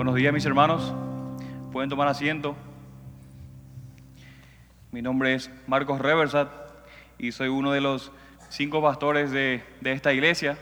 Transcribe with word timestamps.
Buenos 0.00 0.14
días 0.14 0.32
mis 0.32 0.46
hermanos, 0.46 0.94
pueden 1.72 1.90
tomar 1.90 2.08
asiento. 2.08 2.56
Mi 4.92 5.02
nombre 5.02 5.34
es 5.34 5.50
Marcos 5.66 6.00
Reversat 6.00 6.48
y 7.18 7.32
soy 7.32 7.48
uno 7.48 7.70
de 7.70 7.82
los 7.82 8.10
cinco 8.48 8.80
pastores 8.80 9.30
de, 9.30 9.62
de, 9.82 9.92
esta 9.92 10.14
iglesia. 10.14 10.56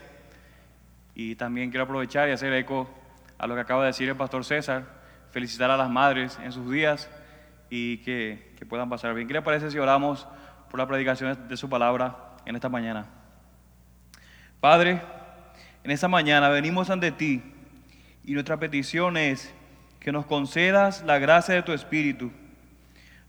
Y 1.15 1.37
también 1.37 1.71
quiero 1.71 1.85
aprovechar 1.85 2.29
y 2.29 2.33
hacer 2.33 2.53
eco 2.53 2.91
a 3.39 3.47
lo 3.47 3.55
que 3.55 3.61
acaba 3.61 3.83
de 3.83 3.87
decir 3.87 4.09
el 4.09 4.17
pastor 4.17 4.45
César, 4.45 4.87
felicitar 5.31 5.71
a 5.71 5.77
las 5.77 5.89
madres 5.89 6.37
en 6.43 6.51
sus 6.51 6.69
días 6.69 7.09
y 7.71 7.99
que, 7.99 8.57
que 8.59 8.67
puedan 8.67 8.89
pasar 8.89 9.15
bien. 9.15 9.29
¿Qué 9.29 9.35
le 9.35 9.43
parece 9.43 9.71
si 9.71 9.79
oramos 9.79 10.27
por 10.69 10.81
la 10.81 10.89
predicación 10.89 11.47
de 11.49 11.57
su 11.57 11.69
palabra 11.69 12.35
en 12.45 12.57
esta 12.57 12.69
mañana? 12.69 13.07
Padre, 14.59 15.01
en 15.85 15.93
esta 15.93 16.09
mañana 16.09 16.49
venimos 16.49 16.91
ante 16.91 17.13
ti 17.13 17.55
y 18.29 18.35
nuestra 18.35 18.59
petición 18.59 19.17
es 19.17 19.55
que 20.01 20.13
nos 20.13 20.27
concedas 20.27 21.03
la 21.07 21.19
gracia 21.19 21.55
de 21.55 21.63
tu 21.63 21.73
Espíritu 21.73 22.31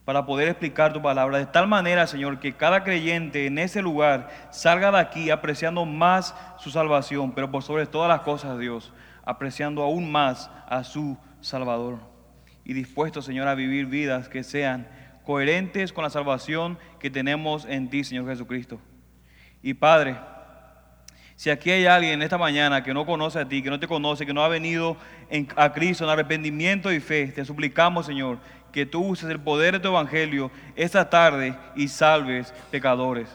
para 0.03 0.25
poder 0.25 0.49
explicar 0.49 0.91
tu 0.91 1.01
palabra 1.01 1.37
de 1.37 1.45
tal 1.45 1.69
manera, 1.69 2.05
Señor, 2.05 2.41
que 2.41 2.51
cada 2.51 2.83
creyente 2.83 3.45
en 3.45 3.59
ese 3.59 3.81
lugar 3.81 4.29
salga 4.51 4.91
de 4.91 4.99
aquí 4.99 5.29
apreciando 5.29 5.85
más 5.85 6.35
su 6.57 6.69
salvación, 6.69 7.31
pero 7.31 7.49
por 7.49 7.63
sobre 7.63 7.85
todas 7.85 8.09
las 8.09 8.21
cosas, 8.21 8.59
Dios, 8.59 8.91
apreciando 9.23 9.83
aún 9.83 10.11
más 10.11 10.51
a 10.67 10.83
su 10.83 11.17
Salvador 11.39 11.99
y 12.65 12.73
dispuesto, 12.73 13.21
Señor, 13.21 13.47
a 13.47 13.55
vivir 13.55 13.85
vidas 13.85 14.27
que 14.27 14.43
sean 14.43 14.85
coherentes 15.23 15.93
con 15.93 16.03
la 16.03 16.09
salvación 16.09 16.77
que 16.99 17.09
tenemos 17.09 17.63
en 17.63 17.89
ti, 17.89 18.03
Señor 18.03 18.27
Jesucristo. 18.27 18.81
Y 19.63 19.75
Padre, 19.75 20.17
si 21.39 21.49
aquí 21.49 21.71
hay 21.71 21.85
alguien 21.85 22.15
en 22.15 22.21
esta 22.21 22.37
mañana 22.37 22.83
que 22.83 22.93
no 22.93 23.05
conoce 23.05 23.39
a 23.39 23.47
ti, 23.47 23.63
que 23.63 23.69
no 23.69 23.79
te 23.79 23.87
conoce, 23.87 24.25
que 24.25 24.33
no 24.33 24.43
ha 24.43 24.49
venido 24.49 24.97
a 25.55 25.71
Cristo 25.71 26.03
en 26.03 26.09
arrepentimiento 26.09 26.91
y 26.91 26.99
fe, 26.99 27.27
te 27.27 27.45
suplicamos, 27.45 28.07
Señor, 28.07 28.39
que 28.73 28.85
tú 28.85 28.99
uses 29.05 29.29
el 29.29 29.39
poder 29.39 29.75
de 29.75 29.79
tu 29.79 29.87
evangelio 29.87 30.51
esta 30.75 31.09
tarde 31.09 31.57
y 31.77 31.87
salves 31.87 32.53
pecadores. 32.71 33.29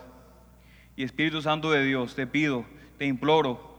Y 0.97 1.03
Espíritu 1.03 1.41
Santo 1.41 1.71
de 1.71 1.83
Dios, 1.83 2.15
te 2.15 2.27
pido, 2.27 2.67
te 2.99 3.07
imploro 3.07 3.75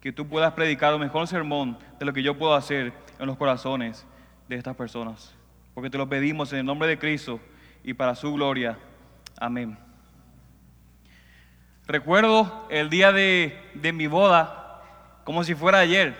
que 0.00 0.12
tú 0.12 0.28
puedas 0.28 0.52
predicar 0.52 0.94
el 0.94 1.00
mejor 1.00 1.26
sermón 1.26 1.78
de 1.98 2.06
lo 2.06 2.12
que 2.12 2.22
yo 2.22 2.38
puedo 2.38 2.54
hacer 2.54 2.92
en 3.18 3.26
los 3.26 3.36
corazones 3.36 4.06
de 4.48 4.54
estas 4.54 4.76
personas. 4.76 5.34
Porque 5.74 5.90
te 5.90 5.98
lo 5.98 6.08
pedimos 6.08 6.52
en 6.52 6.60
el 6.60 6.64
nombre 6.64 6.86
de 6.86 6.96
Cristo 6.96 7.40
y 7.82 7.92
para 7.92 8.14
su 8.14 8.32
gloria. 8.32 8.78
Amén. 9.36 9.89
Recuerdo 11.90 12.68
el 12.70 12.88
día 12.88 13.10
de, 13.10 13.52
mi 13.92 14.06
boda 14.06 14.80
como 15.24 15.42
si 15.42 15.56
fuera 15.56 15.80
ayer. 15.80 16.14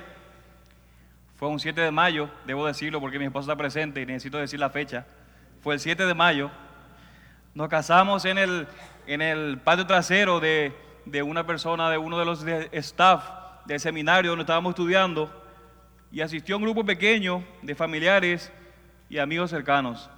Fue 1.37 1.47
un 1.47 1.61
7 1.61 1.81
de 1.81 1.93
mayo, 1.93 2.29
debo 2.45 2.67
decirlo 2.67 3.01
porque 3.01 3.21
mi 3.21 3.27
esposa 3.27 3.53
está 3.53 3.57
presente 3.57 4.01
y 4.03 4.07
necesito 4.07 4.39
decir 4.39 4.59
la 4.59 4.71
fecha. 4.71 5.07
Fue 5.63 5.75
el 5.75 5.79
7 5.79 6.07
de 6.07 6.13
mayo. 6.13 6.51
Nos 7.55 7.69
casamos 7.69 8.25
en 8.25 8.39
el, 8.39 8.67
en 9.07 9.23
el 9.23 9.59
patio 9.59 9.87
trasero 9.87 10.41
de, 10.41 10.73
de 11.05 11.23
una 11.23 11.47
persona, 11.47 11.89
de 11.89 11.99
uno 11.99 12.19
de 12.19 12.25
los 12.25 12.45
staff 12.73 13.31
del 13.65 13.79
seminario 13.79 14.33
donde 14.33 14.43
estábamos 14.43 14.71
estudiando 14.71 15.31
y 16.11 16.21
asistió 16.21 16.57
un 16.57 16.65
grupo 16.65 16.85
pequeño 16.85 17.45
de 17.63 17.77
familiares 17.77 18.53
y 19.09 19.19
amigos 19.19 19.51
cercanos. 19.51 20.11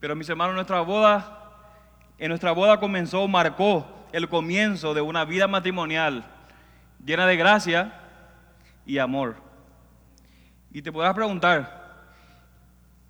Pero 0.00 0.16
mis 0.16 0.30
hermanos, 0.30 0.54
nuestra 0.54 0.80
boda, 0.80 1.58
en 2.18 2.30
nuestra 2.30 2.52
boda 2.52 2.80
comenzó, 2.80 3.28
marcó 3.28 4.01
el 4.12 4.28
comienzo 4.28 4.94
de 4.94 5.00
una 5.00 5.24
vida 5.24 5.48
matrimonial 5.48 6.24
llena 7.04 7.26
de 7.26 7.36
gracia 7.36 8.00
y 8.86 8.98
amor. 8.98 9.36
Y 10.70 10.82
te 10.82 10.92
podrás 10.92 11.14
preguntar, 11.14 12.04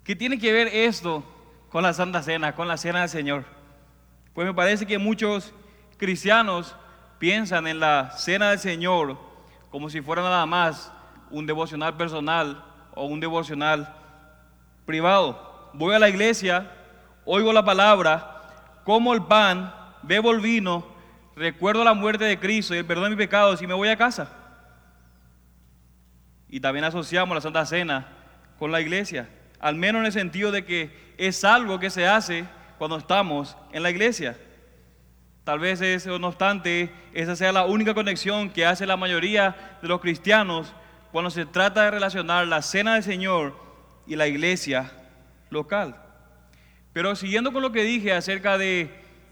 ¿qué 0.05 0.17
tiene 0.17 0.39
que 0.39 0.53
ver 0.53 0.69
esto 0.69 1.25
con 1.71 1.83
la 1.83 1.93
Santa 1.93 2.23
Cena, 2.23 2.55
con 2.55 2.69
la 2.69 2.77
Cena 2.77 3.01
del 3.01 3.09
Señor? 3.09 3.45
Pues 4.33 4.47
me 4.47 4.55
parece 4.55 4.87
que 4.87 4.99
muchos 4.99 5.53
cristianos 5.99 6.75
piensan 7.19 7.67
en 7.67 7.81
la 7.81 8.13
Cena 8.17 8.51
del 8.51 8.59
Señor 8.59 9.19
como 9.71 9.89
si 9.89 10.01
fuera 10.03 10.23
nada 10.23 10.45
más 10.47 10.93
un 11.31 11.47
devocional 11.47 11.97
personal 11.97 12.63
o 12.95 13.07
un 13.07 13.21
devocional 13.21 13.95
privado. 14.85 15.71
Voy 15.73 15.95
a 15.95 15.99
la 15.99 16.11
iglesia, 16.11 16.71
oigo 17.25 17.53
la 17.53 17.65
palabra, 17.65 18.43
como 18.85 19.15
el 19.15 19.23
pan, 19.23 19.75
bebo 20.03 20.31
el 20.31 20.41
vino 20.41 20.92
recuerdo 21.43 21.83
la 21.83 21.93
muerte 21.93 22.25
de 22.25 22.39
Cristo 22.39 22.73
y 22.73 22.79
el 22.79 22.87
perdón 22.87 23.05
de 23.05 23.11
mis 23.11 23.19
pecados 23.19 23.61
y 23.61 23.67
me 23.67 23.75
voy 23.75 23.89
a 23.89 23.97
casa. 23.97 24.31
Y 26.49 26.61
también 26.61 26.85
asociamos 26.85 27.35
la 27.35 27.41
Santa 27.41 27.67
Cena 27.67 28.07
con 28.59 28.71
la 28.71 28.81
iglesia, 28.81 29.29
al 29.59 29.75
menos 29.75 30.01
en 30.01 30.07
el 30.07 30.13
sentido 30.13 30.53
de 30.53 30.65
que 30.65 31.15
es 31.19 31.43
algo 31.45 31.81
que 31.81 31.91
se 31.91 32.07
hace 32.07 32.45
cuando 32.79 32.97
estamos 32.97 33.57
en 33.73 33.83
la 33.83 33.91
iglesia. 33.91 34.39
Tal 35.43 35.59
vez 35.59 35.81
es, 35.81 36.07
no 36.07 36.29
obstante, 36.29 36.93
esa 37.13 37.35
sea 37.35 37.51
la 37.51 37.67
única 37.67 37.93
conexión 37.93 38.51
que 38.51 38.65
hace 38.65 38.87
la 38.87 38.97
mayoría 38.97 39.79
de 39.83 39.89
los 39.89 40.01
cristianos 40.01 40.73
cuando 41.11 41.31
se 41.31 41.45
trata 41.45 41.83
de 41.83 41.91
relacionar 41.91 42.47
la 42.47 42.63
cena 42.63 42.95
del 42.95 43.03
Señor 43.03 43.57
y 44.07 44.15
la 44.15 44.29
iglesia 44.29 44.93
local. 45.51 45.97
Pero 46.93 47.17
siguiendo 47.17 47.53
con 47.53 47.63
lo 47.63 47.73
que 47.73 47.83
dije 47.83 48.13
acerca 48.13 48.57
de, 48.59 48.91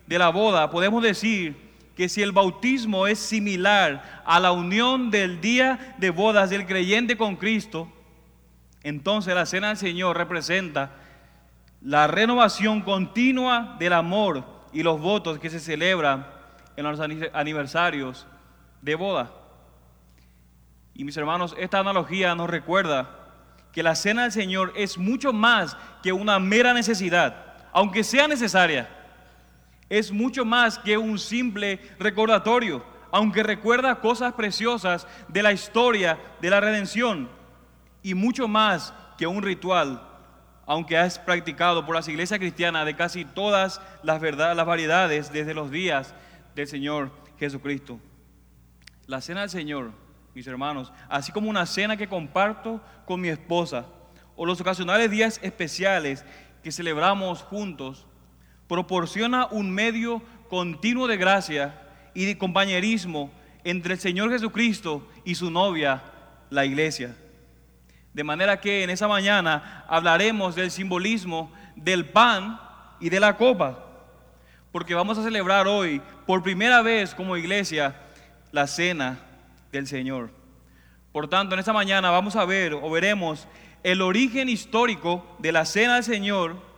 de 0.09 0.19
la 0.19 0.31
boda, 0.31 0.71
podemos 0.71 1.03
decir 1.05 1.70
que 2.01 2.09
si 2.09 2.23
el 2.23 2.33
bautismo 2.33 3.07
es 3.07 3.19
similar 3.19 4.23
a 4.25 4.41
la 4.41 4.53
unión 4.53 5.11
del 5.11 5.43
día 5.43 5.95
de 5.99 6.09
bodas 6.09 6.49
del 6.49 6.65
creyente 6.65 7.19
con 7.19 7.37
Cristo, 7.37 7.93
entonces 8.83 9.35
la 9.35 9.45
cena 9.45 9.69
del 9.69 9.77
Señor 9.77 10.17
representa 10.17 10.93
la 11.83 12.07
renovación 12.07 12.81
continua 12.81 13.77
del 13.79 13.93
amor 13.93 14.47
y 14.73 14.83
los 14.83 14.99
votos 14.99 15.39
que 15.41 15.51
se 15.51 15.61
celebran 15.61 16.27
en 16.75 16.87
los 16.87 16.99
aniversarios 17.35 18.27
de 18.81 18.95
boda. 18.95 19.33
Y 20.95 21.05
mis 21.05 21.19
hermanos, 21.19 21.55
esta 21.59 21.81
analogía 21.81 22.35
nos 22.35 22.49
recuerda 22.49 23.11
que 23.73 23.83
la 23.83 23.95
cena 23.95 24.23
del 24.23 24.33
Señor 24.33 24.73
es 24.75 24.97
mucho 24.97 25.35
más 25.35 25.77
que 26.03 26.15
una 26.15 26.39
mera 26.39 26.73
necesidad, 26.73 27.69
aunque 27.75 28.05
sea 28.05 28.27
necesaria 28.27 28.89
es 29.91 30.13
mucho 30.13 30.45
más 30.45 30.79
que 30.79 30.97
un 30.97 31.19
simple 31.19 31.81
recordatorio, 31.99 32.83
aunque 33.11 33.43
recuerda 33.43 34.01
cosas 34.01 34.33
preciosas 34.35 35.07
de 35.29 35.43
la 35.43 35.53
historia 35.53 36.19
de 36.41 36.49
la 36.49 36.61
redención 36.61 37.29
y 38.03 38.15
mucho 38.15 38.47
más 38.49 38.95
que 39.19 39.27
un 39.27 39.43
ritual, 39.43 40.01
aunque 40.65 40.99
es 40.99 41.19
practicado 41.19 41.85
por 41.85 41.97
las 41.97 42.09
iglesias 42.09 42.39
cristianas 42.39 42.87
de 42.87 42.95
casi 42.95 43.25
todas 43.25 43.83
las, 44.05 44.21
verdades, 44.21 44.57
las 44.57 44.67
variedades 44.67 45.33
desde 45.33 45.55
los 45.55 45.73
días 45.73 46.15
del 46.55 46.69
Señor 46.69 47.11
Jesucristo. 47.39 47.99
La 49.07 49.21
cena 49.21 49.41
del 49.41 49.51
Señor, 49.51 49.91
mis 50.37 50.47
hermanos, 50.47 50.93
así 51.09 51.33
como 51.33 51.51
una 51.51 51.67
cena 51.67 51.97
que 51.97 52.09
comparto 52.09 52.81
con 53.07 53.21
mi 53.21 53.29
esposa, 53.29 53.87
o 54.37 54.47
los 54.47 54.61
ocasionales 54.61 55.11
días 55.11 55.41
especiales 55.43 56.25
que 56.63 56.71
celebramos 56.71 57.43
juntos, 57.43 58.07
proporciona 58.71 59.49
un 59.51 59.69
medio 59.69 60.23
continuo 60.49 61.09
de 61.09 61.17
gracia 61.17 61.75
y 62.15 62.25
de 62.25 62.39
compañerismo 62.39 63.33
entre 63.65 63.95
el 63.95 63.99
Señor 63.99 64.31
Jesucristo 64.31 65.05
y 65.25 65.35
su 65.35 65.51
novia, 65.51 66.05
la 66.51 66.65
iglesia. 66.65 67.17
De 68.15 68.23
manera 68.23 68.61
que 68.61 68.85
en 68.85 68.91
esa 68.91 69.09
mañana 69.09 69.85
hablaremos 69.89 70.55
del 70.55 70.71
simbolismo 70.71 71.53
del 71.75 72.05
pan 72.11 72.61
y 73.01 73.09
de 73.09 73.19
la 73.19 73.37
copa, 73.37 73.87
porque 74.71 74.95
vamos 74.95 75.19
a 75.19 75.25
celebrar 75.25 75.67
hoy 75.67 76.01
por 76.25 76.45
primera 76.45 76.81
vez 76.81 77.13
como 77.13 77.37
iglesia 77.37 77.97
la 78.53 78.69
cena 78.69 79.19
del 79.73 79.89
Señor. 79.89 80.31
Por 81.11 81.27
tanto, 81.27 81.55
en 81.55 81.59
esta 81.59 81.73
mañana 81.73 82.13
vamos 82.13 82.37
a 82.37 82.45
ver 82.45 82.75
o 82.75 82.89
veremos 82.89 83.49
el 83.83 84.01
origen 84.01 84.49
histórico 84.49 85.27
de 85.41 85.51
la 85.51 85.65
cena 85.65 85.97
del 85.97 86.05
Señor 86.05 86.70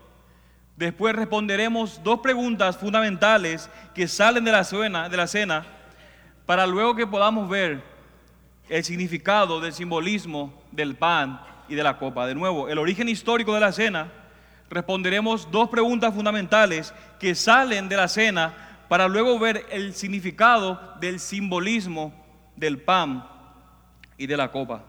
Después 0.77 1.15
responderemos 1.15 2.03
dos 2.03 2.21
preguntas 2.21 2.77
fundamentales 2.77 3.69
que 3.95 4.09
salen 4.09 4.45
de 4.45 4.53
la 4.53 4.65
cena, 4.65 5.09
de 5.09 5.17
la 5.17 5.27
cena 5.27 5.67
para 6.47 6.67
luego 6.67 6.97
que 6.97 7.07
podamos 7.07 7.49
ver 7.49 7.83
el 8.69 8.83
significado 8.85 9.61
del 9.61 9.73
simbolismo 9.73 10.63
del 10.71 10.97
pan 10.97 11.41
y 11.69 11.75
de 11.75 11.83
la 11.83 11.99
copa. 11.99 12.27
De 12.27 12.35
nuevo, 12.35 12.69
el 12.69 12.79
origen 12.79 13.09
histórico 13.09 13.55
de 13.55 13.61
la 13.61 13.73
cena, 13.73 14.11
responderemos 14.71 15.51
dos 15.51 15.69
preguntas 15.69 16.15
fundamentales 16.15 16.95
que 17.21 17.35
salen 17.35 17.89
de 17.89 17.97
la 17.97 18.09
cena 18.09 18.55
para 18.89 19.09
luego 19.09 19.39
ver 19.39 19.67
el 19.71 19.95
significado 19.95 20.97
del 21.01 21.21
simbolismo 21.21 22.13
del 22.57 22.81
pan 22.81 23.27
y 24.17 24.27
de 24.27 24.37
la 24.37 24.51
copa. 24.51 24.85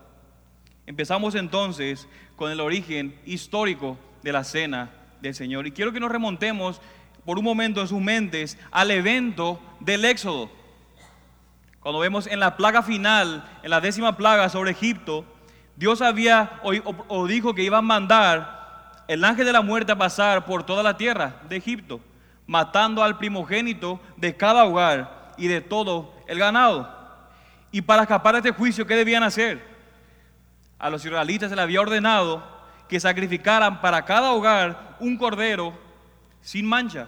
Empezamos 0.85 1.35
entonces 1.35 2.07
con 2.35 2.51
el 2.51 2.59
origen 2.59 3.17
histórico 3.25 3.97
de 4.21 4.31
la 4.31 4.43
cena 4.43 4.89
del 5.23 5.33
Señor. 5.33 5.65
Y 5.65 5.71
quiero 5.71 5.93
que 5.93 5.99
nos 5.99 6.11
remontemos 6.11 6.81
por 7.25 7.39
un 7.39 7.45
momento 7.45 7.81
en 7.81 7.87
sus 7.87 8.01
mentes 8.01 8.57
al 8.71 8.91
evento 8.91 9.59
del 9.79 10.05
Éxodo. 10.05 10.51
Cuando 11.79 11.99
vemos 11.99 12.27
en 12.27 12.39
la 12.39 12.57
plaga 12.57 12.83
final, 12.83 13.49
en 13.63 13.69
la 13.69 13.81
décima 13.81 14.15
plaga 14.17 14.49
sobre 14.49 14.71
Egipto, 14.71 15.25
Dios 15.75 16.01
había 16.01 16.59
o, 16.63 16.71
o 17.07 17.25
dijo 17.25 17.55
que 17.55 17.63
iba 17.63 17.79
a 17.79 17.81
mandar 17.81 19.03
el 19.07 19.23
ángel 19.23 19.45
de 19.45 19.53
la 19.53 19.61
muerte 19.61 19.93
a 19.93 19.97
pasar 19.97 20.45
por 20.45 20.65
toda 20.65 20.83
la 20.83 20.97
tierra 20.97 21.37
de 21.49 21.55
Egipto, 21.55 21.99
matando 22.45 23.01
al 23.01 23.17
primogénito 23.17 23.99
de 24.17 24.35
cada 24.35 24.65
hogar 24.65 25.33
y 25.37 25.47
de 25.47 25.61
todo 25.61 26.13
el 26.27 26.37
ganado. 26.37 26.89
Y 27.71 27.81
para 27.81 28.03
escapar 28.03 28.35
de 28.35 28.39
este 28.39 28.51
juicio, 28.51 28.85
¿qué 28.85 28.95
debían 28.95 29.23
hacer? 29.23 29.65
A 30.79 30.89
los 30.89 31.03
israelitas 31.03 31.49
se 31.49 31.55
les 31.55 31.63
había 31.63 31.81
ordenado 31.81 32.52
que 32.93 32.99
sacrificaran 32.99 33.81
para 33.81 34.05
cada 34.05 34.33
hogar 34.33 34.97
un 34.99 35.17
cordero 35.17 35.73
sin 36.43 36.63
mancha 36.63 37.07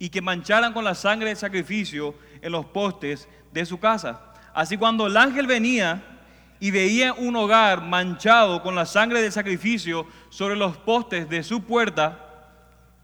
y 0.00 0.08
que 0.08 0.20
mancharan 0.20 0.72
con 0.72 0.82
la 0.82 0.96
sangre 0.96 1.28
del 1.28 1.36
sacrificio 1.36 2.16
en 2.42 2.50
los 2.50 2.66
postes 2.66 3.28
de 3.52 3.66
su 3.66 3.78
casa. 3.78 4.32
Así 4.52 4.76
cuando 4.76 5.06
el 5.06 5.16
ángel 5.16 5.46
venía 5.46 6.02
y 6.58 6.72
veía 6.72 7.12
un 7.12 7.36
hogar 7.36 7.82
manchado 7.82 8.64
con 8.64 8.74
la 8.74 8.84
sangre 8.84 9.22
del 9.22 9.30
sacrificio 9.30 10.08
sobre 10.28 10.56
los 10.56 10.76
postes 10.76 11.28
de 11.28 11.44
su 11.44 11.62
puerta, 11.62 12.18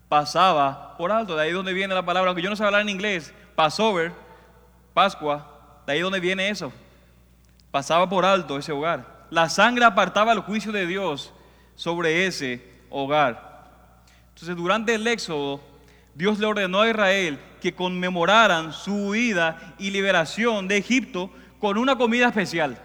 pasaba 0.08 0.96
por 0.96 1.12
alto. 1.12 1.36
De 1.36 1.44
ahí 1.44 1.52
donde 1.52 1.72
viene 1.72 1.94
la 1.94 2.04
palabra, 2.04 2.30
aunque 2.30 2.42
yo 2.42 2.50
no 2.50 2.56
sé 2.56 2.64
hablar 2.64 2.80
en 2.80 2.88
inglés, 2.88 3.32
Passover, 3.54 4.12
Pascua, 4.92 5.82
de 5.86 5.92
ahí 5.92 6.00
donde 6.00 6.18
viene 6.18 6.48
eso. 6.48 6.72
Pasaba 7.70 8.08
por 8.08 8.24
alto 8.24 8.58
ese 8.58 8.72
hogar. 8.72 9.28
La 9.30 9.48
sangre 9.48 9.84
apartaba 9.84 10.32
el 10.32 10.40
juicio 10.40 10.72
de 10.72 10.84
Dios 10.84 11.32
sobre 11.74 12.26
ese 12.26 12.62
hogar. 12.90 13.68
Entonces, 14.34 14.56
durante 14.56 14.94
el 14.94 15.06
éxodo, 15.06 15.60
Dios 16.14 16.38
le 16.38 16.46
ordenó 16.46 16.80
a 16.80 16.88
Israel 16.88 17.38
que 17.60 17.74
conmemoraran 17.74 18.72
su 18.72 19.08
huida 19.08 19.74
y 19.78 19.90
liberación 19.90 20.66
de 20.66 20.78
Egipto 20.78 21.30
con 21.58 21.78
una 21.78 21.96
comida 21.96 22.28
especial. 22.28 22.78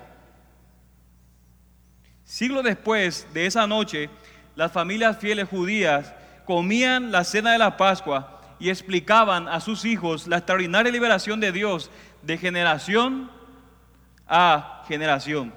Siglos 2.23 2.63
después 2.63 3.27
de 3.33 3.45
esa 3.45 3.67
noche, 3.67 4.09
las 4.55 4.71
familias 4.71 5.17
fieles 5.17 5.47
judías 5.47 6.13
comían 6.45 7.11
la 7.11 7.23
cena 7.23 7.51
de 7.51 7.57
la 7.57 7.77
Pascua 7.77 8.41
y 8.59 8.69
explicaban 8.69 9.47
a 9.47 9.59
sus 9.59 9.85
hijos 9.85 10.27
la 10.27 10.37
extraordinaria 10.37 10.91
liberación 10.91 11.39
de 11.39 11.51
Dios 11.51 11.91
de 12.21 12.37
generación 12.37 13.29
a 14.27 14.83
generación. 14.87 15.53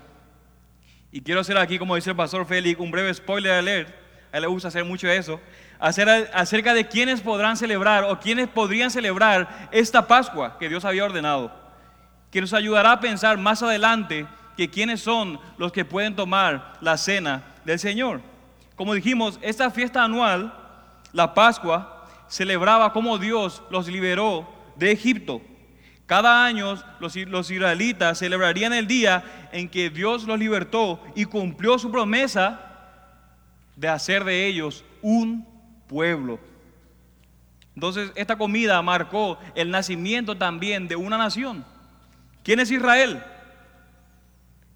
Y 1.10 1.20
quiero 1.22 1.40
hacer 1.40 1.56
aquí, 1.56 1.78
como 1.78 1.94
dice 1.94 2.10
el 2.10 2.16
pastor 2.16 2.46
Félix, 2.46 2.78
un 2.78 2.90
breve 2.90 3.12
spoiler 3.14 3.52
alert. 3.52 3.88
A 4.31 4.37
él 4.37 4.43
le 4.43 4.49
gusta 4.49 4.69
hacer 4.69 4.84
mucho 4.84 5.08
eso. 5.08 5.40
Acerca 5.78 6.75
de 6.75 6.87
quiénes 6.87 7.20
podrán 7.20 7.56
celebrar 7.56 8.05
o 8.05 8.19
quiénes 8.20 8.49
podrían 8.49 8.90
celebrar 8.90 9.69
esta 9.72 10.06
Pascua 10.06 10.58
que 10.58 10.69
Dios 10.69 10.84
había 10.84 11.05
ordenado. 11.05 11.50
Que 12.31 12.40
nos 12.40 12.52
ayudará 12.52 12.93
a 12.93 13.00
pensar 13.00 13.38
más 13.38 13.62
adelante 13.62 14.26
que 14.56 14.69
quiénes 14.69 15.00
son 15.00 15.40
los 15.56 15.72
que 15.72 15.84
pueden 15.84 16.14
tomar 16.14 16.75
la 16.81 16.99
cena 16.99 17.44
del 17.64 17.78
Señor. 17.78 18.20
Como 18.76 18.93
dijimos, 18.93 19.38
esta 19.40 19.70
fiesta 19.70 20.05
anual, 20.05 20.52
la 21.12 21.32
Pascua, 21.32 22.06
celebraba 22.28 22.93
cómo 22.93 23.16
Dios 23.16 23.62
los 23.70 23.88
liberó 23.88 24.46
de 24.76 24.93
Egipto. 24.93 25.40
Cada 26.08 26.46
año 26.46 26.78
los, 27.00 27.16
los, 27.16 27.50
israelitas 27.50 28.19
celebrarían 28.19 28.72
el 28.72 28.87
día 28.87 29.50
en 29.52 29.69
que 29.69 29.90
Dios 29.90 30.25
los 30.25 30.38
libertó 30.38 31.05
y 31.14 31.26
cumplió 31.26 31.78
su 31.78 31.90
promesa 31.90 32.62
de 33.76 33.88
hacer 33.88 34.25
de 34.25 34.46
ellos 34.46 34.87
un 35.02 35.46
pueblo. 35.87 36.40
Entonces 37.75 38.10
esta 38.14 38.38
comida 38.38 38.81
marcó 38.81 39.38
el 39.55 39.70
nacimiento 39.70 40.34
también 40.34 40.88
de 40.88 40.96
una 40.96 41.19
nación. 41.19 41.62
¿Quién 42.43 42.60
es 42.60 42.70
Israel? 42.70 43.22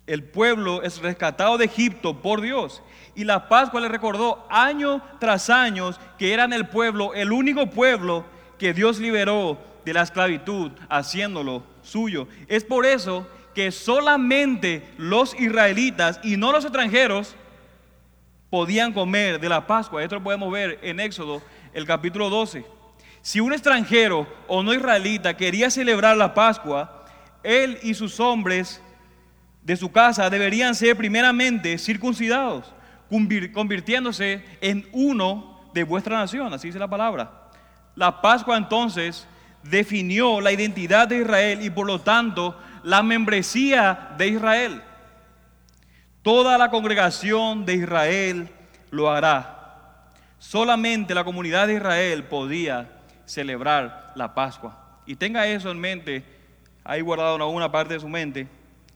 El 0.06 0.24
pueblo 0.24 0.82
es 0.82 1.00
rescatado 1.00 1.56
de 1.56 1.64
Egipto 1.64 2.20
por 2.20 2.42
Dios. 2.42 2.82
Y 3.14 3.24
la 3.24 3.48
Pascua 3.48 3.80
le 3.80 3.88
recordó 3.88 4.46
año 4.50 5.00
tras 5.18 5.48
año 5.48 5.92
que 6.18 6.34
eran 6.34 6.52
el 6.52 6.68
pueblo, 6.68 7.14
el 7.14 7.32
único 7.32 7.70
pueblo 7.70 8.26
que 8.58 8.74
Dios 8.74 8.98
liberó 8.98 9.71
de 9.84 9.92
la 9.92 10.02
esclavitud, 10.02 10.72
haciéndolo 10.88 11.64
suyo. 11.82 12.28
Es 12.48 12.64
por 12.64 12.86
eso 12.86 13.26
que 13.54 13.70
solamente 13.70 14.82
los 14.96 15.38
israelitas 15.38 16.20
y 16.22 16.36
no 16.36 16.52
los 16.52 16.64
extranjeros 16.64 17.34
podían 18.50 18.92
comer 18.92 19.40
de 19.40 19.48
la 19.48 19.66
Pascua. 19.66 20.02
Esto 20.02 20.16
lo 20.16 20.22
podemos 20.22 20.52
ver 20.52 20.78
en 20.82 21.00
Éxodo, 21.00 21.42
el 21.72 21.86
capítulo 21.86 22.28
12. 22.30 22.64
Si 23.22 23.40
un 23.40 23.52
extranjero 23.52 24.26
o 24.48 24.62
no 24.62 24.74
israelita 24.74 25.36
quería 25.36 25.70
celebrar 25.70 26.16
la 26.16 26.34
Pascua, 26.34 27.04
él 27.42 27.78
y 27.82 27.94
sus 27.94 28.20
hombres 28.20 28.82
de 29.62 29.76
su 29.76 29.90
casa 29.92 30.28
deberían 30.28 30.74
ser 30.74 30.96
primeramente 30.96 31.78
circuncidados, 31.78 32.72
convirtiéndose 33.52 34.44
en 34.60 34.88
uno 34.92 35.60
de 35.72 35.84
vuestra 35.84 36.18
nación, 36.18 36.52
así 36.52 36.68
dice 36.68 36.78
la 36.78 36.88
palabra. 36.88 37.50
La 37.94 38.20
Pascua 38.20 38.56
entonces 38.56 39.26
definió 39.62 40.40
la 40.40 40.52
identidad 40.52 41.08
de 41.08 41.18
Israel 41.18 41.62
y 41.62 41.70
por 41.70 41.86
lo 41.86 42.00
tanto 42.00 42.58
la 42.82 43.02
membresía 43.02 44.10
de 44.16 44.28
Israel. 44.28 44.82
Toda 46.22 46.58
la 46.58 46.70
congregación 46.70 47.64
de 47.64 47.74
Israel 47.74 48.48
lo 48.90 49.10
hará. 49.10 50.12
Solamente 50.38 51.14
la 51.14 51.24
comunidad 51.24 51.66
de 51.66 51.74
Israel 51.74 52.24
podía 52.24 52.90
celebrar 53.24 54.12
la 54.14 54.34
Pascua. 54.34 54.78
Y 55.06 55.16
tenga 55.16 55.46
eso 55.46 55.70
en 55.70 55.80
mente, 55.80 56.24
ahí 56.84 57.00
guardado 57.00 57.36
en 57.36 57.42
alguna 57.42 57.70
parte 57.70 57.94
de 57.94 58.00
su 58.00 58.08
mente. 58.08 58.46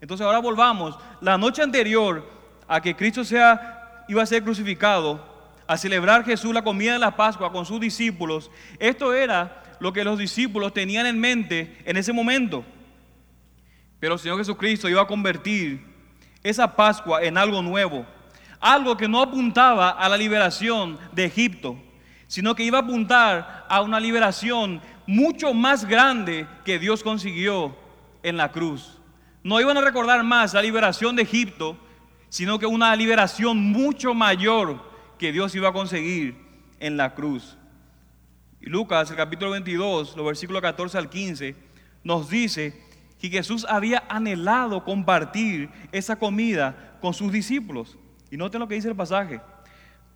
Entonces 0.01 0.25
ahora 0.25 0.39
volvamos. 0.39 0.97
La 1.21 1.39
noche 1.39 1.63
anterior 1.63 2.29
a 2.69 2.81
que 2.81 2.95
Cristo 2.95 3.25
sea, 3.25 4.05
iba 4.09 4.23
a 4.23 4.27
ser 4.27 4.43
crucificado, 4.43 5.25
a 5.67 5.77
celebrar 5.77 6.25
Jesús 6.25 6.55
la 6.55 6.63
comida 6.63 6.93
de 6.93 6.99
la 6.99 7.17
Pascua 7.17 7.51
con 7.51 7.67
sus 7.67 7.81
discípulos, 7.81 8.51
esto 8.79 9.15
era 9.15 9.63
lo 9.81 9.93
que 9.93 10.05
los 10.05 10.19
discípulos 10.19 10.73
tenían 10.73 11.07
en 11.07 11.19
mente 11.19 11.77
en 11.85 11.97
ese 11.97 12.13
momento. 12.13 12.65
Pero 14.01 14.15
el 14.15 14.21
Señor 14.21 14.39
Jesucristo 14.39 14.89
iba 14.89 15.03
a 15.03 15.07
convertir 15.07 15.85
esa 16.43 16.77
Pascua 16.77 17.23
en 17.23 17.37
algo 17.37 17.63
nuevo, 17.63 18.07
algo 18.61 18.97
que 18.97 19.09
no 19.09 19.21
apuntaba 19.21 19.91
a 19.91 20.09
la 20.09 20.17
liberación 20.17 20.99
de 21.13 21.25
Egipto, 21.25 21.77
sino 22.29 22.55
que 22.55 22.65
iba 22.65 22.79
a 22.79 22.83
apuntar 22.83 23.67
a 23.69 23.83
una 23.83 24.01
liberación 24.01 24.81
mucho 25.07 25.55
más 25.55 25.85
grande 25.85 26.47
que 26.65 26.79
Dios 26.79 27.03
consiguió 27.03 27.77
en 28.23 28.37
la 28.37 28.51
cruz. 28.51 28.99
No 29.43 29.61
iban 29.61 29.77
a 29.77 29.81
recordar 29.81 30.25
más 30.25 30.55
la 30.55 30.63
liberación 30.63 31.15
de 31.15 31.23
Egipto, 31.23 31.77
sino 32.29 32.59
que 32.59 32.67
una 32.67 32.95
liberación 32.97 33.59
mucho 33.59 34.13
mayor 34.15 34.83
que 35.19 35.33
Dios 35.33 35.55
iba 35.55 35.69
a 35.69 35.73
conseguir 35.73 36.37
en 36.81 36.97
la 36.97 37.15
cruz. 37.15 37.57
Y 38.67 38.69
Lucas, 38.69 39.09
el 39.13 39.17
capítulo 39.17 39.53
22, 39.53 40.17
los 40.17 40.27
versículos 40.27 40.61
14 40.61 40.99
al 40.99 41.09
15, 41.09 41.55
nos 42.03 42.29
dice 42.29 42.75
que 43.21 43.29
Jesús 43.29 43.65
había 43.69 44.03
anhelado 44.09 44.83
compartir 44.83 45.71
esa 45.93 46.17
comida 46.17 46.97
con 47.01 47.15
sus 47.15 47.31
discípulos. 47.31 47.97
Y 48.29 48.37
noten 48.37 48.59
lo 48.59 48.67
que 48.67 48.75
dice 48.75 48.89
el 48.89 48.97
pasaje. 48.97 49.41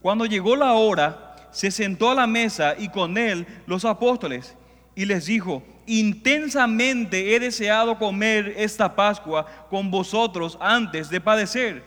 Cuando 0.03 0.27
llegó 0.27 0.57
la 0.57 0.73
hora, 0.73 1.37
se 1.53 1.71
sentó 1.71 2.11
a 2.11 2.15
la 2.17 2.27
mesa 2.27 2.75
y 2.77 2.89
con 2.89 3.19
él 3.19 3.47
los 3.69 3.85
apóstoles 3.85 4.57
y 4.97 5.05
les 5.05 5.27
dijo, 5.27 5.63
intensamente 5.87 7.37
he 7.37 7.39
deseado 7.39 7.99
comer 7.99 8.55
esta 8.57 8.97
Pascua 8.97 9.47
con 9.71 9.93
vosotros 9.93 10.59
antes 10.61 11.09
de 11.09 11.21
padecer, 11.21 11.85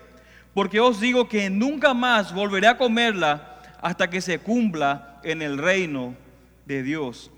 porque 0.54 0.80
os 0.80 1.02
digo 1.02 1.28
que 1.28 1.50
nunca 1.50 1.94
más 1.94 2.34
volveré 2.34 2.68
a 2.68 2.78
comerla 2.78 3.60
hasta 3.82 4.10
que 4.10 4.22
se 4.22 4.40
cumpla 4.40 5.20
en 5.24 5.42
el 5.42 5.58
reino 5.58 6.23
de 6.66 6.84
Dios. 6.84 7.32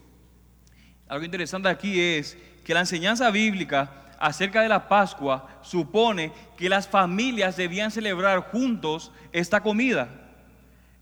Algo 1.07 1.25
interesante 1.25 1.69
aquí 1.69 1.99
es 1.99 2.37
que 2.63 2.73
la 2.73 2.81
enseñanza 2.81 3.29
bíblica 3.29 4.05
acerca 4.19 4.61
de 4.61 4.69
la 4.69 4.87
Pascua 4.87 5.59
supone 5.61 6.31
que 6.57 6.69
las 6.69 6.87
familias 6.87 7.57
debían 7.57 7.91
celebrar 7.91 8.51
juntos 8.51 9.11
esta 9.31 9.61
comida. 9.61 10.09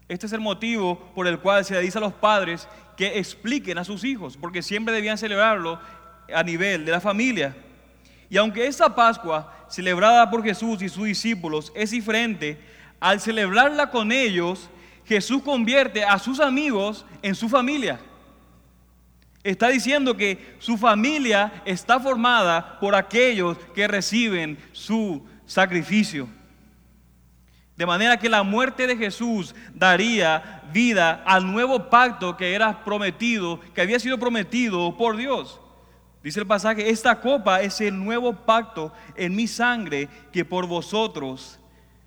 Este 0.07 0.25
es 0.25 0.33
el 0.33 0.41
motivo 0.41 0.99
por 1.15 1.27
el 1.27 1.39
cual 1.39 1.63
se 1.63 1.73
le 1.73 1.81
dice 1.81 1.97
a 1.97 2.01
los 2.01 2.13
padres 2.13 2.67
que 2.97 3.17
expliquen 3.17 3.77
a 3.77 3.83
sus 3.83 4.03
hijos, 4.03 4.37
porque 4.37 4.61
siempre 4.61 4.93
debían 4.93 5.17
celebrarlo 5.17 5.79
a 6.33 6.43
nivel 6.43 6.85
de 6.85 6.91
la 6.91 6.99
familia. 6.99 7.55
Y 8.29 8.37
aunque 8.37 8.67
esta 8.67 8.93
Pascua, 8.93 9.65
celebrada 9.69 10.29
por 10.29 10.43
Jesús 10.43 10.81
y 10.81 10.89
sus 10.89 11.05
discípulos, 11.05 11.71
es 11.75 11.91
diferente, 11.91 12.59
al 12.99 13.19
celebrarla 13.19 13.89
con 13.89 14.11
ellos, 14.11 14.69
Jesús 15.05 15.41
convierte 15.43 16.03
a 16.03 16.17
sus 16.19 16.39
amigos 16.39 17.05
en 17.21 17.35
su 17.35 17.49
familia. 17.49 17.99
Está 19.43 19.67
diciendo 19.67 20.15
que 20.15 20.55
su 20.59 20.77
familia 20.77 21.61
está 21.65 21.99
formada 21.99 22.79
por 22.79 22.95
aquellos 22.95 23.57
que 23.75 23.87
reciben 23.87 24.57
su 24.71 25.25
sacrificio. 25.45 26.29
De 27.75 27.85
manera 27.85 28.17
que 28.17 28.29
la 28.29 28.43
muerte 28.43 28.87
de 28.87 28.95
Jesús 28.95 29.53
daría 29.73 30.61
vida 30.71 31.23
al 31.25 31.51
nuevo 31.51 31.89
pacto 31.89 32.37
que 32.37 32.53
era 32.53 32.85
prometido, 32.85 33.59
que 33.73 33.81
había 33.81 33.99
sido 33.99 34.17
prometido 34.17 34.95
por 34.95 35.17
Dios. 35.17 35.59
Dice 36.23 36.39
el 36.39 36.47
pasaje, 36.47 36.89
esta 36.89 37.19
copa 37.19 37.61
es 37.61 37.81
el 37.81 38.01
nuevo 38.01 38.33
pacto 38.33 38.93
en 39.15 39.35
mi 39.35 39.47
sangre 39.47 40.07
que 40.31 40.45
por 40.45 40.67
vosotros 40.67 41.59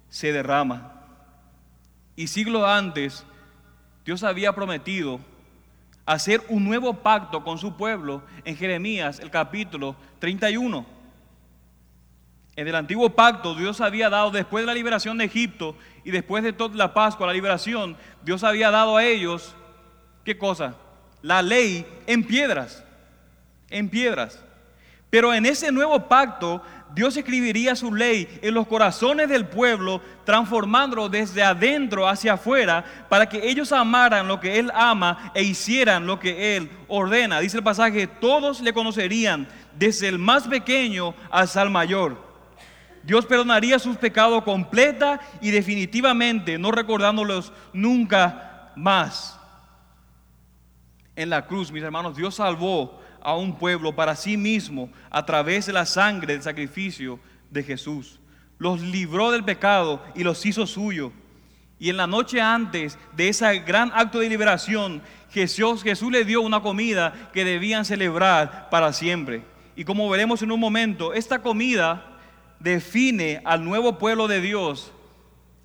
se 0.09 0.33
derrama. 0.33 1.03
Y 2.15 2.29
siglos 2.29 2.67
antes, 2.67 3.27
Dios 4.07 4.23
había 4.23 4.55
prometido 4.55 5.21
hacer 6.07 6.41
un 6.49 6.65
nuevo 6.65 6.95
pacto 6.95 7.43
con 7.43 7.59
su 7.59 7.77
pueblo 7.77 8.23
en 8.45 8.57
Jeremías, 8.57 9.19
el 9.19 9.31
capítulo 9.31 9.97
31. 10.21 10.87
En 12.55 12.69
el 12.69 12.75
antiguo 12.75 13.11
pacto 13.11 13.55
Dios 13.55 13.81
había 13.81 14.09
dado, 14.09 14.31
después 14.31 14.63
de 14.63 14.67
la 14.67 14.75
liberación 14.75 15.19
de 15.19 15.25
Egipto 15.25 15.77
y 16.05 16.13
después 16.13 16.43
de 16.45 16.53
toda 16.53 16.75
la 16.77 16.95
Pascua, 16.95 17.27
la 17.27 17.33
liberación, 17.33 17.97
Dios 18.23 18.45
había 18.45 18.71
dado 18.71 18.97
a 18.97 19.05
ellos, 19.05 19.55
¿qué 20.25 20.39
cosa? 20.39 20.77
La 21.21 21.43
ley 21.43 21.85
en 22.07 22.25
piedras, 22.25 22.85
en 23.69 23.91
piedras. 23.91 24.43
Pero 25.11 25.33
en 25.33 25.47
ese 25.47 25.71
nuevo 25.71 26.09
pacto 26.09 26.63
Dios 26.95 27.17
escribiría 27.17 27.77
su 27.77 27.95
ley 27.95 28.39
en 28.43 28.55
los 28.55 28.67
corazones 28.67 29.29
del 29.29 29.47
pueblo, 29.47 30.01
transformándolo 30.25 31.09
desde 31.09 31.43
adentro 31.43 32.09
hacia 32.09 32.35
afuera, 32.35 32.85
para 33.09 33.29
que 33.29 33.49
ellos 33.49 33.71
amaran 33.73 34.29
lo 34.29 34.41
que 34.41 34.59
Él 34.59 34.71
ama 34.75 35.31
e 35.35 35.43
hicieran 35.43 36.07
lo 36.07 36.19
que 36.19 36.57
Él 36.57 36.71
ordena. 36.89 37.41
Dice 37.41 37.59
el 37.59 37.63
pasaje, 37.63 38.07
todos 38.07 38.61
le 38.61 38.73
conocerían, 38.73 39.47
desde 39.79 40.09
el 40.09 40.19
más 40.19 40.49
pequeño 40.49 41.15
hasta 41.31 41.63
el 41.63 41.71
mayor. 41.71 42.25
Dios 43.03 43.27
perdonaría 43.27 43.79
sus 43.79 43.97
pecados 43.97 44.43
completa 44.43 45.21
y 45.41 45.51
definitivamente, 45.51 46.59
no 46.59 46.73
recordándolos 46.73 47.53
nunca 47.73 48.73
más. 48.75 49.39
En 51.15 51.31
la 51.31 51.47
cruz, 51.47 51.71
mis 51.71 51.83
hermanos, 51.83 52.17
Dios 52.17 52.35
salvó 52.35 53.01
a 53.27 53.37
un 53.37 53.59
pueblo 53.59 53.93
para 53.97 54.15
sí 54.15 54.37
mismo 54.37 54.89
a 55.11 55.27
través 55.27 55.67
de 55.67 55.73
la 55.73 55.85
sangre 55.85 56.35
del 56.35 56.45
sacrificio 56.45 57.19
de 57.51 57.65
Jesús. 57.65 58.21
Los 58.57 58.81
libró 58.81 59.33
del 59.33 59.45
pecado 59.45 60.01
y 60.15 60.23
los 60.23 60.47
hizo 60.47 60.65
suyo. 60.65 61.11
Y 61.81 61.91
en 61.91 61.97
la 61.97 62.07
noche 62.07 62.41
antes 62.41 62.97
de 63.17 63.29
ese 63.29 63.59
gran 63.59 63.91
acto 63.93 64.21
de 64.21 64.29
liberación, 64.29 65.03
Jesús, 65.33 65.83
Jesús 65.83 66.13
le 66.13 66.25
dio 66.25 66.41
una 66.41 66.61
comida 66.61 67.31
que 67.33 67.45
debían 67.45 67.85
celebrar 67.85 68.71
para 68.71 68.93
siempre. 68.93 69.43
Y 69.75 69.85
como 69.85 70.09
veremos 70.09 70.41
en 70.43 70.53
un 70.53 70.61
momento, 70.61 71.13
esta 71.13 71.43
comida 71.43 72.19
define 72.61 73.43
al 73.45 73.65
nuevo 73.65 73.99
pueblo 73.99 74.29
de 74.29 74.41
Dios 74.41 74.93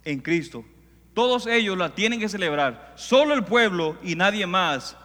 en 0.03 0.19
Cristo. 0.19 0.65
Todos 1.13 1.45
ellos 1.45 1.77
la 1.77 1.93
tienen 1.93 2.19
que 2.19 2.27
celebrar. 2.27 2.93
Solo 2.95 3.35
el 3.35 3.43
pueblo 3.43 3.97
y 4.01 4.15
nadie 4.15 4.47
más 4.47 4.97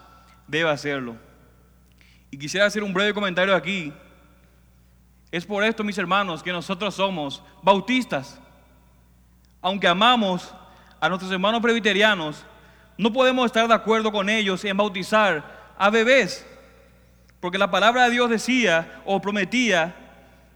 debe 0.49 0.71
hacerlo. 0.71 1.26
Y 2.31 2.39
quisiera 2.39 2.67
hacer 2.67 2.83
un 2.83 2.93
breve 2.93 3.15
comentario 3.15 3.55
aquí. 3.55 3.93
Es 5.31 5.45
por 5.45 5.63
esto, 5.65 5.85
mis 5.85 5.99
hermanos, 5.99 6.43
que 6.43 6.53
nosotros 6.53 6.95
somos 6.95 7.43
bautistas. 7.63 8.41
Aunque 9.61 9.89
amamos 9.89 10.55
a 11.01 11.09
nuestros 11.09 11.31
hermanos 11.33 11.61
presbiterianos, 11.61 12.45
no 12.97 13.13
podemos 13.13 13.47
estar 13.47 13.69
de 13.69 13.75
acuerdo 13.75 14.11
con 14.11 14.29
ellos 14.29 14.65
en 14.65 14.77
bautizar 14.77 15.75
a 15.77 15.91
bebés. 15.91 16.47
Porque 17.41 17.59
la 17.59 17.71
palabra 17.71 18.05
de 18.05 18.11
Dios 18.11 18.31
decía 18.31 19.03
o 19.05 19.21
prometía 19.21 19.95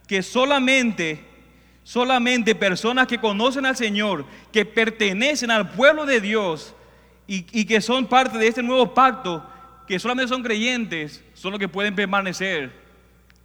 que 0.07 0.23
solamente, 0.23 1.25
solamente 1.85 2.55
personas 2.55 3.07
que 3.07 3.21
conocen 3.21 3.67
al 3.67 3.77
Señor, 3.77 4.25
que 4.53 4.65
pertenecen 4.65 5.51
al 5.51 5.71
pueblo 5.71 6.07
de 6.07 6.21
Dios 6.21 6.75
y, 7.27 7.47
y 7.53 7.65
que 7.65 7.81
son 7.81 8.07
parte 8.07 8.39
de 8.39 8.49
este 8.49 8.63
nuevo 8.63 8.93
pacto, 8.95 9.47
que 9.91 9.99
solamente 9.99 10.33
son 10.33 10.45
creyentes 10.45 11.25
son 11.35 11.51
los 11.51 11.59
que 11.59 11.67
pueden 11.67 11.97
permanecer 11.97 12.71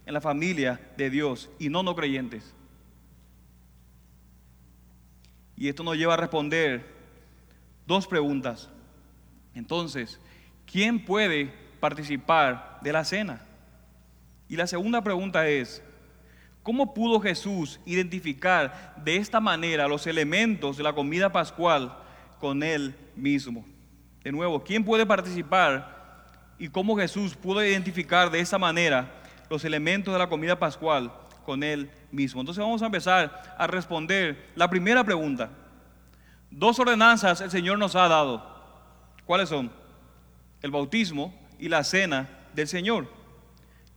en 0.06 0.14
la 0.14 0.20
familia 0.20 0.80
de 0.96 1.10
Dios 1.10 1.50
y 1.58 1.68
no 1.68 1.82
no 1.82 1.96
creyentes. 1.96 2.54
Y 5.56 5.66
esto 5.66 5.82
nos 5.82 5.96
lleva 5.96 6.14
a 6.14 6.18
responder 6.18 6.86
dos 7.84 8.06
preguntas. 8.06 8.70
Entonces, 9.56 10.20
¿quién 10.70 11.04
puede 11.04 11.52
participar 11.80 12.78
de 12.80 12.92
la 12.92 13.04
cena? 13.04 13.40
Y 14.48 14.54
la 14.54 14.68
segunda 14.68 15.02
pregunta 15.02 15.48
es, 15.48 15.82
¿cómo 16.62 16.94
pudo 16.94 17.18
Jesús 17.18 17.80
identificar 17.86 18.94
de 19.02 19.16
esta 19.16 19.40
manera 19.40 19.88
los 19.88 20.06
elementos 20.06 20.76
de 20.76 20.84
la 20.84 20.92
comida 20.92 21.32
pascual 21.32 21.98
con 22.38 22.62
él 22.62 22.94
mismo? 23.16 23.66
De 24.22 24.30
nuevo, 24.30 24.62
¿quién 24.62 24.84
puede 24.84 25.04
participar 25.04 25.95
y 26.58 26.68
cómo 26.68 26.96
Jesús 26.96 27.34
pudo 27.34 27.64
identificar 27.64 28.30
de 28.30 28.40
esa 28.40 28.58
manera 28.58 29.12
los 29.50 29.64
elementos 29.64 30.12
de 30.12 30.18
la 30.18 30.28
comida 30.28 30.58
pascual 30.58 31.12
con 31.44 31.62
él 31.62 31.90
mismo. 32.10 32.40
Entonces 32.40 32.62
vamos 32.62 32.82
a 32.82 32.86
empezar 32.86 33.54
a 33.56 33.66
responder 33.66 34.50
la 34.56 34.68
primera 34.68 35.04
pregunta. 35.04 35.50
Dos 36.50 36.78
ordenanzas 36.78 37.40
el 37.40 37.50
Señor 37.50 37.78
nos 37.78 37.94
ha 37.94 38.08
dado. 38.08 38.56
¿Cuáles 39.24 39.48
son? 39.48 39.70
El 40.62 40.70
bautismo 40.70 41.34
y 41.58 41.68
la 41.68 41.84
cena 41.84 42.28
del 42.54 42.66
Señor. 42.66 43.08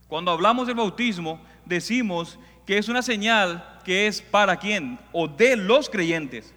Cuando 0.06 0.30
hablamos 0.30 0.66
del 0.66 0.76
bautismo, 0.76 1.40
decimos 1.64 2.38
que 2.66 2.78
es 2.78 2.88
una 2.88 3.02
señal 3.02 3.78
que 3.84 4.06
es 4.06 4.20
para 4.20 4.56
quién 4.56 4.98
o 5.12 5.26
de 5.26 5.56
los 5.56 5.88
creyentes. 5.88 6.54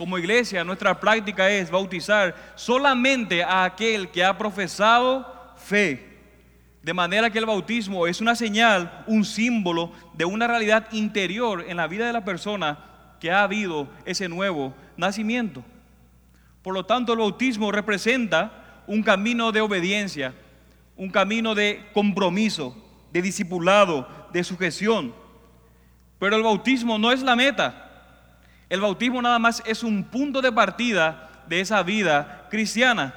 Como 0.00 0.16
iglesia, 0.16 0.64
nuestra 0.64 0.98
práctica 0.98 1.50
es 1.50 1.70
bautizar 1.70 2.34
solamente 2.54 3.44
a 3.44 3.64
aquel 3.64 4.08
que 4.08 4.24
ha 4.24 4.38
profesado 4.38 5.30
fe. 5.56 6.16
De 6.82 6.94
manera 6.94 7.28
que 7.28 7.38
el 7.38 7.44
bautismo 7.44 8.06
es 8.06 8.22
una 8.22 8.34
señal, 8.34 9.04
un 9.06 9.26
símbolo 9.26 9.92
de 10.14 10.24
una 10.24 10.46
realidad 10.46 10.90
interior 10.92 11.66
en 11.68 11.76
la 11.76 11.86
vida 11.86 12.06
de 12.06 12.14
la 12.14 12.24
persona 12.24 12.78
que 13.20 13.30
ha 13.30 13.42
habido 13.42 13.90
ese 14.06 14.26
nuevo 14.26 14.72
nacimiento. 14.96 15.62
Por 16.62 16.72
lo 16.72 16.86
tanto, 16.86 17.12
el 17.12 17.18
bautismo 17.18 17.70
representa 17.70 18.82
un 18.86 19.02
camino 19.02 19.52
de 19.52 19.60
obediencia, 19.60 20.32
un 20.96 21.10
camino 21.10 21.54
de 21.54 21.84
compromiso, 21.92 22.74
de 23.12 23.20
discipulado, 23.20 24.08
de 24.32 24.44
sujeción. 24.44 25.14
Pero 26.18 26.36
el 26.36 26.42
bautismo 26.42 26.96
no 26.96 27.12
es 27.12 27.20
la 27.20 27.36
meta. 27.36 27.89
El 28.70 28.80
bautismo 28.80 29.20
nada 29.20 29.40
más 29.40 29.62
es 29.66 29.82
un 29.82 30.04
punto 30.04 30.40
de 30.40 30.52
partida 30.52 31.28
de 31.48 31.60
esa 31.60 31.82
vida 31.82 32.46
cristiana. 32.50 33.12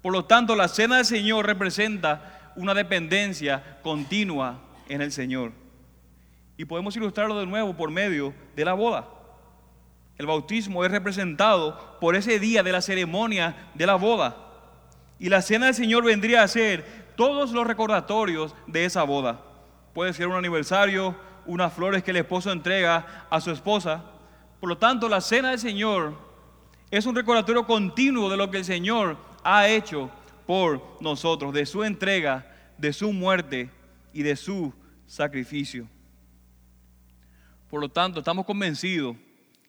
Por 0.00 0.12
lo 0.12 0.24
tanto, 0.24 0.54
la 0.54 0.68
cena 0.68 0.96
del 0.96 1.04
Señor 1.04 1.46
representa 1.46 2.52
una 2.54 2.72
dependencia 2.72 3.80
continua 3.82 4.60
en 4.88 5.02
el 5.02 5.10
Señor. 5.10 5.50
Y 6.56 6.64
podemos 6.64 6.96
ilustrarlo 6.96 7.38
de 7.40 7.44
nuevo 7.44 7.76
por 7.76 7.90
medio 7.90 8.32
de 8.54 8.64
la 8.64 8.72
boda. 8.72 9.08
El 10.16 10.26
bautismo 10.26 10.84
es 10.84 10.92
representado 10.92 11.98
por 12.00 12.14
ese 12.14 12.38
día 12.38 12.62
de 12.62 12.70
la 12.70 12.80
ceremonia 12.82 13.70
de 13.74 13.86
la 13.86 13.96
boda. 13.96 14.36
Y 15.18 15.28
la 15.28 15.42
cena 15.42 15.66
del 15.66 15.74
Señor 15.74 16.04
vendría 16.04 16.44
a 16.44 16.48
ser 16.48 17.06
todos 17.16 17.50
los 17.50 17.66
recordatorios 17.66 18.54
de 18.68 18.84
esa 18.84 19.02
boda. 19.02 19.40
Puede 19.92 20.12
ser 20.12 20.28
un 20.28 20.36
aniversario, 20.36 21.16
unas 21.46 21.72
flores 21.72 22.04
que 22.04 22.12
el 22.12 22.18
esposo 22.18 22.52
entrega 22.52 23.26
a 23.28 23.40
su 23.40 23.50
esposa, 23.50 24.04
por 24.60 24.68
lo 24.68 24.78
tanto, 24.78 25.08
la 25.08 25.20
cena 25.20 25.50
del 25.50 25.58
Señor 25.58 26.16
es 26.90 27.04
un 27.06 27.14
recordatorio 27.14 27.66
continuo 27.66 28.30
de 28.30 28.36
lo 28.36 28.50
que 28.50 28.58
el 28.58 28.64
Señor 28.64 29.16
ha 29.44 29.68
hecho 29.68 30.10
por 30.46 30.98
nosotros, 31.00 31.52
de 31.52 31.66
su 31.66 31.84
entrega, 31.84 32.46
de 32.78 32.92
su 32.92 33.12
muerte 33.12 33.70
y 34.12 34.22
de 34.22 34.36
su 34.36 34.72
sacrificio. 35.06 35.88
Por 37.68 37.80
lo 37.80 37.88
tanto, 37.88 38.20
estamos 38.20 38.46
convencidos 38.46 39.16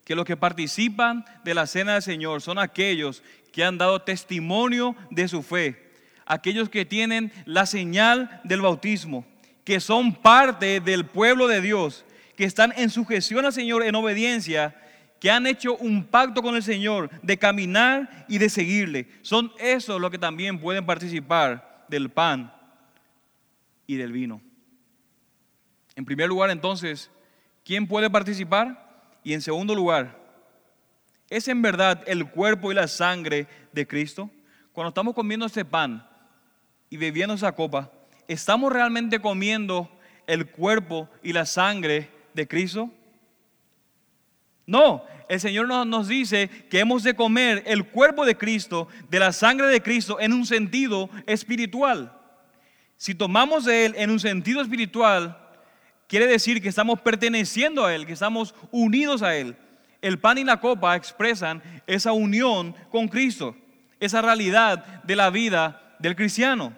que 0.03 0.15
los 0.15 0.25
que 0.25 0.37
participan 0.37 1.25
de 1.43 1.53
la 1.53 1.67
cena 1.67 1.93
del 1.93 2.01
Señor 2.01 2.41
son 2.41 2.59
aquellos 2.59 3.23
que 3.51 3.63
han 3.63 3.77
dado 3.77 4.01
testimonio 4.01 4.95
de 5.09 5.27
su 5.27 5.43
fe, 5.43 5.91
aquellos 6.25 6.69
que 6.69 6.85
tienen 6.85 7.33
la 7.45 7.65
señal 7.65 8.39
del 8.43 8.61
bautismo, 8.61 9.25
que 9.65 9.79
son 9.79 10.13
parte 10.13 10.79
del 10.79 11.05
pueblo 11.05 11.47
de 11.47 11.59
Dios 11.59 12.05
que 12.37 12.45
están 12.45 12.71
en 12.77 12.91
sujeción 12.91 13.45
al 13.45 13.51
Señor, 13.51 13.83
en 13.83 13.95
obediencia, 13.95 14.75
que 15.19 15.31
han 15.31 15.47
hecho 15.47 15.75
un 15.77 16.05
pacto 16.05 16.43
con 16.43 16.55
el 16.55 16.61
Señor 16.61 17.09
de 17.23 17.37
caminar 17.37 18.25
y 18.29 18.37
de 18.37 18.47
seguirle. 18.49 19.07
Son 19.23 19.51
esos 19.57 19.99
los 19.99 20.11
que 20.11 20.19
también 20.19 20.59
pueden 20.59 20.85
participar 20.85 21.85
del 21.89 22.11
pan 22.11 22.53
y 23.87 23.95
del 23.95 24.11
vino. 24.11 24.39
En 25.95 26.05
primer 26.05 26.29
lugar, 26.29 26.51
entonces, 26.51 27.09
¿quién 27.65 27.87
puede 27.87 28.07
participar? 28.07 29.09
Y 29.23 29.33
en 29.33 29.41
segundo 29.41 29.73
lugar, 29.73 30.15
¿es 31.31 31.47
en 31.47 31.63
verdad 31.63 32.03
el 32.05 32.29
cuerpo 32.29 32.71
y 32.71 32.75
la 32.75 32.87
sangre 32.87 33.47
de 33.73 33.87
Cristo? 33.87 34.29
Cuando 34.73 34.89
estamos 34.89 35.15
comiendo 35.15 35.47
este 35.47 35.65
pan 35.65 36.07
y 36.91 36.97
bebiendo 36.97 37.33
esa 37.33 37.53
copa, 37.53 37.91
¿estamos 38.27 38.71
realmente 38.71 39.19
comiendo 39.19 39.89
el 40.27 40.51
cuerpo 40.51 41.09
y 41.23 41.33
la 41.33 41.47
sangre 41.47 42.15
de 42.37 42.47
Cristo? 42.47 42.89
No, 44.65 45.03
el 45.27 45.39
Señor 45.39 45.67
nos, 45.67 46.07
dice 46.07 46.49
que 46.69 46.79
hemos 46.79 47.03
de 47.03 47.15
comer 47.15 47.63
el 47.65 47.87
cuerpo 47.87 48.25
de 48.25 48.37
Cristo, 48.37 48.87
de 49.09 49.19
la 49.19 49.33
sangre 49.33 49.67
de 49.67 49.81
Cristo, 49.81 50.19
en 50.19 50.31
un 50.31 50.45
sentido 50.45 51.09
espiritual. 51.25 52.13
Si 52.95 53.15
tomamos 53.15 53.65
de 53.65 53.85
Él 53.85 53.95
en 53.97 54.11
un 54.11 54.19
sentido 54.19 54.61
espiritual, 54.61 55.37
quiere 56.07 56.27
decir 56.27 56.61
que 56.61 56.69
estamos 56.69 57.01
perteneciendo 57.01 57.85
a 57.85 57.93
Él, 57.93 58.05
que 58.05 58.13
estamos 58.13 58.53
unidos 58.71 59.23
a 59.23 59.35
Él. 59.35 59.57
El 60.01 60.19
pan 60.19 60.37
y 60.37 60.43
la 60.43 60.59
copa 60.59 60.95
expresan 60.95 61.63
esa 61.87 62.11
unión 62.11 62.75
con 62.91 63.07
Cristo, 63.07 63.55
esa 63.99 64.21
realidad 64.21 65.03
de 65.03 65.15
la 65.15 65.31
vida 65.31 65.95
del 65.97 66.15
cristiano. 66.15 66.73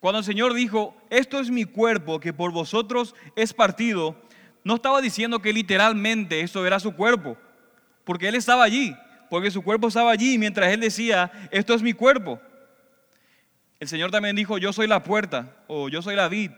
Cuando 0.00 0.20
el 0.20 0.24
Señor 0.24 0.54
dijo, 0.54 0.96
esto 1.10 1.38
es 1.38 1.50
mi 1.50 1.66
cuerpo 1.66 2.20
que 2.20 2.32
por 2.32 2.52
vosotros 2.52 3.14
es 3.36 3.52
partido, 3.52 4.16
no 4.64 4.74
estaba 4.74 5.00
diciendo 5.00 5.40
que 5.40 5.52
literalmente 5.52 6.40
eso 6.40 6.66
era 6.66 6.80
su 6.80 6.94
cuerpo, 6.94 7.36
porque 8.04 8.28
Él 8.28 8.34
estaba 8.34 8.64
allí, 8.64 8.94
porque 9.28 9.50
su 9.50 9.62
cuerpo 9.62 9.88
estaba 9.88 10.10
allí 10.10 10.38
mientras 10.38 10.72
Él 10.72 10.80
decía, 10.80 11.30
esto 11.50 11.74
es 11.74 11.82
mi 11.82 11.92
cuerpo. 11.92 12.40
El 13.78 13.88
Señor 13.88 14.10
también 14.10 14.36
dijo, 14.36 14.58
yo 14.58 14.72
soy 14.72 14.86
la 14.86 15.02
puerta, 15.02 15.56
o 15.66 15.88
yo 15.88 16.02
soy 16.02 16.14
la 16.14 16.28
vid, 16.28 16.50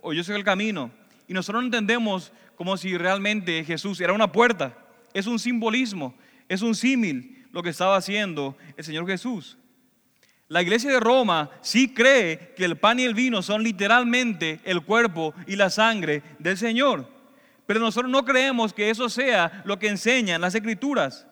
o 0.00 0.12
yo 0.12 0.24
soy 0.24 0.36
el 0.36 0.44
camino. 0.44 0.90
Y 1.28 1.34
nosotros 1.34 1.62
no 1.62 1.66
entendemos 1.66 2.32
como 2.56 2.76
si 2.76 2.96
realmente 2.96 3.64
Jesús 3.64 4.00
era 4.00 4.12
una 4.12 4.32
puerta. 4.32 4.76
Es 5.12 5.26
un 5.26 5.38
simbolismo, 5.38 6.14
es 6.48 6.62
un 6.62 6.74
símil 6.74 7.46
lo 7.52 7.62
que 7.62 7.70
estaba 7.70 7.96
haciendo 7.96 8.56
el 8.76 8.84
Señor 8.84 9.06
Jesús. 9.06 9.58
La 10.48 10.62
iglesia 10.62 10.90
de 10.90 11.00
Roma 11.00 11.50
sí 11.60 11.94
cree 11.94 12.54
que 12.56 12.64
el 12.64 12.76
pan 12.76 12.98
y 12.98 13.04
el 13.04 13.14
vino 13.14 13.42
son 13.42 13.62
literalmente 13.62 14.60
el 14.64 14.82
cuerpo 14.82 15.34
y 15.46 15.56
la 15.56 15.70
sangre 15.70 16.22
del 16.38 16.56
Señor. 16.58 17.19
Pero 17.70 17.78
nosotros 17.78 18.10
no 18.10 18.24
creemos 18.24 18.72
que 18.72 18.90
eso 18.90 19.08
sea 19.08 19.62
lo 19.64 19.78
que 19.78 19.86
enseñan 19.86 20.40
las 20.40 20.56
escrituras. 20.56 21.24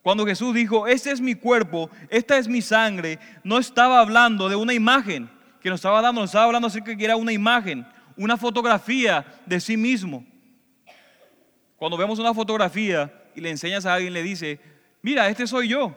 Cuando 0.00 0.24
Jesús 0.24 0.54
dijo, 0.54 0.86
este 0.86 1.10
es 1.10 1.20
mi 1.20 1.34
cuerpo, 1.34 1.90
esta 2.08 2.38
es 2.38 2.48
mi 2.48 2.62
sangre, 2.62 3.18
no 3.42 3.58
estaba 3.58 4.00
hablando 4.00 4.48
de 4.48 4.56
una 4.56 4.72
imagen 4.72 5.28
que 5.60 5.68
nos 5.68 5.80
estaba 5.80 6.00
dando, 6.00 6.22
nos 6.22 6.30
estaba 6.30 6.46
hablando 6.46 6.68
acerca 6.68 6.96
que 6.96 7.04
era 7.04 7.16
una 7.16 7.34
imagen, 7.34 7.86
una 8.16 8.38
fotografía 8.38 9.26
de 9.44 9.60
sí 9.60 9.76
mismo. 9.76 10.24
Cuando 11.76 11.98
vemos 11.98 12.18
una 12.18 12.32
fotografía 12.32 13.12
y 13.36 13.42
le 13.42 13.50
enseñas 13.50 13.84
a 13.84 13.92
alguien, 13.92 14.14
le 14.14 14.22
dice, 14.22 14.60
mira, 15.02 15.28
este 15.28 15.46
soy 15.46 15.68
yo. 15.68 15.94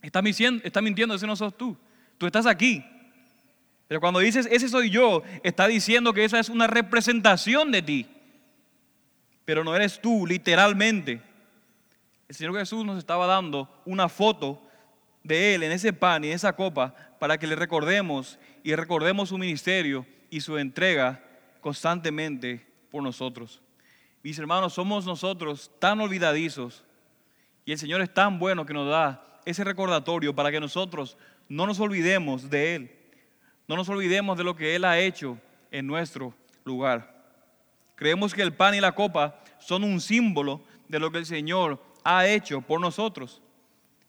Está 0.00 0.22
mintiendo, 0.22 0.64
está 0.64 0.80
mintiendo, 0.80 1.14
ese 1.16 1.26
no 1.26 1.36
sos 1.36 1.54
tú. 1.54 1.76
Tú 2.16 2.24
estás 2.24 2.46
aquí. 2.46 2.82
Pero 3.88 4.00
cuando 4.00 4.20
dices, 4.20 4.48
ese 4.50 4.70
soy 4.70 4.88
yo, 4.88 5.22
está 5.42 5.66
diciendo 5.66 6.14
que 6.14 6.24
esa 6.24 6.38
es 6.38 6.48
una 6.48 6.66
representación 6.66 7.72
de 7.72 7.82
ti 7.82 8.08
pero 9.50 9.64
no 9.64 9.74
eres 9.74 10.00
tú 10.00 10.28
literalmente. 10.28 11.20
El 12.28 12.36
Señor 12.36 12.56
Jesús 12.56 12.84
nos 12.84 12.98
estaba 12.98 13.26
dando 13.26 13.68
una 13.84 14.08
foto 14.08 14.62
de 15.24 15.56
Él 15.56 15.64
en 15.64 15.72
ese 15.72 15.92
pan 15.92 16.22
y 16.22 16.28
en 16.28 16.34
esa 16.34 16.54
copa 16.54 16.94
para 17.18 17.36
que 17.36 17.48
le 17.48 17.56
recordemos 17.56 18.38
y 18.62 18.72
recordemos 18.76 19.30
su 19.30 19.38
ministerio 19.38 20.06
y 20.30 20.40
su 20.40 20.56
entrega 20.56 21.20
constantemente 21.60 22.64
por 22.92 23.02
nosotros. 23.02 23.60
Mis 24.22 24.38
hermanos, 24.38 24.74
somos 24.74 25.04
nosotros 25.04 25.68
tan 25.80 26.00
olvidadizos 26.00 26.84
y 27.64 27.72
el 27.72 27.78
Señor 27.78 28.02
es 28.02 28.14
tan 28.14 28.38
bueno 28.38 28.64
que 28.64 28.72
nos 28.72 28.88
da 28.88 29.40
ese 29.44 29.64
recordatorio 29.64 30.32
para 30.32 30.52
que 30.52 30.60
nosotros 30.60 31.18
no 31.48 31.66
nos 31.66 31.80
olvidemos 31.80 32.48
de 32.48 32.76
Él, 32.76 32.90
no 33.66 33.74
nos 33.74 33.88
olvidemos 33.88 34.38
de 34.38 34.44
lo 34.44 34.54
que 34.54 34.76
Él 34.76 34.84
ha 34.84 35.00
hecho 35.00 35.36
en 35.72 35.88
nuestro 35.88 36.32
lugar. 36.64 37.18
Creemos 38.00 38.32
que 38.32 38.40
el 38.40 38.54
pan 38.54 38.74
y 38.74 38.80
la 38.80 38.92
copa 38.92 39.39
son 39.60 39.84
un 39.84 40.00
símbolo 40.00 40.62
de 40.88 40.98
lo 40.98 41.10
que 41.10 41.18
el 41.18 41.26
Señor 41.26 41.82
ha 42.04 42.26
hecho 42.26 42.60
por 42.60 42.80
nosotros. 42.80 43.40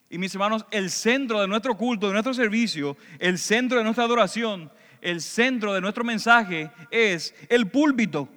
Y 0.09 0.17
mis 0.17 0.33
hermanos, 0.33 0.65
el 0.71 0.89
centro 0.89 1.39
de 1.39 1.47
nuestro 1.47 1.77
culto, 1.77 2.07
de 2.07 2.13
nuestro 2.13 2.33
servicio, 2.33 2.97
el 3.19 3.37
centro 3.37 3.77
de 3.77 3.83
nuestra 3.83 4.03
adoración, 4.03 4.69
el 4.99 5.21
centro 5.21 5.73
de 5.73 5.81
nuestro 5.81 6.03
mensaje 6.03 6.69
es 6.91 7.33
el 7.47 7.69
púlpito. 7.69 8.27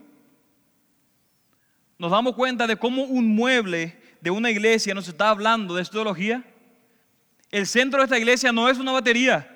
Nos 1.99 2.11
damos 2.11 2.35
cuenta 2.35 2.67
de 2.67 2.77
cómo 2.77 3.03
un 3.03 3.35
mueble 3.35 4.01
de 4.21 4.31
una 4.31 4.51
iglesia 4.51 4.95
nos 4.95 5.09
está 5.09 5.31
hablando 5.31 5.75
de 5.75 5.83
esta 5.83 5.95
teología. 5.95 6.45
El 7.51 7.67
centro 7.67 7.99
de 7.99 8.05
esta 8.05 8.19
iglesia 8.19 8.53
no 8.53 8.69
es 8.69 8.79
una 8.79 8.93
batería. 8.93 9.51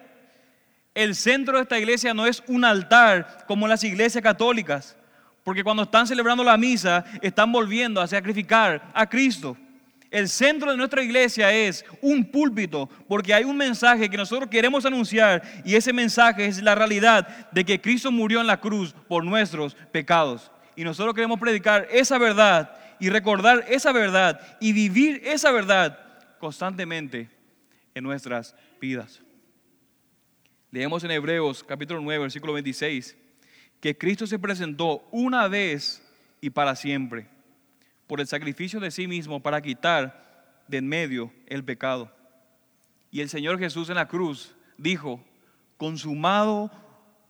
El 0.95 1.15
centro 1.15 1.57
de 1.57 1.63
esta 1.63 1.79
iglesia 1.79 2.13
no 2.13 2.27
es 2.27 2.43
un 2.47 2.65
altar 2.65 3.45
como 3.47 3.67
las 3.67 3.83
iglesias 3.85 4.23
católicas. 4.23 4.98
Porque 5.49 5.65
cuando 5.65 5.85
están 5.85 6.07
celebrando 6.07 6.45
la 6.45 6.59
misa, 6.59 7.07
están 7.23 7.51
volviendo 7.51 8.03
a 8.03 8.07
sacrificar 8.07 8.93
a 8.93 9.09
Cristo. 9.09 9.57
El 10.11 10.29
centro 10.29 10.71
de 10.71 10.77
nuestra 10.77 11.03
iglesia 11.03 11.51
es 11.51 11.87
un 12.03 12.23
púlpito, 12.31 12.87
porque 13.09 13.33
hay 13.33 13.45
un 13.45 13.57
mensaje 13.57 14.11
que 14.11 14.19
nosotros 14.19 14.51
queremos 14.51 14.85
anunciar 14.85 15.43
y 15.65 15.75
ese 15.75 15.91
mensaje 15.95 16.45
es 16.45 16.63
la 16.63 16.75
realidad 16.75 17.49
de 17.51 17.65
que 17.65 17.81
Cristo 17.81 18.13
murió 18.13 18.43
en 18.43 18.47
la 18.47 18.61
cruz 18.61 18.95
por 19.09 19.25
nuestros 19.25 19.75
pecados. 19.91 20.53
Y 20.77 20.85
nosotros 20.85 21.15
queremos 21.15 21.41
predicar 21.41 21.89
esa 21.91 22.19
verdad 22.19 22.77
y 23.01 23.09
recordar 23.09 23.65
esa 23.71 23.91
verdad 23.91 24.59
y 24.61 24.75
vivir 24.75 25.23
esa 25.25 25.51
verdad 25.51 25.99
constantemente 26.39 27.31
en 27.95 28.05
nuestras 28.05 28.55
vidas. 28.83 29.23
Leemos 30.71 31.03
en 31.05 31.11
Hebreos 31.11 31.65
capítulo 31.65 32.03
9, 32.03 32.21
versículo 32.21 32.53
26 32.53 33.17
que 33.81 33.97
Cristo 33.97 34.27
se 34.27 34.39
presentó 34.39 35.07
una 35.11 35.49
vez 35.49 36.03
y 36.41 36.51
para 36.51 36.75
siempre 36.77 37.29
por 38.09 38.21
el 38.21 38.27
sacrificio 38.27 38.81
de 38.81 38.91
sí 38.91 39.07
mismo 39.07 39.41
para 39.41 39.61
quitar 39.61 40.65
de 40.67 40.79
en 40.79 40.89
medio 40.89 41.31
el 41.47 41.63
pecado. 41.63 42.11
Y 43.11 43.21
el 43.21 43.29
Señor 43.29 43.59
Jesús 43.59 43.89
en 43.91 43.97
la 43.97 44.09
cruz 44.09 44.57
dijo, 44.77 45.23
consumado 45.77 46.71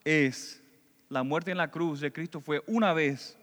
es. 0.05 0.63
La 1.09 1.23
muerte 1.23 1.51
en 1.51 1.59
la 1.59 1.71
cruz 1.71 2.01
de 2.01 2.13
Cristo 2.13 2.41
fue 2.41 2.63
una 2.67 2.93
vez 2.93 3.37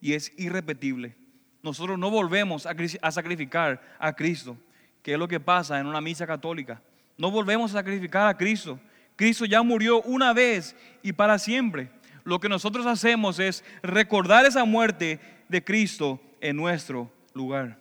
y 0.00 0.14
es 0.14 0.32
irrepetible. 0.38 1.14
Nosotros 1.62 1.98
no 1.98 2.10
volvemos 2.10 2.66
a 2.66 3.10
sacrificar 3.10 3.82
a 3.98 4.12
Cristo, 4.14 4.56
que 5.02 5.12
es 5.12 5.18
lo 5.18 5.28
que 5.28 5.40
pasa 5.40 5.78
en 5.78 5.86
una 5.86 6.00
misa 6.00 6.26
católica. 6.26 6.80
No 7.16 7.30
volvemos 7.30 7.72
a 7.72 7.78
sacrificar 7.78 8.28
a 8.28 8.36
Cristo. 8.36 8.78
Cristo 9.16 9.44
ya 9.44 9.62
murió 9.62 10.00
una 10.02 10.32
vez 10.32 10.76
y 11.02 11.12
para 11.12 11.38
siempre 11.38 11.90
lo 12.28 12.40
que 12.40 12.48
nosotros 12.50 12.84
hacemos 12.84 13.38
es 13.38 13.64
recordar 13.82 14.44
esa 14.44 14.66
muerte 14.66 15.18
de 15.48 15.64
Cristo 15.64 16.20
en 16.42 16.56
nuestro 16.56 17.10
lugar. 17.32 17.78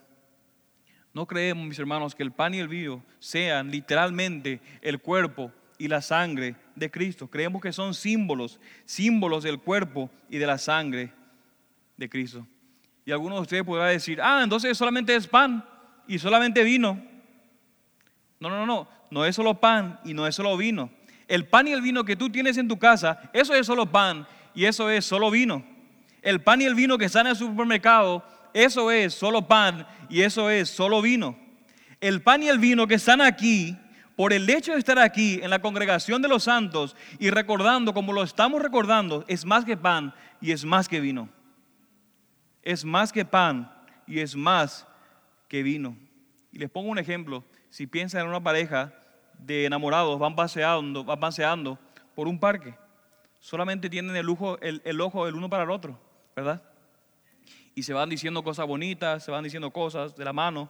No 1.14 1.26
creemos, 1.26 1.68
mis 1.68 1.78
hermanos, 1.80 2.16
que 2.16 2.24
el 2.24 2.32
pan 2.32 2.54
y 2.54 2.60
el 2.60 2.70
vino 2.70 3.04
sean 3.20 3.70
literalmente 3.70 4.62
el 4.82 5.00
cuerpo 5.02 5.52
y 5.78 5.90
la 5.90 6.02
sangre 6.02 6.56
de 6.76 6.90
Cristo. 6.90 7.30
Creemos 7.30 7.62
que 7.62 7.74
son 7.74 7.94
símbolos, 7.94 8.60
símbolos 8.86 9.44
del 9.44 9.60
cuerpo 9.60 10.10
y 10.30 10.38
de 10.38 10.48
la 10.48 10.58
sangre 10.58 11.12
de 11.98 12.10
Cristo. 12.10 12.48
Y 13.06 13.12
algunos 13.12 13.40
de 13.40 13.42
ustedes 13.42 13.64
podrán 13.64 13.90
decir, 13.90 14.22
ah, 14.22 14.42
entonces 14.44 14.78
solamente 14.78 15.14
es 15.14 15.28
pan 15.28 15.66
y 16.08 16.20
solamente 16.20 16.64
vino. 16.64 17.04
No, 18.40 18.50
no, 18.50 18.66
no, 18.66 18.88
no 19.12 19.26
es 19.26 19.36
solo 19.36 19.60
pan 19.60 20.00
y 20.06 20.14
no 20.14 20.26
es 20.26 20.36
solo 20.36 20.56
vino. 20.56 20.90
El 21.28 21.48
pan 21.48 21.68
y 21.68 21.74
el 21.74 21.82
vino 21.82 22.06
que 22.06 22.16
tú 22.16 22.30
tienes 22.30 22.58
en 22.58 22.70
tu 22.70 22.80
casa, 22.80 23.30
eso 23.34 23.54
es 23.54 23.68
solo 23.68 23.86
pan 23.88 24.26
y 24.58 24.66
eso 24.66 24.90
es 24.90 25.06
solo 25.06 25.30
vino. 25.30 25.64
El 26.24 26.42
pan 26.42 26.60
y 26.64 26.66
el 26.66 26.74
vino 26.74 26.98
que 26.98 27.06
están 27.06 27.28
en 27.28 27.34
el 27.34 27.36
supermercado, 27.36 28.26
eso 28.56 28.90
es 28.90 29.14
solo 29.14 29.48
pan 29.48 29.86
y 30.10 30.22
eso 30.22 30.50
es 30.50 30.68
solo 30.68 31.00
vino. 31.00 31.38
El 32.02 32.24
pan 32.24 32.42
y 32.42 32.48
el 32.48 32.58
vino 32.58 32.88
que 32.88 32.96
están 32.96 33.22
aquí, 33.22 33.78
por 34.16 34.34
el 34.34 34.50
hecho 34.50 34.74
de 34.74 34.80
estar 34.80 34.98
aquí 34.98 35.40
en 35.44 35.52
la 35.52 35.60
congregación 35.60 36.24
de 36.24 36.28
los 36.28 36.46
santos 36.46 36.96
y 37.20 37.30
recordando 37.30 37.94
como 37.94 38.14
lo 38.14 38.24
estamos 38.24 38.60
recordando, 38.60 39.24
es 39.28 39.46
más 39.46 39.64
que 39.64 39.78
pan 39.78 40.12
y 40.42 40.52
es 40.52 40.66
más 40.66 40.90
que 40.90 41.02
vino. 41.02 41.30
Es 42.64 42.84
más 42.84 43.14
que 43.14 43.26
pan 43.26 43.72
y 44.08 44.22
es 44.22 44.36
más 44.36 44.88
que 45.48 45.62
vino. 45.62 45.96
Y 46.52 46.58
les 46.58 46.72
pongo 46.72 46.90
un 46.90 46.98
ejemplo. 46.98 47.46
Si 47.70 47.86
piensan 47.86 48.22
en 48.22 48.30
una 48.30 48.42
pareja 48.42 48.92
de 49.38 49.66
enamorados, 49.66 50.18
van 50.18 50.36
paseando, 50.36 51.04
van 51.04 51.20
paseando 51.20 51.78
por 52.16 52.28
un 52.28 52.40
parque 52.40 52.74
solamente 53.40 53.90
tienen 53.90 54.16
el, 54.16 54.30
ojo 54.30 54.58
el 54.62 55.36
uno 55.36 55.50
para 55.50 55.64
el 55.64 55.72
otro, 55.72 56.00
¿verdad? 56.36 56.62
Y 57.76 57.84
se 57.84 57.94
van 57.94 58.10
diciendo 58.10 58.44
cosas 58.44 58.66
bonitas, 58.66 59.24
se 59.24 59.32
van 59.32 59.44
diciendo 59.44 59.72
cosas 59.72 60.16
de 60.16 60.26
la 60.26 60.34
mano. 60.34 60.70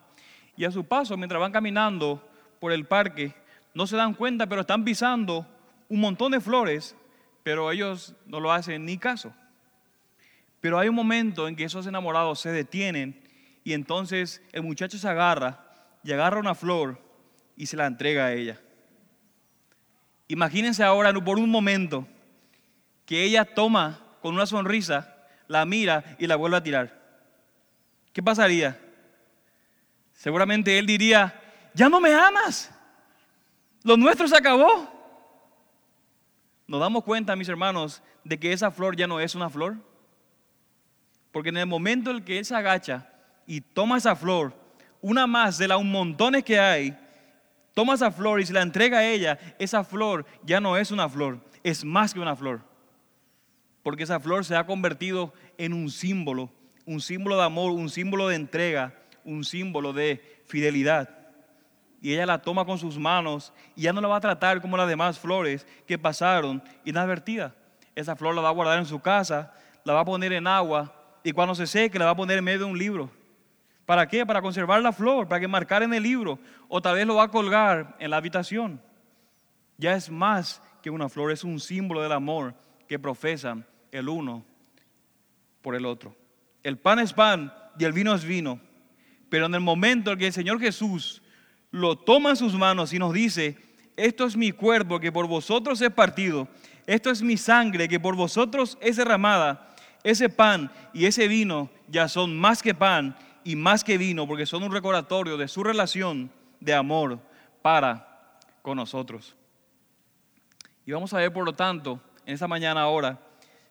Y 0.55 0.65
a 0.65 0.71
su 0.71 0.85
paso, 0.85 1.15
mientras 1.17 1.39
van 1.39 1.51
caminando 1.51 2.21
por 2.59 2.71
el 2.71 2.85
parque, 2.85 3.33
no 3.73 3.87
se 3.87 3.95
dan 3.95 4.13
cuenta, 4.13 4.47
pero 4.47 4.61
están 4.61 4.83
pisando 4.83 5.45
un 5.89 5.99
montón 5.99 6.31
de 6.31 6.41
flores, 6.41 6.95
pero 7.43 7.71
ellos 7.71 8.15
no 8.25 8.39
lo 8.39 8.51
hacen 8.51 8.85
ni 8.85 8.97
caso. 8.97 9.33
Pero 10.59 10.79
hay 10.79 10.89
un 10.89 10.95
momento 10.95 11.47
en 11.47 11.55
que 11.55 11.63
esos 11.63 11.87
enamorados 11.87 12.39
se 12.39 12.51
detienen 12.51 13.21
y 13.63 13.73
entonces 13.73 14.41
el 14.51 14.63
muchacho 14.63 14.97
se 14.97 15.07
agarra 15.07 15.63
y 16.03 16.11
agarra 16.11 16.39
una 16.39 16.55
flor 16.55 17.01
y 17.55 17.67
se 17.67 17.77
la 17.77 17.85
entrega 17.85 18.25
a 18.25 18.33
ella. 18.33 18.59
Imagínense 20.27 20.83
ahora 20.83 21.13
por 21.13 21.37
un 21.37 21.49
momento 21.49 22.07
que 23.07 23.23
ella 23.23 23.45
toma 23.45 23.99
con 24.21 24.35
una 24.35 24.45
sonrisa, 24.45 25.15
la 25.47 25.65
mira 25.65 26.17
y 26.19 26.27
la 26.27 26.35
vuelve 26.35 26.57
a 26.57 26.63
tirar. 26.63 27.01
¿Qué 28.13 28.21
pasaría? 28.21 28.79
Seguramente 30.13 30.77
él 30.77 30.85
diría, 30.85 31.33
ya 31.73 31.87
no 31.87 32.01
me 32.01 32.13
amas, 32.13 32.69
lo 33.83 33.95
nuestro 33.95 34.27
se 34.27 34.35
acabó. 34.35 34.93
Nos 36.67 36.81
damos 36.81 37.05
cuenta, 37.05 37.37
mis 37.37 37.47
hermanos, 37.47 38.03
de 38.25 38.37
que 38.37 38.51
esa 38.51 38.71
flor 38.71 38.97
ya 38.97 39.07
no 39.07 39.21
es 39.21 39.35
una 39.35 39.49
flor. 39.49 39.77
Porque 41.31 41.49
en 41.49 41.57
el 41.57 41.65
momento 41.65 42.11
en 42.11 42.25
que 42.25 42.39
él 42.39 42.45
se 42.45 42.55
agacha 42.55 43.09
y 43.45 43.61
toma 43.61 43.97
esa 43.97 44.17
flor 44.17 44.53
una 44.99 45.27
más 45.27 45.57
de 45.57 45.69
las 45.69 45.81
montones 45.81 46.43
que 46.43 46.59
hay, 46.59 46.97
toma 47.73 47.93
esa 47.93 48.11
flor 48.11 48.41
y 48.41 48.45
se 48.45 48.51
la 48.51 48.63
entrega 48.63 48.97
a 48.97 49.05
ella, 49.05 49.39
esa 49.59 49.85
flor 49.85 50.25
ya 50.43 50.59
no 50.59 50.75
es 50.75 50.91
una 50.91 51.07
flor, 51.07 51.39
es 51.63 51.85
más 51.85 52.13
que 52.13 52.19
una 52.19 52.35
flor. 52.35 52.66
Porque 53.87 54.03
esa 54.03 54.19
flor 54.19 54.43
se 54.43 54.53
ha 54.53 54.65
convertido 54.65 55.33
en 55.57 55.71
un 55.71 55.89
símbolo, 55.89 56.49
un 56.85 56.99
símbolo 56.99 57.37
de 57.37 57.43
amor, 57.45 57.71
un 57.71 57.89
símbolo 57.89 58.27
de 58.27 58.35
entrega, 58.35 58.93
un 59.23 59.45
símbolo 59.45 59.93
de 59.93 60.41
fidelidad. 60.45 61.09
Y 62.01 62.11
ella 62.11 62.25
la 62.25 62.41
toma 62.41 62.65
con 62.65 62.77
sus 62.77 62.97
manos 62.97 63.53
y 63.77 63.83
ya 63.83 63.93
no 63.93 64.01
la 64.01 64.09
va 64.09 64.17
a 64.17 64.19
tratar 64.19 64.59
como 64.59 64.75
las 64.75 64.89
demás 64.89 65.17
flores 65.17 65.65
que 65.87 65.97
pasaron 65.97 66.61
inadvertidas. 66.83 67.53
Esa 67.95 68.17
flor 68.17 68.35
la 68.35 68.41
va 68.41 68.49
a 68.49 68.51
guardar 68.51 68.77
en 68.77 68.85
su 68.85 68.99
casa, 68.99 69.53
la 69.85 69.93
va 69.93 70.01
a 70.01 70.05
poner 70.05 70.33
en 70.33 70.47
agua 70.47 70.93
y 71.23 71.31
cuando 71.31 71.55
se 71.55 71.65
seque 71.65 71.97
la 71.97 72.03
va 72.03 72.11
a 72.11 72.17
poner 72.17 72.39
en 72.39 72.43
medio 72.43 72.59
de 72.59 72.65
un 72.65 72.77
libro. 72.77 73.09
¿Para 73.85 74.05
qué? 74.05 74.25
Para 74.25 74.41
conservar 74.41 74.81
la 74.81 74.91
flor, 74.91 75.29
para 75.29 75.39
que 75.39 75.47
marcar 75.47 75.81
en 75.81 75.93
el 75.93 76.03
libro 76.03 76.39
o 76.67 76.81
tal 76.81 76.95
vez 76.95 77.07
lo 77.07 77.15
va 77.15 77.23
a 77.23 77.31
colgar 77.31 77.95
en 77.99 78.09
la 78.09 78.17
habitación. 78.17 78.81
Ya 79.77 79.93
es 79.93 80.09
más 80.09 80.61
que 80.81 80.89
una 80.89 81.07
flor, 81.07 81.31
es 81.31 81.45
un 81.45 81.61
símbolo 81.61 82.01
del 82.01 82.11
amor 82.11 82.53
que 82.85 82.99
profesan 82.99 83.65
el 83.91 84.09
uno 84.09 84.45
por 85.61 85.75
el 85.75 85.85
otro. 85.85 86.15
El 86.63 86.77
pan 86.77 86.99
es 86.99 87.13
pan 87.13 87.53
y 87.77 87.85
el 87.85 87.93
vino 87.93 88.13
es 88.13 88.23
vino. 88.23 88.59
Pero 89.29 89.45
en 89.45 89.55
el 89.55 89.61
momento 89.61 90.11
en 90.11 90.19
que 90.19 90.27
el 90.27 90.33
Señor 90.33 90.59
Jesús 90.59 91.21
lo 91.71 91.97
toma 91.97 92.31
en 92.31 92.35
sus 92.37 92.53
manos 92.53 92.93
y 92.93 92.99
nos 92.99 93.13
dice, 93.13 93.57
esto 93.95 94.25
es 94.25 94.37
mi 94.37 94.51
cuerpo 94.51 94.99
que 94.99 95.11
por 95.11 95.27
vosotros 95.27 95.81
es 95.81 95.91
partido, 95.91 96.47
esto 96.85 97.09
es 97.11 97.21
mi 97.21 97.35
sangre 97.35 97.87
que 97.87 97.99
por 97.99 98.15
vosotros 98.15 98.77
es 98.79 98.95
derramada, 98.95 99.75
ese 100.03 100.29
pan 100.29 100.71
y 100.93 101.05
ese 101.05 101.27
vino 101.27 101.69
ya 101.87 102.07
son 102.07 102.37
más 102.37 102.61
que 102.61 102.73
pan 102.73 103.17
y 103.43 103.55
más 103.55 103.83
que 103.83 103.97
vino, 103.97 104.27
porque 104.27 104.45
son 104.45 104.63
un 104.63 104.71
recordatorio 104.71 105.37
de 105.37 105.47
su 105.47 105.63
relación 105.63 106.31
de 106.59 106.73
amor 106.73 107.19
para 107.61 108.39
con 108.61 108.77
nosotros. 108.77 109.35
Y 110.85 110.91
vamos 110.91 111.13
a 111.13 111.17
ver, 111.17 111.33
por 111.33 111.45
lo 111.45 111.53
tanto, 111.53 111.99
en 112.25 112.33
esta 112.33 112.47
mañana 112.47 112.81
ahora, 112.81 113.19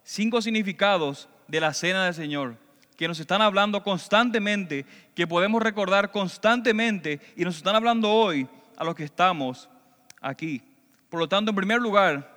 cinco 0.07 0.41
significados 0.41 1.29
de 1.49 1.61
la 1.61 1.75
cena 1.75 2.05
del 2.05 2.15
Señor 2.15 2.57
que 2.97 3.09
nos 3.09 3.21
están 3.21 3.43
hablando 3.43 3.83
constantemente, 3.83 4.87
que 5.15 5.27
podemos 5.27 5.61
recordar 5.61 6.11
constantemente 6.11 7.21
y 7.37 7.45
nos 7.45 7.59
están 7.59 7.77
hablando 7.77 8.11
hoy 8.11 8.49
a 8.77 8.85
los 8.85 8.95
que 8.95 9.05
estamos 9.05 9.69
aquí. 10.23 10.63
Por 11.11 11.21
lo 11.21 11.29
tanto, 11.29 11.51
en 11.51 11.57
primer 11.57 11.81
lugar, 11.81 12.35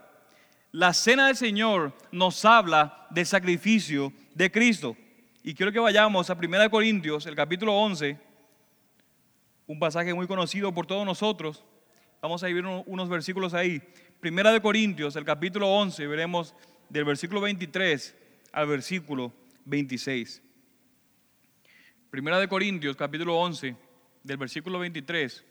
la 0.73 0.93
cena 0.93 1.27
del 1.27 1.38
Señor 1.38 1.93
nos 2.12 2.43
habla 2.43 3.08
del 3.10 3.25
sacrificio 3.25 4.12
de 4.36 4.51
Cristo. 4.51 4.97
Y 5.43 5.53
quiero 5.53 5.71
que 5.71 5.79
vayamos 5.79 6.29
a 6.29 6.34
1 6.34 6.69
Corintios, 6.69 7.25
el 7.25 7.36
capítulo 7.36 7.73
11, 7.75 8.19
un 9.67 9.79
pasaje 9.79 10.13
muy 10.13 10.27
conocido 10.27 10.73
por 10.73 10.86
todos 10.86 11.05
nosotros. 11.05 11.63
Vamos 12.21 12.43
a 12.43 12.49
ir 12.49 12.65
unos 12.65 13.08
versículos 13.08 13.53
ahí. 13.53 13.82
Primera 14.19 14.51
de 14.51 14.62
Corintios, 14.62 15.15
el 15.15 15.23
capítulo 15.23 15.69
11, 15.69 16.05
veremos 16.08 16.53
del 16.89 17.06
versículo 17.06 17.41
23 17.41 18.15
al 18.52 18.67
versículo 18.67 19.32
26. 19.65 20.41
Primera 22.10 22.39
de 22.39 22.47
Corintios, 22.47 22.95
capítulo 22.95 23.38
11, 23.38 23.75
del 24.23 24.38
versículo 24.38 24.80
23 24.80 25.45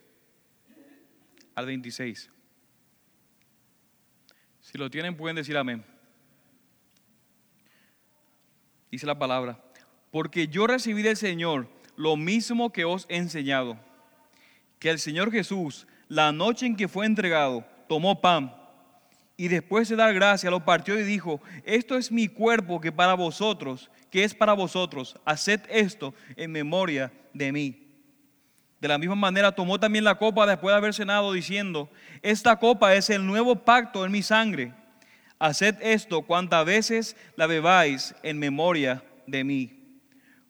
al 1.55 1.67
26. 1.67 2.31
Si 4.61 4.77
lo 4.77 4.91
tienen, 4.91 5.17
pueden 5.17 5.37
decir 5.37 5.57
amén. 5.57 5.85
Dice 8.91 9.07
la 9.07 9.19
palabra, 9.19 9.63
porque 10.11 10.49
yo 10.49 10.67
recibí 10.67 11.03
del 11.03 11.17
Señor 11.17 11.69
lo 11.97 12.17
mismo 12.17 12.73
que 12.73 12.85
os 12.85 13.07
he 13.09 13.17
enseñado, 13.17 13.79
que 14.79 14.91
el 14.91 14.99
Señor 14.99 15.31
Jesús, 15.31 15.87
la 16.09 16.33
noche 16.33 16.67
en 16.67 16.77
que 16.77 16.89
fue 16.89 17.07
entregado, 17.07 17.67
tomó 17.89 18.21
pan 18.21 18.58
y 19.41 19.47
después 19.47 19.89
de 19.89 19.95
dar 19.95 20.13
gracia 20.13 20.51
lo 20.51 20.65
partió 20.65 20.99
y 20.99 21.05
dijo, 21.05 21.41
esto 21.65 21.97
es 21.97 22.11
mi 22.11 22.27
cuerpo 22.27 22.81
que 22.81 22.91
para 22.91 23.15
vosotros, 23.15 23.89
que 24.11 24.25
es 24.25 24.35
para 24.35 24.53
vosotros, 24.53 25.17
haced 25.25 25.61
esto 25.71 26.13
en 26.35 26.51
memoria 26.51 27.13
de 27.33 27.53
mí. 27.53 27.87
De 28.81 28.89
la 28.89 28.99
misma 28.99 29.15
manera 29.15 29.53
tomó 29.53 29.79
también 29.79 30.03
la 30.03 30.17
copa 30.17 30.45
después 30.45 30.73
de 30.73 30.77
haber 30.77 30.93
cenado 30.93 31.33
diciendo, 31.33 31.89
esta 32.21 32.57
copa 32.57 32.95
es 32.97 33.11
el 33.11 33.25
nuevo 33.25 33.55
pacto 33.65 34.05
en 34.05 34.11
mi 34.11 34.25
sangre. 34.25 34.75
Haced 35.39 35.77
esto 35.83 36.23
cuantas 36.23 36.67
veces 36.67 37.17
la 37.37 37.47
bebáis 37.47 38.17
en 38.25 38.41
memoria 38.41 39.05
de 39.29 39.45
mí. 39.45 40.01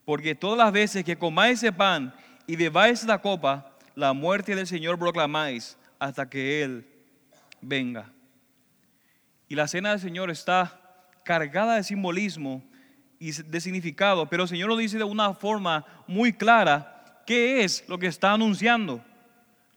Porque 0.06 0.34
todas 0.34 0.56
las 0.56 0.72
veces 0.72 1.04
que 1.04 1.18
comáis 1.18 1.58
ese 1.58 1.72
pan 1.72 2.14
y 2.46 2.56
bebáis 2.56 3.04
la 3.04 3.20
copa, 3.20 3.76
la 3.94 4.14
muerte 4.14 4.54
del 4.54 4.66
Señor 4.66 4.98
proclamáis 4.98 5.76
hasta 5.98 6.30
que 6.30 6.62
Él 6.62 6.86
venga. 7.60 8.10
Y 9.48 9.54
la 9.54 9.66
cena 9.66 9.90
del 9.90 10.00
Señor 10.00 10.30
está 10.30 10.80
cargada 11.24 11.76
de 11.76 11.82
simbolismo 11.82 12.62
y 13.18 13.32
de 13.32 13.60
significado, 13.60 14.28
pero 14.28 14.44
el 14.44 14.48
Señor 14.48 14.68
lo 14.68 14.76
dice 14.76 14.98
de 14.98 15.04
una 15.04 15.34
forma 15.34 15.84
muy 16.06 16.32
clara 16.32 17.22
qué 17.26 17.64
es 17.64 17.84
lo 17.88 17.98
que 17.98 18.06
está 18.06 18.32
anunciando. 18.32 19.02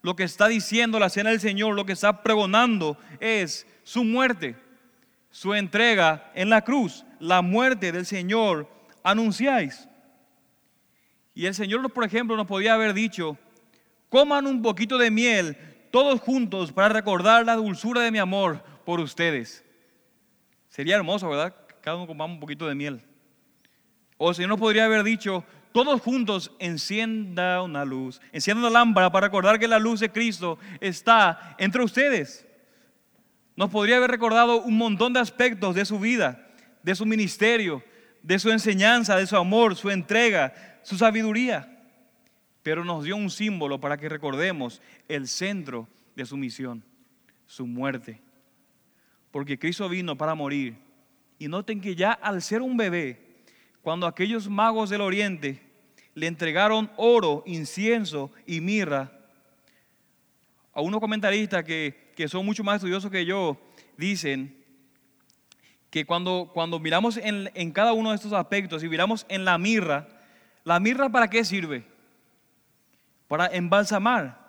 Lo 0.01 0.15
que 0.15 0.23
está 0.23 0.47
diciendo 0.47 0.99
la 0.99 1.09
cena 1.09 1.29
del 1.29 1.39
Señor, 1.39 1.75
lo 1.75 1.85
que 1.85 1.93
está 1.93 2.23
pregonando 2.23 2.97
es 3.19 3.67
su 3.83 4.03
muerte, 4.03 4.55
su 5.29 5.53
entrega 5.53 6.31
en 6.33 6.49
la 6.49 6.61
cruz, 6.63 7.05
la 7.19 7.41
muerte 7.41 7.91
del 7.91 8.05
Señor 8.05 8.67
anunciáis. 9.03 9.87
Y 11.33 11.45
el 11.45 11.53
Señor, 11.53 11.91
por 11.93 12.03
ejemplo, 12.03 12.35
nos 12.35 12.47
podía 12.47 12.73
haber 12.73 12.93
dicho, 12.93 13.37
coman 14.09 14.47
un 14.47 14.61
poquito 14.61 14.97
de 14.97 15.11
miel 15.11 15.55
todos 15.91 16.19
juntos 16.19 16.71
para 16.71 16.89
recordar 16.89 17.45
la 17.45 17.55
dulzura 17.55 18.01
de 18.01 18.11
mi 18.11 18.17
amor 18.17 18.63
por 18.85 18.99
ustedes. 18.99 19.63
Sería 20.71 20.95
hermoso, 20.95 21.29
¿verdad? 21.29 21.53
Cada 21.81 21.97
uno 21.97 22.07
comamos 22.07 22.35
un 22.35 22.39
poquito 22.39 22.67
de 22.67 22.75
miel. 22.75 23.01
O 24.17 24.29
el 24.29 24.35
Señor 24.35 24.49
nos 24.49 24.59
podría 24.59 24.85
haber 24.85 25.03
dicho, 25.03 25.43
todos 25.73 25.99
juntos 26.01 26.51
encienda 26.59 27.61
una 27.61 27.83
luz, 27.83 28.21
encienda 28.31 28.67
una 28.67 28.79
lámpara 28.79 29.11
para 29.11 29.27
recordar 29.27 29.59
que 29.59 29.67
la 29.67 29.79
luz 29.79 29.99
de 29.99 30.11
Cristo 30.11 30.59
está 30.79 31.55
entre 31.57 31.83
ustedes. 31.83 32.47
Nos 33.55 33.69
podría 33.69 33.97
haber 33.97 34.11
recordado 34.11 34.61
un 34.61 34.77
montón 34.77 35.11
de 35.13 35.19
aspectos 35.19 35.75
de 35.75 35.85
su 35.85 35.99
vida, 35.99 36.47
de 36.83 36.95
su 36.95 37.05
ministerio, 37.05 37.83
de 38.21 38.39
su 38.39 38.49
enseñanza, 38.49 39.17
de 39.17 39.27
su 39.27 39.35
amor, 39.35 39.75
su 39.75 39.89
entrega, 39.89 40.79
su 40.83 40.97
sabiduría. 40.97 41.83
Pero 42.63 42.85
nos 42.85 43.03
dio 43.03 43.15
un 43.15 43.29
símbolo 43.29 43.79
para 43.81 43.97
que 43.97 44.07
recordemos 44.07 44.81
el 45.07 45.27
centro 45.27 45.87
de 46.15 46.25
su 46.25 46.37
misión, 46.37 46.83
su 47.45 47.65
muerte 47.65 48.21
porque 49.31 49.57
Cristo 49.57 49.87
vino 49.89 50.17
para 50.17 50.35
morir. 50.35 50.75
Y 51.39 51.47
noten 51.47 51.81
que 51.81 51.95
ya 51.95 52.11
al 52.11 52.41
ser 52.41 52.61
un 52.61 52.77
bebé, 52.77 53.19
cuando 53.81 54.05
aquellos 54.05 54.49
magos 54.49 54.89
del 54.89 55.01
oriente 55.01 55.61
le 56.13 56.27
entregaron 56.27 56.91
oro, 56.97 57.43
incienso 57.45 58.31
y 58.45 58.61
mirra, 58.61 59.11
a 60.73 60.81
unos 60.81 60.99
comentaristas 60.99 61.63
que, 61.63 62.11
que 62.15 62.27
son 62.27 62.45
mucho 62.45 62.63
más 62.63 62.75
estudiosos 62.75 63.11
que 63.11 63.25
yo, 63.25 63.57
dicen 63.97 64.55
que 65.89 66.05
cuando, 66.05 66.49
cuando 66.53 66.79
miramos 66.79 67.17
en, 67.17 67.51
en 67.53 67.71
cada 67.71 67.93
uno 67.93 68.11
de 68.11 68.15
estos 68.15 68.33
aspectos 68.33 68.83
y 68.83 68.89
miramos 68.89 69.25
en 69.27 69.43
la 69.43 69.57
mirra, 69.57 70.07
¿la 70.63 70.79
mirra 70.79 71.09
para 71.09 71.29
qué 71.29 71.43
sirve? 71.43 71.85
Para 73.27 73.47
embalsamar. 73.47 74.39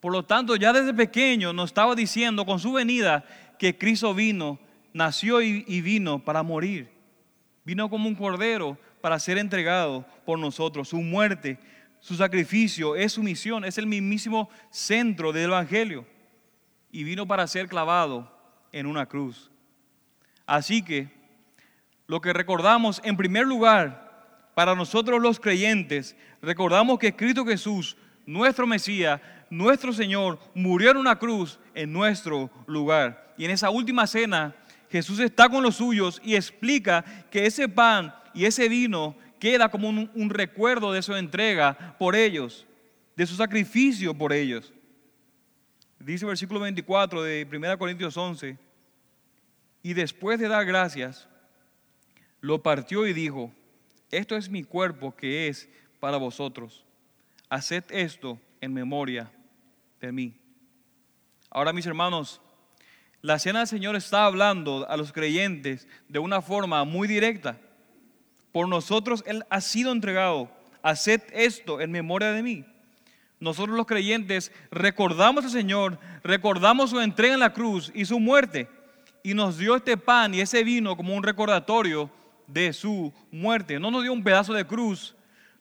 Por 0.00 0.12
lo 0.12 0.22
tanto, 0.22 0.56
ya 0.56 0.74
desde 0.74 0.92
pequeño 0.92 1.54
nos 1.54 1.70
estaba 1.70 1.94
diciendo 1.94 2.44
con 2.44 2.58
su 2.58 2.74
venida 2.74 3.24
que 3.64 3.78
Cristo 3.78 4.12
vino, 4.12 4.58
nació 4.92 5.40
y, 5.40 5.80
vino 5.80 6.22
para 6.22 6.42
morir. 6.42 6.90
Vino 7.64 7.88
como 7.88 8.10
un 8.10 8.14
cordero 8.14 8.76
para 9.00 9.18
ser 9.18 9.38
entregado 9.38 10.04
por 10.26 10.38
nosotros. 10.38 10.90
Su 10.90 10.98
muerte, 10.98 11.58
su 11.98 12.14
sacrificio 12.14 12.94
es 12.94 13.12
su 13.12 13.22
misión, 13.22 13.64
es 13.64 13.78
el 13.78 13.86
mismísimo 13.86 14.50
centro 14.68 15.32
del 15.32 15.44
Evangelio. 15.44 16.04
Y 16.92 17.04
vino 17.04 17.26
para 17.26 17.46
ser 17.46 17.66
clavado 17.66 18.30
en 18.70 18.84
una 18.84 19.06
cruz. 19.06 19.50
Así 20.44 20.82
que 20.82 21.08
lo 22.06 22.20
que 22.20 22.34
recordamos 22.34 23.00
en 23.02 23.16
primer 23.16 23.46
lugar 23.46 24.50
para 24.54 24.74
nosotros 24.74 25.22
los 25.22 25.40
creyentes, 25.40 26.18
recordamos 26.42 26.98
que 26.98 27.16
Cristo 27.16 27.46
Jesús, 27.46 27.96
nuestro 28.26 28.66
Mesías, 28.66 29.22
nuestro 29.50 29.92
Señor, 29.92 30.38
murió 30.54 30.90
en 30.90 30.96
una 30.96 31.18
cruz 31.18 31.58
en 31.74 31.92
nuestro 31.92 32.50
lugar. 32.66 33.34
Y 33.36 33.44
en 33.44 33.50
esa 33.50 33.70
última 33.70 34.06
cena, 34.06 34.54
Jesús 34.90 35.18
está 35.18 35.48
con 35.48 35.62
los 35.62 35.76
suyos 35.76 36.20
y 36.24 36.36
explica 36.36 37.04
que 37.30 37.46
ese 37.46 37.68
pan 37.68 38.14
y 38.32 38.44
ese 38.44 38.68
vino 38.68 39.16
queda 39.38 39.68
como 39.68 39.88
un, 39.88 40.30
recuerdo 40.30 40.92
de 40.92 41.02
su 41.02 41.14
entrega 41.14 41.96
por 41.98 42.16
ellos, 42.16 42.66
de 43.16 43.26
su 43.26 43.34
sacrificio 43.34 44.14
por 44.14 44.32
ellos. 44.32 44.72
Dice 45.98 46.24
el 46.24 46.28
versículo 46.28 46.60
24 46.60 47.22
de 47.22 47.46
1 47.50 47.78
Corintios 47.78 48.16
11, 48.16 48.56
y 49.82 49.92
después 49.92 50.38
de 50.38 50.48
dar 50.48 50.64
gracias, 50.64 51.28
lo 52.40 52.62
partió 52.62 53.06
y 53.06 53.12
dijo, 53.12 53.52
esto 54.10 54.36
es 54.36 54.48
mi 54.48 54.62
cuerpo 54.64 55.14
que 55.14 55.48
es 55.48 55.68
para 56.00 56.16
vosotros. 56.16 56.84
haced 57.48 57.84
esto 57.90 58.38
en 58.64 58.72
memoria 58.72 59.30
de 60.00 60.10
mí. 60.10 60.34
Ahora 61.50 61.72
mis 61.72 61.86
hermanos, 61.86 62.40
la 63.20 63.38
cena 63.38 63.60
del 63.60 63.68
Señor 63.68 63.94
está 63.94 64.24
hablando 64.24 64.86
a 64.88 64.96
los 64.96 65.12
creyentes 65.12 65.86
de 66.08 66.18
una 66.18 66.42
forma 66.42 66.84
muy 66.84 67.06
directa. 67.06 67.58
Por 68.52 68.68
nosotros 68.68 69.22
Él 69.26 69.44
ha 69.50 69.60
sido 69.60 69.92
entregado. 69.92 70.50
Haced 70.82 71.22
esto 71.32 71.80
en 71.80 71.90
memoria 71.90 72.32
de 72.32 72.42
mí. 72.42 72.64
Nosotros 73.38 73.76
los 73.76 73.86
creyentes 73.86 74.52
recordamos 74.70 75.44
al 75.44 75.50
Señor, 75.50 75.98
recordamos 76.22 76.90
su 76.90 77.00
entrega 77.00 77.34
en 77.34 77.40
la 77.40 77.52
cruz 77.52 77.92
y 77.94 78.04
su 78.06 78.18
muerte. 78.18 78.68
Y 79.22 79.34
nos 79.34 79.58
dio 79.58 79.76
este 79.76 79.96
pan 79.96 80.34
y 80.34 80.40
ese 80.40 80.64
vino 80.64 80.96
como 80.96 81.14
un 81.14 81.22
recordatorio 81.22 82.10
de 82.46 82.72
su 82.72 83.12
muerte. 83.30 83.78
No 83.78 83.90
nos 83.90 84.02
dio 84.02 84.12
un 84.12 84.24
pedazo 84.24 84.52
de 84.52 84.66
cruz, 84.66 85.13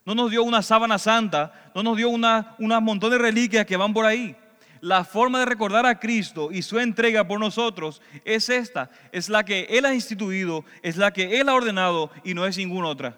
no 0.06 0.16
nos 0.16 0.32
dio 0.32 0.44
una 0.44 0.62
sábana 0.62 0.98
santa, 0.98 1.72
no 1.74 1.84
nos 1.84 1.98
dio 1.98 2.10
una, 2.10 2.56
un 2.60 2.70
montón 2.84 3.12
de 3.12 3.18
reliquias 3.18 3.66
que 3.66 3.78
van 3.78 3.94
por 3.94 4.06
ahí. 4.06 4.36
La 4.82 5.06
forma 5.06 5.40
de 5.40 5.46
recordar 5.46 5.86
a 5.86 5.98
Cristo 6.00 6.50
y 6.52 6.62
su 6.62 6.78
entrega 6.78 7.26
por 7.26 7.40
nosotros 7.40 8.02
es 8.26 8.50
esta, 8.50 8.92
es 9.14 9.30
la 9.30 9.46
que 9.46 9.62
Él 9.70 9.86
ha 9.86 9.94
instituido, 9.94 10.66
es 10.82 10.98
la 10.98 11.12
que 11.12 11.40
Él 11.40 11.48
ha 11.48 11.54
ordenado 11.54 12.12
y 12.24 12.34
no 12.34 12.46
es 12.46 12.58
ninguna 12.58 12.90
otra. 12.90 13.18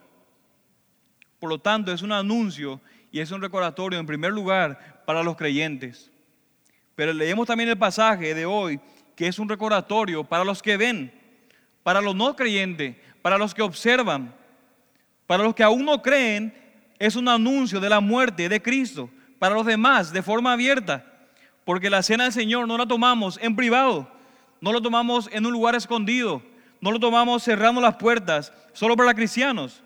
Por 1.39 1.49
lo 1.49 1.57
tanto, 1.57 1.91
es 1.91 2.03
un 2.03 2.11
anuncio 2.11 2.79
y 3.11 3.19
es 3.19 3.31
un 3.31 3.41
recordatorio 3.41 3.99
en 3.99 4.05
primer 4.05 4.31
lugar 4.31 5.03
para 5.05 5.23
los 5.23 5.35
creyentes. 5.35 6.11
Pero 6.95 7.13
leemos 7.13 7.47
también 7.47 7.69
el 7.69 7.77
pasaje 7.77 8.35
de 8.35 8.45
hoy 8.45 8.79
que 9.15 9.27
es 9.27 9.39
un 9.39 9.49
recordatorio 9.49 10.23
para 10.23 10.43
los 10.43 10.61
que 10.61 10.77
ven, 10.77 11.11
para 11.81 12.01
los 12.01 12.15
no 12.15 12.35
creyentes, 12.35 12.95
para 13.21 13.37
los 13.37 13.53
que 13.55 13.61
observan, 13.61 14.35
para 15.25 15.43
los 15.43 15.55
que 15.55 15.63
aún 15.63 15.85
no 15.85 16.01
creen, 16.01 16.53
es 16.99 17.15
un 17.15 17.27
anuncio 17.27 17.79
de 17.79 17.89
la 17.89 17.99
muerte 17.99 18.49
de 18.49 18.61
Cristo. 18.61 19.09
Para 19.39 19.55
los 19.55 19.65
demás, 19.65 20.11
de 20.13 20.21
forma 20.21 20.53
abierta, 20.53 21.05
porque 21.65 21.89
la 21.89 22.03
cena 22.03 22.23
del 22.23 22.33
Señor 22.33 22.67
no 22.67 22.77
la 22.77 22.85
tomamos 22.85 23.37
en 23.41 23.55
privado, 23.55 24.09
no 24.61 24.71
lo 24.71 24.81
tomamos 24.81 25.29
en 25.31 25.45
un 25.45 25.51
lugar 25.51 25.75
escondido, 25.75 26.41
no 26.79 26.91
lo 26.91 26.99
tomamos 26.99 27.43
cerrando 27.43 27.81
las 27.81 27.95
puertas 27.95 28.53
solo 28.73 28.95
para 28.95 29.13
cristianos. 29.13 29.83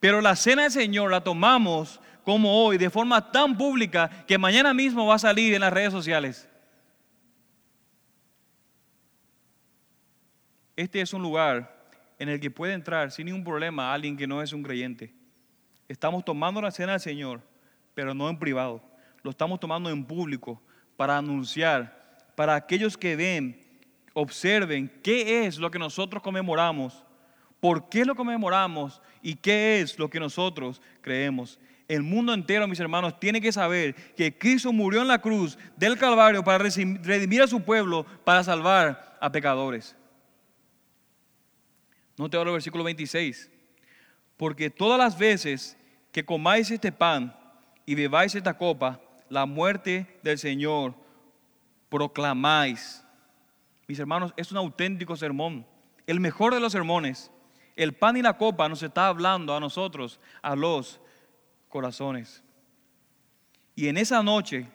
Pero 0.00 0.20
la 0.20 0.36
cena 0.36 0.62
del 0.62 0.72
Señor 0.72 1.10
la 1.10 1.22
tomamos 1.22 2.00
como 2.24 2.64
hoy, 2.64 2.78
de 2.78 2.90
forma 2.90 3.32
tan 3.32 3.56
pública 3.56 4.10
que 4.26 4.38
mañana 4.38 4.74
mismo 4.74 5.06
va 5.06 5.14
a 5.14 5.18
salir 5.18 5.54
en 5.54 5.60
las 5.60 5.72
redes 5.72 5.92
sociales. 5.92 6.48
Este 10.76 11.00
es 11.00 11.12
un 11.12 11.22
lugar 11.22 11.76
en 12.18 12.28
el 12.28 12.38
que 12.38 12.50
puede 12.50 12.74
entrar 12.74 13.10
sin 13.10 13.26
ningún 13.26 13.44
problema 13.44 13.92
alguien 13.92 14.16
que 14.16 14.26
no 14.26 14.42
es 14.42 14.52
un 14.52 14.62
creyente. 14.62 15.17
Estamos 15.88 16.22
tomando 16.24 16.60
la 16.60 16.70
cena 16.70 16.92
del 16.92 17.00
Señor, 17.00 17.40
pero 17.94 18.12
no 18.12 18.28
en 18.28 18.38
privado. 18.38 18.82
Lo 19.22 19.30
estamos 19.30 19.58
tomando 19.58 19.88
en 19.88 20.04
público 20.04 20.60
para 20.96 21.16
anunciar, 21.16 22.18
para 22.36 22.54
aquellos 22.54 22.96
que 22.96 23.16
ven, 23.16 23.58
observen 24.12 24.92
qué 25.02 25.46
es 25.46 25.58
lo 25.58 25.70
que 25.70 25.78
nosotros 25.78 26.22
conmemoramos, 26.22 27.04
por 27.58 27.88
qué 27.88 28.04
lo 28.04 28.14
conmemoramos 28.14 29.00
y 29.22 29.34
qué 29.34 29.80
es 29.80 29.98
lo 29.98 30.10
que 30.10 30.20
nosotros 30.20 30.82
creemos. 31.00 31.58
El 31.88 32.02
mundo 32.02 32.34
entero, 32.34 32.68
mis 32.68 32.80
hermanos, 32.80 33.18
tiene 33.18 33.40
que 33.40 33.50
saber 33.50 33.94
que 34.14 34.36
Cristo 34.36 34.70
murió 34.74 35.00
en 35.00 35.08
la 35.08 35.22
cruz 35.22 35.58
del 35.74 35.96
Calvario 35.96 36.44
para 36.44 36.58
redimir 36.58 37.40
a 37.40 37.46
su 37.46 37.62
pueblo, 37.62 38.04
para 38.24 38.44
salvar 38.44 39.16
a 39.20 39.32
pecadores. 39.32 39.96
No 42.18 42.28
te 42.28 42.36
hablo 42.36 42.50
el 42.50 42.56
versículo 42.56 42.84
26. 42.84 43.50
Porque 44.36 44.68
todas 44.68 44.98
las 44.98 45.18
veces 45.18 45.77
que 46.18 46.24
comáis 46.24 46.68
este 46.72 46.90
pan 46.90 47.32
y 47.86 47.94
bebáis 47.94 48.34
esta 48.34 48.58
copa, 48.58 49.00
la 49.28 49.46
muerte 49.46 50.18
del 50.24 50.36
Señor 50.36 50.96
proclamáis. 51.88 53.04
Mis 53.86 54.00
hermanos, 54.00 54.34
es 54.36 54.50
un 54.50 54.58
auténtico 54.58 55.14
sermón, 55.14 55.64
el 56.08 56.18
mejor 56.18 56.54
de 56.54 56.58
los 56.58 56.72
sermones. 56.72 57.30
El 57.76 57.92
pan 57.92 58.16
y 58.16 58.22
la 58.22 58.36
copa 58.36 58.68
nos 58.68 58.82
está 58.82 59.06
hablando 59.06 59.54
a 59.54 59.60
nosotros, 59.60 60.18
a 60.42 60.56
los 60.56 61.00
corazones. 61.68 62.42
Y 63.76 63.86
en 63.86 63.96
esa 63.96 64.20
noche 64.20 64.66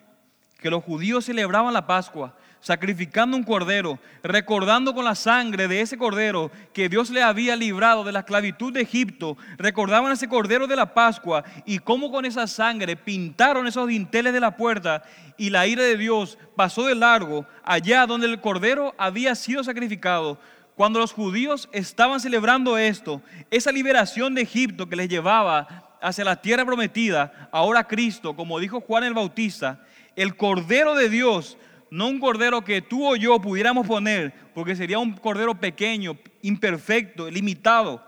que 0.60 0.70
los 0.70 0.82
judíos 0.82 1.26
celebraban 1.26 1.74
la 1.74 1.86
Pascua, 1.86 2.38
sacrificando 2.64 3.36
un 3.36 3.44
cordero, 3.44 3.98
recordando 4.22 4.94
con 4.94 5.04
la 5.04 5.14
sangre 5.14 5.68
de 5.68 5.82
ese 5.82 5.98
cordero 5.98 6.50
que 6.72 6.88
Dios 6.88 7.10
le 7.10 7.22
había 7.22 7.56
librado 7.56 8.04
de 8.04 8.12
la 8.12 8.20
esclavitud 8.20 8.72
de 8.72 8.80
Egipto, 8.80 9.36
recordaban 9.58 10.10
ese 10.12 10.28
cordero 10.28 10.66
de 10.66 10.74
la 10.74 10.94
Pascua 10.94 11.44
y 11.66 11.78
cómo 11.78 12.10
con 12.10 12.24
esa 12.24 12.46
sangre 12.46 12.96
pintaron 12.96 13.66
esos 13.66 13.86
dinteles 13.86 14.32
de 14.32 14.40
la 14.40 14.56
puerta 14.56 15.02
y 15.36 15.50
la 15.50 15.66
ira 15.66 15.82
de 15.82 15.98
Dios 15.98 16.38
pasó 16.56 16.86
de 16.86 16.94
largo 16.94 17.44
allá 17.64 18.06
donde 18.06 18.28
el 18.28 18.40
cordero 18.40 18.94
había 18.96 19.34
sido 19.34 19.62
sacrificado. 19.62 20.38
Cuando 20.74 20.98
los 21.00 21.12
judíos 21.12 21.68
estaban 21.70 22.18
celebrando 22.18 22.78
esto, 22.78 23.20
esa 23.50 23.72
liberación 23.72 24.34
de 24.34 24.40
Egipto 24.40 24.88
que 24.88 24.96
les 24.96 25.10
llevaba 25.10 25.98
hacia 26.00 26.24
la 26.24 26.36
tierra 26.36 26.64
prometida, 26.64 27.50
ahora 27.52 27.86
Cristo, 27.86 28.34
como 28.34 28.58
dijo 28.58 28.80
Juan 28.80 29.04
el 29.04 29.12
Bautista, 29.12 29.84
el 30.16 30.34
Cordero 30.34 30.94
de 30.94 31.10
Dios 31.10 31.58
no 31.94 32.08
un 32.08 32.18
cordero 32.18 32.64
que 32.64 32.82
tú 32.82 33.06
o 33.06 33.14
yo 33.14 33.40
pudiéramos 33.40 33.86
poner, 33.86 34.34
porque 34.52 34.74
sería 34.74 34.98
un 34.98 35.12
cordero 35.12 35.54
pequeño, 35.54 36.18
imperfecto, 36.42 37.30
limitado, 37.30 38.04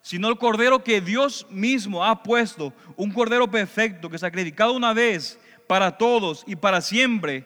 sino 0.00 0.28
el 0.28 0.38
cordero 0.38 0.82
que 0.82 1.02
Dios 1.02 1.46
mismo 1.50 2.02
ha 2.02 2.22
puesto, 2.22 2.72
un 2.96 3.12
cordero 3.12 3.50
perfecto 3.50 4.08
que 4.08 4.16
sacrificado 4.16 4.72
una 4.72 4.94
vez 4.94 5.38
para 5.66 5.98
todos 5.98 6.44
y 6.46 6.56
para 6.56 6.80
siempre. 6.80 7.44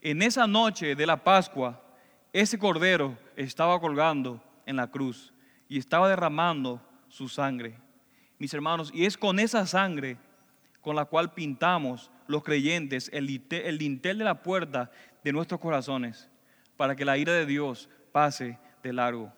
En 0.00 0.22
esa 0.22 0.46
noche 0.46 0.94
de 0.94 1.04
la 1.04 1.24
Pascua, 1.24 1.82
ese 2.32 2.56
cordero 2.56 3.18
estaba 3.34 3.80
colgando 3.80 4.40
en 4.66 4.76
la 4.76 4.88
cruz 4.88 5.34
y 5.68 5.78
estaba 5.78 6.08
derramando 6.08 6.80
su 7.08 7.28
sangre. 7.28 7.76
Mis 8.38 8.54
hermanos, 8.54 8.92
y 8.94 9.04
es 9.04 9.18
con 9.18 9.40
esa 9.40 9.66
sangre 9.66 10.16
con 10.80 10.94
la 10.94 11.06
cual 11.06 11.32
pintamos 11.32 12.12
los 12.26 12.44
creyentes 12.44 13.10
el, 13.12 13.26
dintel 13.26 14.18
de 14.18 14.24
la 14.24 14.42
puerta 14.42 14.90
de 15.24 15.32
nuestros 15.32 15.60
corazones 15.60 16.28
para 16.76 16.94
que 16.94 17.04
la 17.04 17.16
ira 17.16 17.32
de 17.32 17.46
Dios 17.46 17.88
pase 18.12 18.58
de 18.82 18.92
largo. 18.92 19.32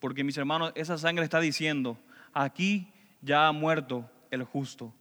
Porque 0.00 0.24
mis 0.24 0.36
hermanos, 0.36 0.72
esa 0.74 0.98
sangre 0.98 1.24
está 1.24 1.40
diciendo, 1.40 1.96
aquí 2.32 2.92
ya 3.22 3.46
ha 3.46 3.52
muerto 3.52 4.10
el 4.30 4.42
justo. 4.44 4.92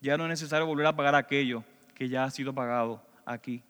Ya 0.00 0.16
no 0.16 0.24
es 0.24 0.28
necesario 0.28 0.66
volver 0.66 0.86
a 0.86 0.94
pagar 0.94 1.14
aquello 1.14 1.64
que 1.94 2.08
ya 2.08 2.22
ha 2.24 2.30
sido 2.30 2.54
pagado 2.54 3.02
aquí. 3.24 3.62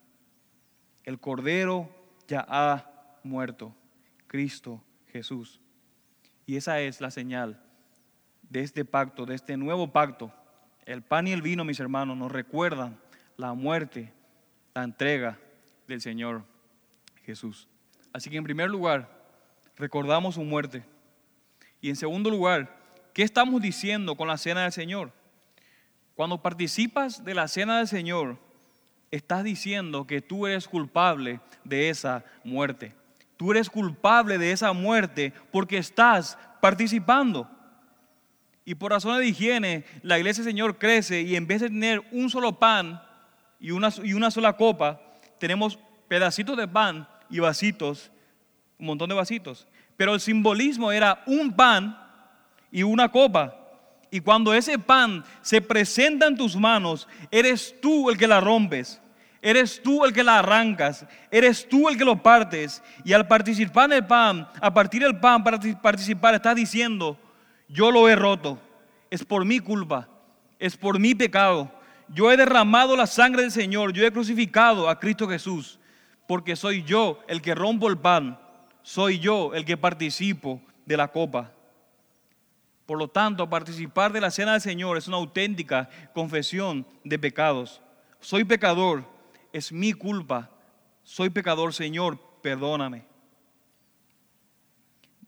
El 1.05 1.18
Cordero 1.18 1.88
ya 2.27 2.44
ha 2.46 2.90
muerto, 3.22 3.74
Cristo 4.27 4.83
Jesús. 5.07 5.61
Y 6.44 6.57
esa 6.57 6.81
es 6.81 7.01
la 7.01 7.11
señal 7.11 7.62
de 8.42 8.61
este 8.61 8.85
pacto, 8.85 9.24
de 9.24 9.35
este 9.35 9.57
nuevo 9.57 9.92
pacto. 9.92 10.33
El 10.85 11.03
pan 11.03 11.27
y 11.29 11.33
el 11.33 11.42
vino, 11.42 11.64
mis 11.64 11.81
hermanos, 11.81 12.16
nos 12.16 12.33
recuerdan 12.33 12.98
la 13.37 13.55
muerte 13.55 14.12
la 14.79 14.85
entrega 14.85 15.37
del 15.88 16.01
Señor 16.01 16.45
Jesús. 17.25 17.67
Así 18.12 18.31
que 18.31 18.37
en 18.37 18.45
primer 18.45 18.71
lugar, 18.71 19.11
recordamos 19.77 20.37
su 20.37 20.45
muerte. 20.45 20.85
Y 21.81 21.88
en 21.88 21.97
segundo 21.97 22.31
lugar, 22.31 22.79
¿qué 23.12 23.25
estamos 23.25 23.61
diciendo 23.61 24.14
con 24.14 24.29
la 24.29 24.38
cena 24.38 24.62
del 24.62 24.71
Señor? 24.71 25.12
Cuando 26.14 26.41
participas 26.41 27.25
de 27.25 27.35
la 27.35 27.49
cena 27.49 27.79
del 27.79 27.88
Señor, 27.88 28.38
estás 29.11 29.43
diciendo 29.43 30.07
que 30.07 30.21
tú 30.21 30.47
eres 30.47 30.69
culpable 30.69 31.41
de 31.64 31.88
esa 31.88 32.25
muerte. 32.45 32.95
Tú 33.37 33.51
eres 33.51 33.69
culpable 33.69 34.38
de 34.38 34.53
esa 34.53 34.73
muerte 34.73 35.33
porque 35.51 35.79
estás 35.79 36.38
participando. 36.61 37.51
Y 38.64 38.77
por 38.77 38.93
razones 38.93 39.19
de 39.23 39.27
higiene, 39.27 39.85
la 40.03 40.19
iglesia 40.19 40.45
del 40.45 40.53
Señor 40.53 40.79
crece 40.79 41.23
y 41.23 41.35
en 41.35 41.49
vez 41.49 41.62
de 41.62 41.69
tener 41.69 42.01
un 42.12 42.31
solo 42.31 42.61
pan, 42.61 43.03
y 43.61 43.71
una, 43.71 43.92
y 44.03 44.12
una 44.12 44.31
sola 44.31 44.55
copa, 44.55 45.01
tenemos 45.38 45.79
pedacitos 46.07 46.57
de 46.57 46.68
pan 46.68 47.09
y 47.29 47.38
vasitos, 47.38 48.11
un 48.79 48.87
montón 48.87 49.09
de 49.09 49.14
vasitos. 49.14 49.66
Pero 49.97 50.14
el 50.14 50.21
simbolismo 50.21 50.92
era 50.92 51.23
un 51.27 51.53
pan 51.53 51.99
y 52.71 52.83
una 52.83 53.09
copa. 53.11 53.55
Y 54.11 54.21
cuando 54.21 54.55
ese 54.55 54.79
pan 54.79 55.25
se 55.42 55.61
presenta 55.61 56.27
en 56.27 56.37
tus 56.37 56.57
manos, 56.57 57.09
eres 57.31 57.75
tú 57.81 58.09
el 58.09 58.16
que 58.16 58.29
la 58.29 58.40
rompes. 58.40 59.01
Eres 59.40 59.81
tú 59.83 60.05
el 60.05 60.12
que 60.12 60.25
la 60.25 60.40
arrancas, 60.40 61.07
eres 61.31 61.68
tú 61.68 61.88
el 61.88 61.97
que 61.97 62.05
lo 62.05 62.21
partes. 62.21 62.83
Y 63.05 63.12
al 63.12 63.29
participar 63.29 63.87
en 63.87 63.99
el 63.99 64.07
pan, 64.07 64.49
a 64.61 64.75
partir 64.75 65.03
del 65.03 65.18
pan 65.18 65.44
para 65.44 65.61
participar, 65.81 66.35
estás 66.35 66.57
diciendo, 66.57 67.16
yo 67.68 67.90
lo 67.90 68.09
he 68.09 68.16
roto. 68.16 68.61
Es 69.11 69.25
por 69.25 69.44
mi 69.44 69.61
culpa, 69.61 70.09
es 70.59 70.77
por 70.77 70.99
mi 70.99 71.14
pecado 71.14 71.78
yo 72.09 72.31
he 72.31 72.37
derramado 72.37 72.97
la 72.97 73.07
sangre 73.07 73.42
del 73.42 73.51
Señor, 73.53 73.92
yo 73.92 74.05
he 74.05 74.12
crucificado 74.12 74.88
a 74.88 74.99
Cristo 74.99 75.29
Jesús, 75.29 75.79
porque 76.27 76.57
soy 76.57 76.83
yo 76.83 77.21
el 77.29 77.42
que 77.42 77.55
rompo 77.55 77.88
el 77.88 77.99
pan, 77.99 78.38
soy 78.83 79.18
yo 79.18 79.55
el 79.55 79.64
que 79.64 79.77
participo 79.77 80.61
de 80.87 80.97
la 80.97 81.09
copa. 81.09 81.53
Por 82.87 82.99
lo 82.99 83.09
tanto, 83.09 83.51
participar 83.51 84.12
de 84.12 84.21
la 84.21 84.31
cena 84.31 84.53
del 84.53 84.62
Señor 84.62 84.97
es 84.97 85.09
una 85.09 85.18
auténtica 85.18 85.90
confesión 86.14 86.87
de 87.05 87.18
pecados. 87.18 87.83
Soy 88.18 88.44
pecador, 88.44 89.05
es 89.53 89.73
mi 89.73 89.92
culpa. 89.92 90.51
Soy 91.03 91.29
pecador, 91.29 91.75
Señor, 91.75 92.18
perdóname. 92.42 93.05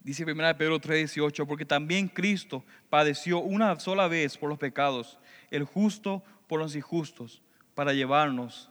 Dice 0.03 0.25
1 0.25 0.57
Pedro 0.57 0.79
3:18, 0.79 1.45
porque 1.45 1.65
también 1.65 2.07
Cristo 2.07 2.63
padeció 2.89 3.39
una 3.39 3.79
sola 3.79 4.07
vez 4.07 4.35
por 4.37 4.49
los 4.49 4.57
pecados, 4.57 5.19
el 5.51 5.63
justo 5.63 6.23
por 6.51 6.59
los 6.59 6.75
injustos, 6.75 7.41
para 7.75 7.93
llevarnos 7.93 8.69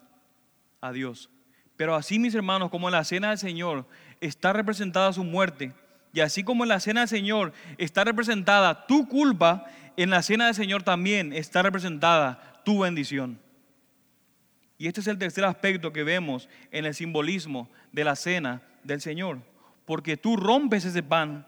a 0.82 0.92
Dios. 0.92 1.30
Pero 1.76 1.94
así, 1.94 2.18
mis 2.18 2.34
hermanos, 2.34 2.68
como 2.68 2.88
en 2.88 2.92
la 2.92 3.04
cena 3.04 3.30
del 3.30 3.38
Señor 3.38 3.86
está 4.20 4.52
representada 4.52 5.14
su 5.14 5.24
muerte, 5.24 5.72
y 6.12 6.20
así 6.20 6.44
como 6.44 6.64
en 6.64 6.68
la 6.68 6.78
cena 6.78 7.00
del 7.00 7.08
Señor 7.08 7.54
está 7.78 8.04
representada 8.04 8.86
tu 8.86 9.08
culpa, 9.08 9.64
en 9.96 10.10
la 10.10 10.20
cena 10.20 10.44
del 10.44 10.54
Señor 10.54 10.82
también 10.82 11.32
está 11.32 11.62
representada 11.62 12.60
tu 12.66 12.80
bendición. 12.80 13.40
Y 14.76 14.86
este 14.86 15.00
es 15.00 15.06
el 15.06 15.16
tercer 15.16 15.46
aspecto 15.46 15.90
que 15.90 16.04
vemos 16.04 16.50
en 16.72 16.84
el 16.84 16.94
simbolismo 16.94 17.70
de 17.92 18.04
la 18.04 18.14
cena 18.14 18.60
del 18.84 19.00
Señor. 19.00 19.38
Porque 19.86 20.18
tú 20.18 20.36
rompes 20.36 20.84
ese 20.84 21.02
pan, 21.02 21.46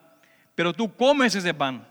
pero 0.54 0.72
tú 0.72 0.96
comes 0.96 1.34
ese 1.34 1.52
pan. 1.52 1.86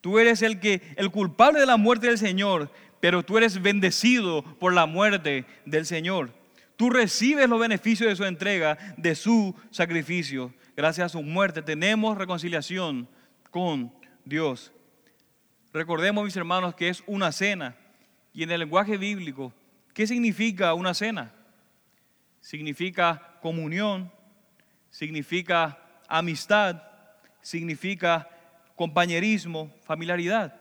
Tú 0.00 0.20
eres 0.20 0.42
el 0.42 0.60
que 0.60 0.94
el 0.96 1.10
culpable 1.10 1.58
de 1.58 1.66
la 1.66 1.78
muerte 1.78 2.06
del 2.06 2.18
Señor, 2.18 2.70
pero 3.04 3.22
tú 3.22 3.36
eres 3.36 3.60
bendecido 3.60 4.42
por 4.58 4.72
la 4.72 4.86
muerte 4.86 5.44
del 5.66 5.84
Señor. 5.84 6.32
Tú 6.74 6.88
recibes 6.88 7.46
los 7.50 7.60
beneficios 7.60 8.08
de 8.08 8.16
su 8.16 8.24
entrega, 8.24 8.78
de 8.96 9.14
su 9.14 9.54
sacrificio. 9.70 10.54
Gracias 10.74 11.04
a 11.04 11.08
su 11.10 11.22
muerte 11.22 11.60
tenemos 11.60 12.16
reconciliación 12.16 13.06
con 13.50 13.92
Dios. 14.24 14.72
Recordemos, 15.74 16.24
mis 16.24 16.34
hermanos, 16.34 16.76
que 16.76 16.88
es 16.88 17.04
una 17.06 17.30
cena. 17.30 17.76
Y 18.32 18.42
en 18.42 18.50
el 18.52 18.60
lenguaje 18.60 18.96
bíblico, 18.96 19.52
¿qué 19.92 20.06
significa 20.06 20.72
una 20.72 20.94
cena? 20.94 21.30
Significa 22.40 23.36
comunión, 23.42 24.10
significa 24.88 25.78
amistad, 26.08 26.82
significa 27.42 28.30
compañerismo, 28.76 29.70
familiaridad. 29.82 30.58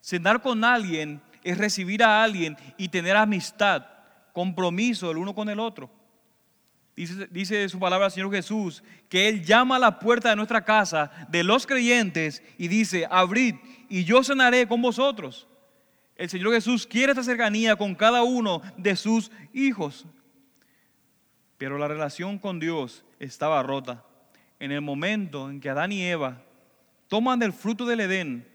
Cenar 0.00 0.40
con 0.40 0.62
alguien 0.62 1.20
es 1.44 1.58
recibir 1.58 2.02
a 2.02 2.24
alguien 2.24 2.56
y 2.76 2.88
tener 2.88 3.16
amistad, 3.16 3.86
compromiso 4.32 5.10
el 5.10 5.18
uno 5.18 5.34
con 5.34 5.48
el 5.48 5.60
otro. 5.60 5.90
Dice, 6.96 7.68
su 7.68 7.80
palabra 7.80 8.06
el 8.06 8.12
Señor 8.12 8.32
Jesús 8.32 8.82
que 9.08 9.28
Él 9.28 9.44
llama 9.44 9.76
a 9.76 9.80
la 9.80 9.98
puerta 9.98 10.30
de 10.30 10.36
nuestra 10.36 10.64
casa 10.64 11.10
de 11.28 11.42
los 11.42 11.66
creyentes 11.66 12.42
y 12.56 12.68
dice, 12.68 13.06
abrid 13.10 13.56
y 13.88 14.04
yo 14.04 14.22
cenaré 14.22 14.66
con 14.66 14.80
vosotros. 14.80 15.48
El 16.16 16.30
Señor 16.30 16.52
Jesús 16.52 16.86
quiere 16.86 17.10
esta 17.10 17.24
cercanía 17.24 17.74
con 17.74 17.94
cada 17.96 18.22
uno 18.22 18.62
de 18.76 18.94
sus 18.94 19.32
hijos. 19.52 20.06
Pero 21.58 21.78
la 21.78 21.88
relación 21.88 22.38
con 22.38 22.60
Dios 22.60 23.04
estaba 23.18 23.62
rota. 23.64 24.04
En 24.60 24.70
el 24.70 24.80
momento 24.80 25.50
en 25.50 25.60
que 25.60 25.70
Adán 25.70 25.90
y 25.90 26.02
Eva 26.02 26.42
toman 27.08 27.40
del 27.40 27.52
fruto 27.52 27.84
del 27.84 28.00
Edén, 28.00 28.48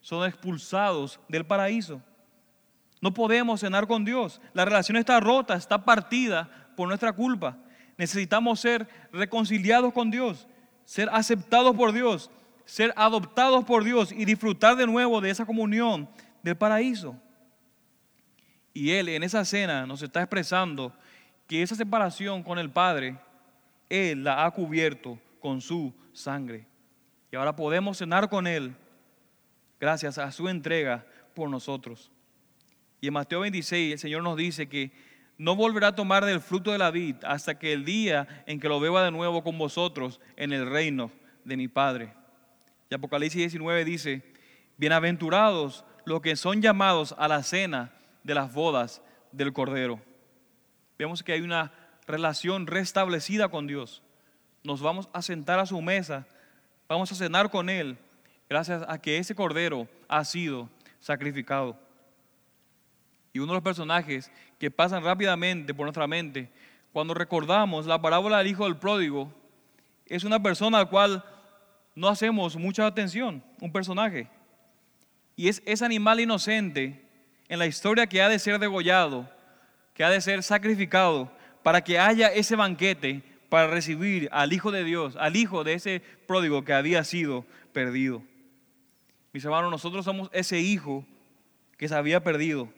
son 0.00 0.28
expulsados 0.28 1.18
del 1.28 1.46
paraíso. 1.46 2.02
No 3.00 3.14
podemos 3.14 3.60
cenar 3.60 3.86
con 3.86 4.04
Dios. 4.04 4.40
La 4.54 4.64
relación 4.64 4.96
está 4.96 5.20
rota, 5.20 5.54
está 5.54 5.84
partida 5.84 6.70
por 6.76 6.88
nuestra 6.88 7.12
culpa. 7.12 7.56
Necesitamos 7.96 8.60
ser 8.60 8.88
reconciliados 9.12 9.92
con 9.92 10.10
Dios, 10.10 10.46
ser 10.84 11.08
aceptados 11.12 11.76
por 11.76 11.92
Dios, 11.92 12.30
ser 12.64 12.92
adoptados 12.96 13.64
por 13.64 13.84
Dios 13.84 14.12
y 14.12 14.24
disfrutar 14.24 14.76
de 14.76 14.86
nuevo 14.86 15.20
de 15.20 15.30
esa 15.30 15.46
comunión 15.46 16.08
del 16.42 16.56
paraíso. 16.56 17.16
Y 18.72 18.90
Él 18.90 19.08
en 19.08 19.22
esa 19.22 19.44
cena 19.44 19.86
nos 19.86 20.02
está 20.02 20.20
expresando 20.20 20.92
que 21.46 21.62
esa 21.62 21.74
separación 21.74 22.42
con 22.42 22.58
el 22.58 22.70
Padre, 22.70 23.18
Él 23.88 24.22
la 24.22 24.44
ha 24.44 24.50
cubierto 24.50 25.18
con 25.40 25.60
su 25.60 25.92
sangre. 26.12 26.66
Y 27.32 27.36
ahora 27.36 27.56
podemos 27.56 27.98
cenar 27.98 28.28
con 28.28 28.46
Él 28.46 28.74
gracias 29.80 30.18
a 30.18 30.30
su 30.30 30.48
entrega 30.48 31.04
por 31.34 31.48
nosotros. 31.48 32.10
Y 33.00 33.08
en 33.08 33.14
Mateo 33.14 33.40
26 33.40 33.92
el 33.92 33.98
Señor 33.98 34.22
nos 34.22 34.36
dice 34.36 34.68
que 34.68 34.90
no 35.36 35.54
volverá 35.54 35.88
a 35.88 35.94
tomar 35.94 36.24
del 36.24 36.40
fruto 36.40 36.72
de 36.72 36.78
la 36.78 36.90
vid 36.90 37.16
hasta 37.24 37.58
que 37.58 37.72
el 37.72 37.84
día 37.84 38.44
en 38.46 38.58
que 38.58 38.68
lo 38.68 38.80
beba 38.80 39.04
de 39.04 39.12
nuevo 39.12 39.44
con 39.44 39.56
vosotros 39.56 40.20
en 40.36 40.52
el 40.52 40.68
reino 40.68 41.12
de 41.44 41.56
mi 41.56 41.68
Padre. 41.68 42.12
Y 42.90 42.94
Apocalipsis 42.94 43.38
19 43.38 43.84
dice, 43.84 44.22
bienaventurados 44.78 45.84
los 46.04 46.20
que 46.22 46.34
son 46.36 46.60
llamados 46.60 47.14
a 47.18 47.28
la 47.28 47.42
cena 47.42 47.92
de 48.24 48.34
las 48.34 48.52
bodas 48.52 49.00
del 49.30 49.52
Cordero. 49.52 50.00
Vemos 50.98 51.22
que 51.22 51.32
hay 51.32 51.40
una 51.40 51.72
relación 52.06 52.66
restablecida 52.66 53.48
con 53.48 53.66
Dios. 53.66 54.02
Nos 54.64 54.80
vamos 54.80 55.08
a 55.12 55.22
sentar 55.22 55.60
a 55.60 55.66
su 55.66 55.80
mesa, 55.80 56.26
vamos 56.88 57.12
a 57.12 57.14
cenar 57.14 57.50
con 57.50 57.68
Él, 57.68 57.96
gracias 58.48 58.82
a 58.88 59.00
que 59.00 59.18
ese 59.18 59.34
Cordero 59.34 59.86
ha 60.08 60.24
sido 60.24 60.68
sacrificado. 60.98 61.78
Y 63.38 63.40
uno 63.40 63.52
de 63.52 63.58
los 63.58 63.62
personajes 63.62 64.32
que 64.58 64.68
pasan 64.68 65.04
rápidamente 65.04 65.72
por 65.72 65.84
nuestra 65.84 66.08
mente 66.08 66.50
cuando 66.92 67.14
recordamos 67.14 67.86
la 67.86 68.02
parábola 68.02 68.38
del 68.38 68.48
hijo 68.48 68.64
del 68.64 68.78
pródigo 68.78 69.32
es 70.06 70.24
una 70.24 70.42
persona 70.42 70.80
al 70.80 70.88
cual 70.88 71.24
no 71.94 72.08
hacemos 72.08 72.56
mucha 72.56 72.84
atención, 72.84 73.44
un 73.60 73.70
personaje. 73.70 74.28
Y 75.36 75.46
es 75.46 75.62
ese 75.66 75.84
animal 75.84 76.18
inocente 76.18 77.00
en 77.48 77.60
la 77.60 77.66
historia 77.68 78.08
que 78.08 78.20
ha 78.20 78.28
de 78.28 78.40
ser 78.40 78.58
degollado, 78.58 79.30
que 79.94 80.02
ha 80.02 80.10
de 80.10 80.20
ser 80.20 80.42
sacrificado 80.42 81.30
para 81.62 81.84
que 81.84 81.96
haya 81.96 82.32
ese 82.32 82.56
banquete 82.56 83.22
para 83.48 83.68
recibir 83.68 84.28
al 84.32 84.52
Hijo 84.52 84.72
de 84.72 84.82
Dios, 84.82 85.14
al 85.14 85.36
Hijo 85.36 85.62
de 85.62 85.74
ese 85.74 86.02
pródigo 86.26 86.64
que 86.64 86.72
había 86.72 87.04
sido 87.04 87.44
perdido. 87.72 88.20
Mis 89.32 89.44
hermanos, 89.44 89.70
nosotros 89.70 90.04
somos 90.04 90.28
ese 90.32 90.58
Hijo 90.58 91.04
que 91.76 91.86
se 91.86 91.94
había 91.94 92.24
perdido 92.24 92.76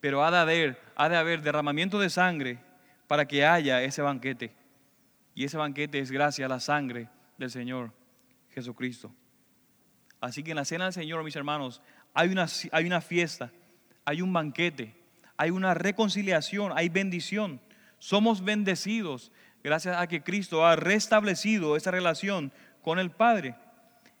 pero 0.00 0.24
ha 0.24 0.30
de 0.30 0.38
haber, 0.38 0.78
ha 0.94 1.08
de 1.08 1.16
haber 1.16 1.42
derramamiento 1.42 1.98
de 1.98 2.10
sangre 2.10 2.58
para 3.06 3.26
que 3.26 3.44
haya 3.44 3.82
ese 3.82 4.02
banquete. 4.02 4.52
Y 5.34 5.44
ese 5.44 5.56
banquete 5.56 5.98
es 5.98 6.10
gracias 6.10 6.46
a 6.46 6.48
la 6.48 6.60
sangre 6.60 7.08
del 7.38 7.50
Señor 7.50 7.92
Jesucristo. 8.50 9.12
Así 10.20 10.42
que 10.42 10.52
en 10.52 10.56
la 10.56 10.64
cena 10.64 10.84
del 10.84 10.92
Señor, 10.92 11.22
mis 11.24 11.36
hermanos, 11.36 11.82
hay 12.14 12.30
una, 12.30 12.46
hay 12.72 12.86
una 12.86 13.00
fiesta, 13.00 13.52
hay 14.04 14.22
un 14.22 14.32
banquete, 14.32 14.94
hay 15.36 15.50
una 15.50 15.74
reconciliación, 15.74 16.72
hay 16.74 16.88
bendición. 16.88 17.60
Somos 17.98 18.42
bendecidos 18.42 19.30
gracias 19.62 19.96
a 19.98 20.06
que 20.06 20.22
Cristo 20.22 20.64
ha 20.66 20.76
restablecido 20.76 21.76
esa 21.76 21.90
relación 21.90 22.52
con 22.82 22.98
el 22.98 23.10
Padre. 23.10 23.56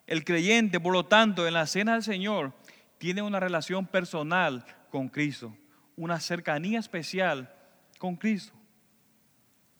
El 0.06 0.24
creyente, 0.24 0.80
por 0.80 0.92
lo 0.92 1.06
tanto, 1.06 1.46
en 1.46 1.54
la 1.54 1.66
cena 1.66 1.94
del 1.94 2.02
Señor, 2.02 2.52
tiene 2.98 3.22
una 3.22 3.40
relación 3.40 3.86
personal 3.86 4.64
con 4.90 5.08
Cristo 5.08 5.56
una 5.96 6.20
cercanía 6.20 6.78
especial 6.78 7.52
con 7.98 8.16
Cristo. 8.16 8.52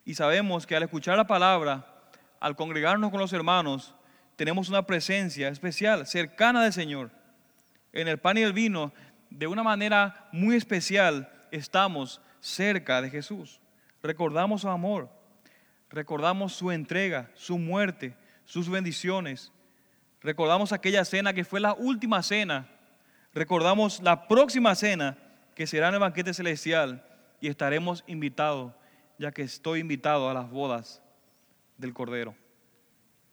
Y 0.05 0.15
sabemos 0.15 0.67
que 0.67 0.77
al 0.77 0.83
escuchar 0.83 1.17
la 1.17 1.27
palabra, 1.27 1.87
al 2.41 2.57
congregarnos 2.57 3.11
con 3.11 3.21
los 3.21 3.33
hermanos, 3.33 3.95
tenemos 4.37 4.69
una 4.69 4.87
presencia 4.87 5.49
especial, 5.49 6.07
cercana 6.07 6.63
del 6.63 6.73
Señor. 6.73 7.11
En 7.93 8.09
el 8.09 8.19
pan 8.19 8.39
y 8.39 8.43
el 8.43 8.53
vino, 8.53 8.93
de 9.31 9.47
una 9.47 9.63
manera 9.63 10.29
muy 10.33 10.57
especial, 10.57 11.33
estamos 11.51 12.21
cerca 12.41 13.03
de 13.03 13.11
Jesús. 13.11 13.61
Recordamos 14.03 14.61
su 14.63 14.69
amor, 14.69 15.11
recordamos 15.91 16.53
su 16.53 16.71
entrega, 16.71 17.31
su 17.35 17.59
muerte, 17.59 18.17
sus 18.45 18.69
bendiciones. 18.69 19.53
Recordamos 20.21 20.73
aquella 20.73 21.05
cena 21.05 21.33
que 21.33 21.45
fue 21.45 21.61
la 21.61 21.75
última 21.75 22.23
cena. 22.23 22.69
Recordamos 23.35 24.01
la 24.03 24.29
próxima 24.29 24.75
cena 24.75 25.19
que 25.57 25.67
será 25.67 25.89
en 25.89 25.95
el 25.95 26.01
banquete 26.01 26.35
celestial 26.35 27.03
y 27.41 27.49
estaremos 27.49 28.05
invitados, 28.07 28.75
ya 29.19 29.33
que 29.33 29.41
estoy 29.41 29.81
invitado 29.81 30.29
a 30.29 30.35
las 30.35 30.51
bodas 30.51 31.03
del 31.79 31.95
Cordero. 31.95 32.37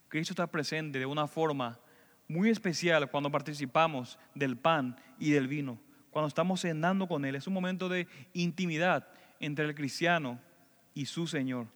Cristo 0.08 0.32
está 0.32 0.46
presente 0.46 0.98
de 0.98 1.04
una 1.04 1.26
forma 1.26 1.78
muy 2.26 2.48
especial 2.48 3.10
cuando 3.10 3.30
participamos 3.30 4.18
del 4.34 4.56
pan 4.56 4.96
y 5.18 5.32
del 5.32 5.48
vino, 5.48 5.78
cuando 6.10 6.28
estamos 6.28 6.62
cenando 6.62 7.06
con 7.06 7.26
Él. 7.26 7.34
Es 7.34 7.46
un 7.46 7.52
momento 7.52 7.90
de 7.90 8.08
intimidad 8.32 9.06
entre 9.38 9.66
el 9.66 9.74
cristiano 9.74 10.40
y 10.94 11.04
su 11.04 11.26
Señor. 11.26 11.66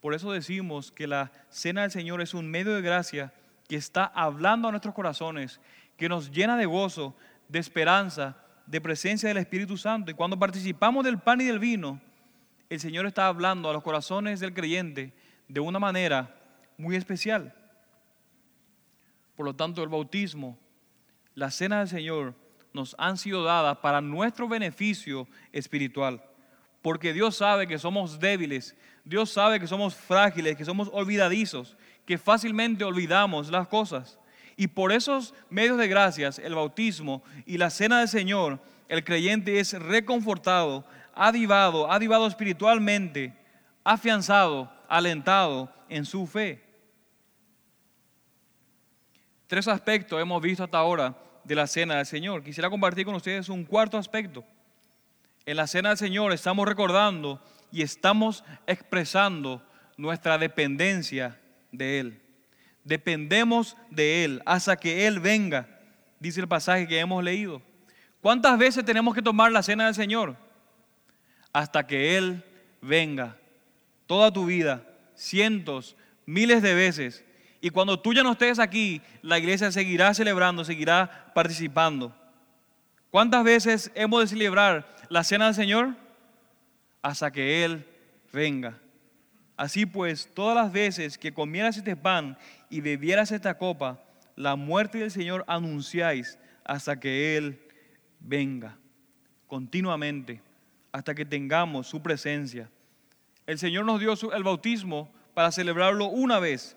Por 0.00 0.14
eso 0.14 0.32
decimos 0.32 0.90
que 0.90 1.06
la 1.06 1.30
cena 1.48 1.82
del 1.82 1.92
Señor 1.92 2.20
es 2.22 2.34
un 2.34 2.50
medio 2.50 2.74
de 2.74 2.82
gracia 2.82 3.32
que 3.68 3.76
está 3.76 4.04
hablando 4.04 4.66
a 4.66 4.72
nuestros 4.72 4.96
corazones, 4.96 5.60
que 5.96 6.08
nos 6.08 6.32
llena 6.32 6.56
de 6.56 6.66
gozo, 6.66 7.14
de 7.48 7.60
esperanza 7.60 8.36
de 8.68 8.80
presencia 8.80 9.28
del 9.28 9.38
Espíritu 9.38 9.76
Santo. 9.76 10.10
Y 10.10 10.14
cuando 10.14 10.38
participamos 10.38 11.04
del 11.04 11.18
pan 11.18 11.40
y 11.40 11.44
del 11.44 11.58
vino, 11.58 12.00
el 12.68 12.80
Señor 12.80 13.06
está 13.06 13.26
hablando 13.26 13.70
a 13.70 13.72
los 13.72 13.82
corazones 13.82 14.40
del 14.40 14.52
creyente 14.52 15.14
de 15.48 15.60
una 15.60 15.78
manera 15.78 16.34
muy 16.76 16.94
especial. 16.94 17.54
Por 19.34 19.46
lo 19.46 19.54
tanto, 19.54 19.82
el 19.82 19.88
bautismo, 19.88 20.58
la 21.34 21.50
cena 21.50 21.78
del 21.78 21.88
Señor, 21.88 22.34
nos 22.74 22.94
han 22.98 23.16
sido 23.16 23.42
dadas 23.42 23.78
para 23.78 24.00
nuestro 24.00 24.48
beneficio 24.48 25.26
espiritual. 25.52 26.22
Porque 26.82 27.12
Dios 27.12 27.36
sabe 27.36 27.66
que 27.66 27.78
somos 27.78 28.20
débiles, 28.20 28.76
Dios 29.04 29.30
sabe 29.30 29.58
que 29.58 29.66
somos 29.66 29.94
frágiles, 29.94 30.56
que 30.56 30.64
somos 30.64 30.90
olvidadizos, 30.92 31.76
que 32.04 32.18
fácilmente 32.18 32.84
olvidamos 32.84 33.50
las 33.50 33.66
cosas. 33.66 34.17
Y 34.60 34.66
por 34.66 34.90
esos 34.90 35.34
medios 35.50 35.78
de 35.78 35.86
gracias, 35.86 36.40
el 36.40 36.56
bautismo 36.56 37.22
y 37.46 37.58
la 37.58 37.70
cena 37.70 38.00
del 38.00 38.08
Señor, 38.08 38.58
el 38.88 39.04
creyente 39.04 39.60
es 39.60 39.72
reconfortado, 39.72 40.84
adivado, 41.14 41.88
adivado 41.88 42.26
espiritualmente, 42.26 43.32
afianzado, 43.84 44.68
alentado 44.88 45.72
en 45.88 46.04
su 46.04 46.26
fe. 46.26 46.60
Tres 49.46 49.68
aspectos 49.68 50.20
hemos 50.20 50.42
visto 50.42 50.64
hasta 50.64 50.78
ahora 50.78 51.16
de 51.44 51.54
la 51.54 51.68
cena 51.68 51.98
del 51.98 52.06
Señor. 52.06 52.42
Quisiera 52.42 52.68
compartir 52.68 53.04
con 53.04 53.14
ustedes 53.14 53.48
un 53.48 53.64
cuarto 53.64 53.96
aspecto. 53.96 54.44
En 55.46 55.56
la 55.56 55.68
cena 55.68 55.90
del 55.90 55.98
Señor 55.98 56.32
estamos 56.32 56.66
recordando 56.66 57.40
y 57.70 57.82
estamos 57.82 58.42
expresando 58.66 59.62
nuestra 59.96 60.36
dependencia 60.36 61.38
de 61.70 62.00
Él. 62.00 62.27
Dependemos 62.88 63.76
de 63.90 64.24
Él 64.24 64.42
hasta 64.46 64.74
que 64.76 65.06
Él 65.06 65.20
venga, 65.20 65.68
dice 66.18 66.40
el 66.40 66.48
pasaje 66.48 66.88
que 66.88 66.98
hemos 66.98 67.22
leído. 67.22 67.60
¿Cuántas 68.22 68.58
veces 68.58 68.82
tenemos 68.82 69.14
que 69.14 69.20
tomar 69.20 69.52
la 69.52 69.62
cena 69.62 69.84
del 69.84 69.94
Señor? 69.94 70.36
Hasta 71.52 71.86
que 71.86 72.16
Él 72.16 72.42
venga. 72.80 73.36
Toda 74.06 74.32
tu 74.32 74.46
vida, 74.46 74.82
cientos, 75.14 75.96
miles 76.24 76.62
de 76.62 76.72
veces 76.72 77.24
y 77.60 77.70
cuando 77.70 78.00
tú 78.00 78.14
ya 78.14 78.22
no 78.22 78.32
estés 78.32 78.58
aquí, 78.58 79.02
la 79.20 79.38
iglesia 79.38 79.70
seguirá 79.72 80.14
celebrando, 80.14 80.64
seguirá 80.64 81.30
participando. 81.34 82.14
¿Cuántas 83.10 83.44
veces 83.44 83.90
hemos 83.94 84.20
de 84.20 84.26
celebrar 84.28 84.96
la 85.10 85.24
cena 85.24 85.46
del 85.46 85.54
Señor? 85.54 85.94
Hasta 87.02 87.30
que 87.30 87.64
Él 87.64 87.86
venga. 88.32 88.78
Así 89.56 89.86
pues, 89.86 90.32
todas 90.32 90.54
las 90.54 90.72
veces 90.72 91.18
que 91.18 91.34
comieras 91.34 91.76
este 91.76 91.96
pan 91.96 92.38
y 92.70 92.80
bebieras 92.80 93.32
esta 93.32 93.58
copa, 93.58 94.02
la 94.36 94.56
muerte 94.56 94.98
del 94.98 95.10
Señor 95.10 95.44
anunciáis 95.48 96.38
hasta 96.64 97.00
que 97.00 97.36
Él 97.36 97.60
venga. 98.20 98.76
Continuamente, 99.46 100.42
hasta 100.92 101.14
que 101.14 101.24
tengamos 101.24 101.86
su 101.86 102.02
presencia. 102.02 102.70
El 103.46 103.58
Señor 103.58 103.84
nos 103.84 104.00
dio 104.00 104.14
el 104.32 104.42
bautismo 104.42 105.10
para 105.34 105.50
celebrarlo 105.50 106.06
una 106.06 106.38
vez 106.38 106.76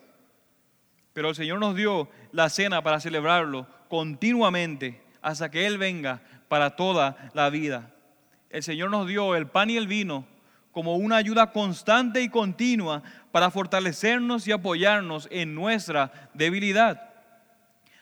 pero 1.12 1.28
el 1.28 1.34
Señor 1.34 1.58
nos 1.60 1.76
dio 1.76 2.08
la 2.32 2.48
cena 2.48 2.82
para 2.82 3.00
celebrarlo 3.00 3.66
continuamente 3.88 5.02
hasta 5.20 5.50
que 5.50 5.66
Él 5.66 5.78
venga 5.78 6.22
para 6.48 6.76
toda 6.76 7.30
la 7.34 7.50
vida. 7.50 7.94
El 8.50 8.62
Señor 8.62 8.90
nos 8.90 9.06
dio 9.06 9.34
el 9.34 9.46
pan 9.46 9.70
y 9.70 9.76
el 9.76 9.86
vino 9.86 10.26
como 10.72 10.96
una 10.96 11.16
ayuda 11.16 11.52
constante 11.52 12.22
y 12.22 12.28
continua 12.28 13.02
para 13.30 13.50
fortalecernos 13.50 14.48
y 14.48 14.52
apoyarnos 14.52 15.28
en 15.30 15.54
nuestra 15.54 16.30
debilidad. 16.34 17.10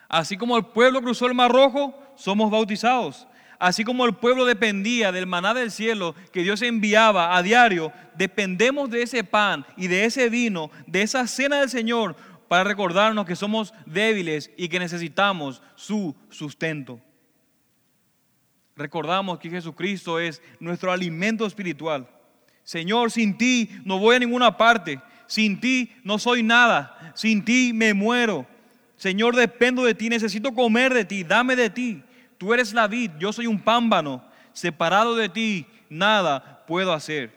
Así 0.08 0.36
como 0.36 0.56
el 0.56 0.66
pueblo 0.66 1.02
cruzó 1.02 1.26
el 1.26 1.34
Mar 1.34 1.52
Rojo, 1.52 1.94
somos 2.16 2.50
bautizados. 2.50 3.26
Así 3.58 3.84
como 3.84 4.06
el 4.06 4.14
pueblo 4.14 4.46
dependía 4.46 5.12
del 5.12 5.26
maná 5.26 5.52
del 5.52 5.70
cielo 5.70 6.14
que 6.32 6.42
Dios 6.42 6.62
enviaba 6.62 7.36
a 7.36 7.42
diario, 7.42 7.92
dependemos 8.16 8.88
de 8.88 9.02
ese 9.02 9.22
pan 9.22 9.66
y 9.76 9.86
de 9.86 10.06
ese 10.06 10.30
vino, 10.30 10.70
de 10.86 11.02
esa 11.02 11.26
cena 11.26 11.60
del 11.60 11.68
Señor 11.68 12.16
para 12.48 12.64
recordarnos 12.64 13.26
que 13.26 13.36
somos 13.36 13.74
débiles 13.84 14.50
y 14.56 14.68
que 14.68 14.78
necesitamos 14.78 15.62
su 15.74 16.16
sustento. 16.30 17.00
Recordamos 18.76 19.38
que 19.38 19.50
Jesucristo 19.50 20.18
es 20.18 20.40
nuestro 20.58 20.90
alimento 20.90 21.44
espiritual. 21.44 22.08
Señor, 22.70 23.10
sin 23.10 23.36
ti 23.36 23.68
no 23.84 23.98
voy 23.98 24.14
a 24.14 24.20
ninguna 24.20 24.56
parte. 24.56 25.00
Sin 25.26 25.58
ti 25.58 25.92
no 26.04 26.20
soy 26.20 26.44
nada. 26.44 27.12
Sin 27.16 27.44
ti 27.44 27.72
me 27.74 27.94
muero. 27.94 28.46
Señor, 28.96 29.34
dependo 29.34 29.82
de 29.82 29.92
ti. 29.92 30.08
Necesito 30.08 30.54
comer 30.54 30.94
de 30.94 31.04
ti. 31.04 31.24
Dame 31.24 31.56
de 31.56 31.68
ti. 31.68 32.00
Tú 32.38 32.54
eres 32.54 32.72
la 32.72 32.86
vid. 32.86 33.10
Yo 33.18 33.32
soy 33.32 33.48
un 33.48 33.58
pámbano. 33.60 34.24
Separado 34.52 35.16
de 35.16 35.28
ti, 35.28 35.66
nada 35.88 36.64
puedo 36.68 36.92
hacer. 36.92 37.32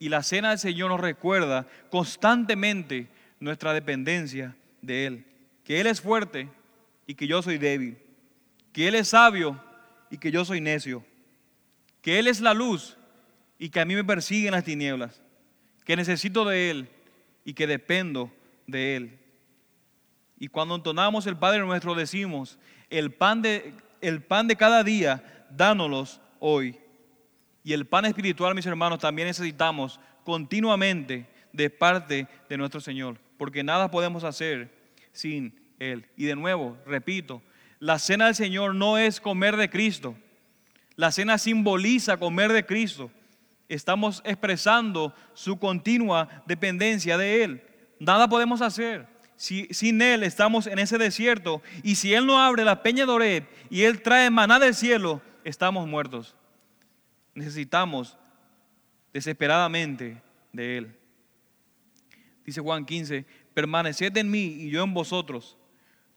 Y 0.00 0.08
la 0.08 0.24
cena 0.24 0.50
del 0.50 0.58
Señor 0.58 0.90
nos 0.90 0.98
recuerda 0.98 1.64
constantemente 1.88 3.06
nuestra 3.38 3.74
dependencia 3.74 4.56
de 4.80 5.06
Él. 5.06 5.26
Que 5.62 5.80
Él 5.80 5.86
es 5.86 6.00
fuerte 6.00 6.48
y 7.06 7.14
que 7.14 7.28
yo 7.28 7.40
soy 7.40 7.58
débil. 7.58 7.98
Que 8.72 8.88
Él 8.88 8.96
es 8.96 9.10
sabio 9.10 9.62
y 10.10 10.18
que 10.18 10.32
yo 10.32 10.44
soy 10.44 10.60
necio. 10.60 11.04
Que 12.00 12.18
Él 12.18 12.26
es 12.26 12.40
la 12.40 12.52
luz 12.52 12.96
y 13.62 13.70
que 13.70 13.78
a 13.78 13.84
mí 13.84 13.94
me 13.94 14.02
persiguen 14.02 14.50
las 14.50 14.64
tinieblas. 14.64 15.22
Que 15.84 15.94
necesito 15.94 16.44
de 16.44 16.68
Él 16.68 16.88
y 17.44 17.54
que 17.54 17.68
dependo 17.68 18.28
de 18.66 18.96
Él. 18.96 19.20
Y 20.36 20.48
cuando 20.48 20.74
entonamos 20.74 21.28
el 21.28 21.36
Padre 21.36 21.60
nuestro 21.60 21.94
decimos, 21.94 22.58
el 22.90 23.12
pan 23.12 23.40
de, 23.40 23.72
el 24.00 24.20
pan 24.20 24.48
de 24.48 24.56
cada 24.56 24.82
día, 24.82 25.46
dánoslos 25.48 26.20
hoy. 26.40 26.76
Y 27.62 27.72
el 27.72 27.86
pan 27.86 28.04
espiritual, 28.04 28.52
mis 28.52 28.66
hermanos, 28.66 28.98
también 28.98 29.28
necesitamos 29.28 30.00
continuamente 30.24 31.28
de 31.52 31.70
parte 31.70 32.26
de 32.48 32.56
nuestro 32.56 32.80
Señor 32.80 33.16
porque 33.36 33.62
nada 33.62 33.92
podemos 33.92 34.24
hacer 34.24 34.72
sin 35.12 35.54
Él. 35.78 36.08
Y 36.16 36.24
de 36.24 36.34
nuevo, 36.34 36.76
repito, 36.84 37.42
la 37.78 38.00
cena 38.00 38.26
del 38.26 38.34
Señor 38.34 38.74
no 38.74 38.98
es 38.98 39.20
comer 39.20 39.56
de 39.56 39.70
Cristo. 39.70 40.16
La 40.96 41.12
cena 41.12 41.38
simboliza 41.38 42.16
comer 42.16 42.52
de 42.52 42.66
Cristo. 42.66 43.08
Estamos 43.72 44.20
expresando 44.26 45.14
su 45.32 45.58
continua 45.58 46.28
dependencia 46.44 47.16
de 47.16 47.42
Él. 47.42 47.62
Nada 47.98 48.28
podemos 48.28 48.60
hacer. 48.60 49.06
Si, 49.34 49.66
sin 49.70 50.02
Él 50.02 50.24
estamos 50.24 50.66
en 50.66 50.78
ese 50.78 50.98
desierto 50.98 51.62
y 51.82 51.94
si 51.94 52.12
Él 52.12 52.26
no 52.26 52.38
abre 52.38 52.66
la 52.66 52.82
peña 52.82 53.06
de 53.06 53.12
Oreb 53.12 53.48
y 53.70 53.84
Él 53.84 54.02
trae 54.02 54.28
maná 54.28 54.58
del 54.58 54.74
cielo, 54.74 55.22
estamos 55.42 55.88
muertos. 55.88 56.36
Necesitamos 57.34 58.18
desesperadamente 59.10 60.20
de 60.52 60.76
Él. 60.76 60.96
Dice 62.44 62.60
Juan 62.60 62.84
15, 62.84 63.24
permaneced 63.54 64.14
en 64.18 64.30
mí 64.30 64.44
y 64.44 64.68
yo 64.68 64.82
en 64.82 64.92
vosotros. 64.92 65.56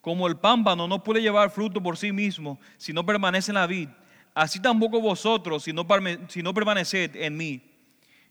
Como 0.02 0.28
el 0.28 0.36
pámpano 0.36 0.90
no 0.90 1.02
puede 1.02 1.22
llevar 1.22 1.52
fruto 1.52 1.82
por 1.82 1.96
sí 1.96 2.12
mismo 2.12 2.60
si 2.76 2.92
no 2.92 3.06
permanece 3.06 3.52
en 3.52 3.56
la 3.56 3.66
vid, 3.66 3.88
así 4.36 4.60
tampoco 4.60 5.02
vosotros 5.02 5.64
si 5.64 5.74
no, 5.74 5.88
si 6.28 6.44
permaneced 6.44 7.16
en 7.16 7.36
mí. 7.36 7.62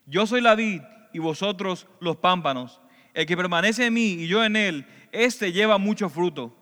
Yo 0.06 0.26
soy 0.26 0.40
la 0.40 0.54
vid 0.54 0.82
y 1.12 1.18
vosotros 1.18 1.88
los 1.98 2.16
pámpanos. 2.16 2.80
El 3.14 3.26
que 3.26 3.36
permanece 3.36 3.86
en 3.86 3.94
mí 3.94 4.12
y 4.12 4.28
yo 4.28 4.44
en 4.44 4.54
él, 4.54 4.86
éste 5.12 5.52
lleva 5.52 5.78
mucho 5.78 6.08
fruto, 6.08 6.54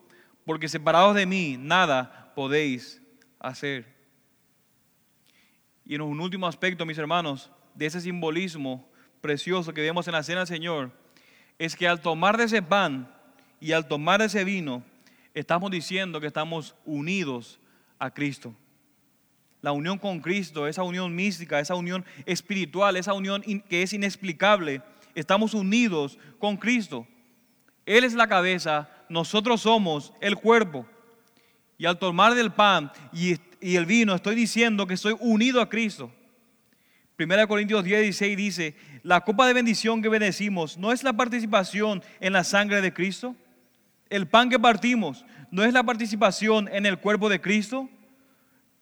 porque 0.44 0.68
separados 0.68 1.14
de 1.14 1.26
mí 1.26 1.56
nada 1.58 2.32
podéis 2.34 3.02
hacer. 3.40 3.92
Y 5.84 5.94
en 5.94 6.02
un 6.02 6.20
último 6.20 6.46
aspecto, 6.46 6.86
mis 6.86 6.98
hermanos, 6.98 7.50
de 7.74 7.86
ese 7.86 8.00
simbolismo 8.00 8.88
precioso 9.20 9.72
que 9.72 9.80
vemos 9.80 10.06
en 10.06 10.12
la 10.12 10.22
cena 10.22 10.40
del 10.40 10.46
Señor, 10.46 10.92
es 11.58 11.74
que 11.74 11.88
al 11.88 12.00
tomar 12.00 12.36
de 12.36 12.44
ese 12.44 12.62
pan 12.62 13.12
y 13.60 13.72
al 13.72 13.88
tomar 13.88 14.20
de 14.20 14.26
ese 14.26 14.44
vino, 14.44 14.84
estamos 15.34 15.70
diciendo 15.70 16.20
que 16.20 16.26
estamos 16.26 16.74
unidos 16.84 17.58
a 17.98 18.10
Cristo. 18.10 18.54
La 19.62 19.72
unión 19.72 19.98
con 19.98 20.20
Cristo, 20.20 20.66
esa 20.66 20.82
unión 20.82 21.14
mística, 21.14 21.58
esa 21.60 21.76
unión 21.76 22.04
espiritual, 22.26 22.96
esa 22.96 23.14
unión 23.14 23.42
que 23.68 23.82
es 23.82 23.92
inexplicable, 23.92 24.82
estamos 25.14 25.54
unidos 25.54 26.18
con 26.38 26.56
Cristo. 26.56 27.06
Él 27.86 28.04
es 28.04 28.14
la 28.14 28.26
cabeza, 28.26 28.90
nosotros 29.08 29.62
somos 29.62 30.12
el 30.20 30.36
cuerpo. 30.36 30.86
Y 31.78 31.86
al 31.86 31.98
tomar 31.98 32.34
del 32.34 32.52
pan 32.52 32.92
y, 33.12 33.36
el 33.60 33.86
vino, 33.86 34.14
estoy 34.14 34.34
diciendo 34.34 34.86
que 34.86 34.94
estoy 34.94 35.16
unido 35.20 35.60
a 35.60 35.68
Cristo. 35.68 36.12
1 37.18 37.48
Corintios 37.48 37.84
10, 37.84 38.02
16 38.02 38.36
dice, 38.36 38.76
la 39.02 39.20
copa 39.20 39.46
de 39.46 39.52
bendición 39.52 40.02
que 40.02 40.08
bendecimos 40.08 40.76
no 40.76 40.92
es 40.92 41.04
la 41.04 41.12
participación 41.12 42.02
en 42.20 42.32
la 42.32 42.42
sangre 42.42 42.80
de 42.80 42.92
Cristo. 42.92 43.36
El 44.10 44.26
pan 44.26 44.50
que 44.50 44.58
partimos 44.58 45.24
no 45.50 45.64
es 45.64 45.72
la 45.72 45.84
participación 45.84 46.68
en 46.72 46.84
el 46.84 46.98
cuerpo 46.98 47.28
de 47.28 47.40
Cristo. 47.40 47.88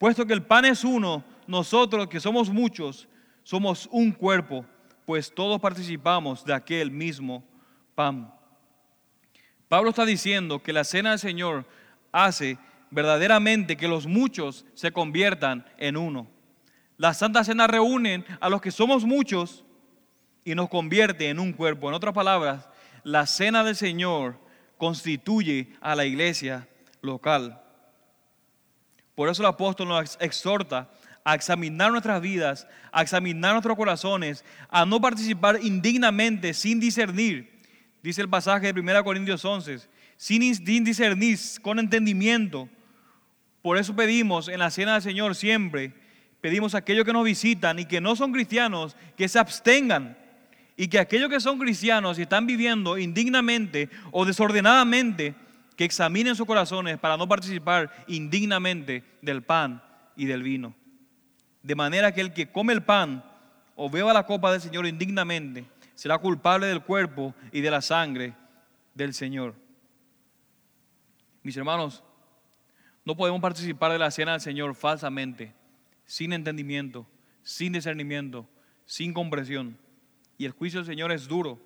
Puesto 0.00 0.24
que 0.24 0.32
el 0.32 0.42
pan 0.42 0.64
es 0.64 0.82
uno, 0.82 1.22
nosotros 1.46 2.08
que 2.08 2.20
somos 2.20 2.48
muchos, 2.48 3.06
somos 3.42 3.86
un 3.92 4.12
cuerpo, 4.12 4.64
pues 5.04 5.30
todos 5.30 5.60
participamos 5.60 6.42
de 6.42 6.54
aquel 6.54 6.90
mismo 6.90 7.44
pan. 7.94 8.32
Pablo 9.68 9.90
está 9.90 10.06
diciendo 10.06 10.62
que 10.62 10.72
la 10.72 10.84
cena 10.84 11.10
del 11.10 11.18
Señor 11.18 11.66
hace 12.12 12.56
verdaderamente 12.90 13.76
que 13.76 13.88
los 13.88 14.06
muchos 14.06 14.64
se 14.72 14.90
conviertan 14.90 15.66
en 15.76 15.98
uno. 15.98 16.26
La 16.96 17.12
Santa 17.12 17.44
Cena 17.44 17.66
reúne 17.66 18.24
a 18.40 18.48
los 18.48 18.62
que 18.62 18.70
somos 18.70 19.04
muchos 19.04 19.66
y 20.46 20.54
nos 20.54 20.70
convierte 20.70 21.28
en 21.28 21.38
un 21.38 21.52
cuerpo. 21.52 21.88
En 21.88 21.94
otras 21.94 22.14
palabras, 22.14 22.70
la 23.04 23.26
Cena 23.26 23.62
del 23.64 23.76
Señor 23.76 24.38
constituye 24.78 25.74
a 25.82 25.94
la 25.94 26.06
iglesia 26.06 26.66
local. 27.02 27.60
Por 29.20 29.28
eso 29.28 29.42
el 29.42 29.48
apóstol 29.48 29.88
nos 29.88 30.16
exhorta 30.18 30.88
a 31.24 31.34
examinar 31.34 31.90
nuestras 31.92 32.22
vidas, 32.22 32.66
a 32.90 33.02
examinar 33.02 33.52
nuestros 33.52 33.76
corazones, 33.76 34.46
a 34.70 34.86
no 34.86 34.98
participar 34.98 35.58
indignamente 35.62 36.54
sin 36.54 36.80
discernir. 36.80 37.52
Dice 38.02 38.22
el 38.22 38.30
pasaje 38.30 38.72
de 38.72 38.80
1 38.80 39.04
Corintios 39.04 39.44
11, 39.44 39.80
sin, 40.16 40.84
discernir, 40.84 41.38
con 41.60 41.78
entendimiento. 41.78 42.66
Por 43.60 43.76
eso 43.76 43.94
pedimos 43.94 44.48
en 44.48 44.58
la 44.58 44.70
cena 44.70 44.94
del 44.94 45.02
Señor 45.02 45.34
siempre, 45.34 45.92
pedimos 46.40 46.74
a 46.74 46.78
aquellos 46.78 47.04
que 47.04 47.12
nos 47.12 47.26
visitan 47.26 47.78
y 47.78 47.84
que 47.84 48.00
no 48.00 48.16
son 48.16 48.32
cristianos, 48.32 48.96
que 49.18 49.28
se 49.28 49.38
abstengan. 49.38 50.16
Y 50.78 50.88
que 50.88 50.98
aquellos 50.98 51.28
que 51.28 51.40
son 51.40 51.58
cristianos 51.58 52.18
y 52.18 52.22
están 52.22 52.46
viviendo 52.46 52.96
indignamente 52.96 53.90
o 54.12 54.24
desordenadamente, 54.24 55.34
que 55.80 55.86
examinen 55.86 56.36
sus 56.36 56.46
corazones 56.46 56.98
para 56.98 57.16
no 57.16 57.26
participar 57.26 58.04
indignamente 58.06 59.02
del 59.22 59.42
pan 59.42 59.82
y 60.14 60.26
del 60.26 60.42
vino. 60.42 60.74
De 61.62 61.74
manera 61.74 62.12
que 62.12 62.20
el 62.20 62.34
que 62.34 62.52
come 62.52 62.74
el 62.74 62.82
pan 62.82 63.24
o 63.76 63.88
beba 63.88 64.12
la 64.12 64.26
copa 64.26 64.52
del 64.52 64.60
Señor 64.60 64.86
indignamente 64.86 65.64
será 65.94 66.18
culpable 66.18 66.66
del 66.66 66.82
cuerpo 66.82 67.34
y 67.50 67.62
de 67.62 67.70
la 67.70 67.80
sangre 67.80 68.34
del 68.92 69.14
Señor. 69.14 69.54
Mis 71.42 71.56
hermanos, 71.56 72.04
no 73.02 73.16
podemos 73.16 73.40
participar 73.40 73.90
de 73.90 74.00
la 74.00 74.10
cena 74.10 74.32
del 74.32 74.42
Señor 74.42 74.74
falsamente, 74.74 75.54
sin 76.04 76.34
entendimiento, 76.34 77.06
sin 77.42 77.72
discernimiento, 77.72 78.46
sin 78.84 79.14
comprensión. 79.14 79.78
Y 80.36 80.44
el 80.44 80.52
juicio 80.52 80.80
del 80.80 80.86
Señor 80.86 81.10
es 81.10 81.26
duro. 81.26 81.58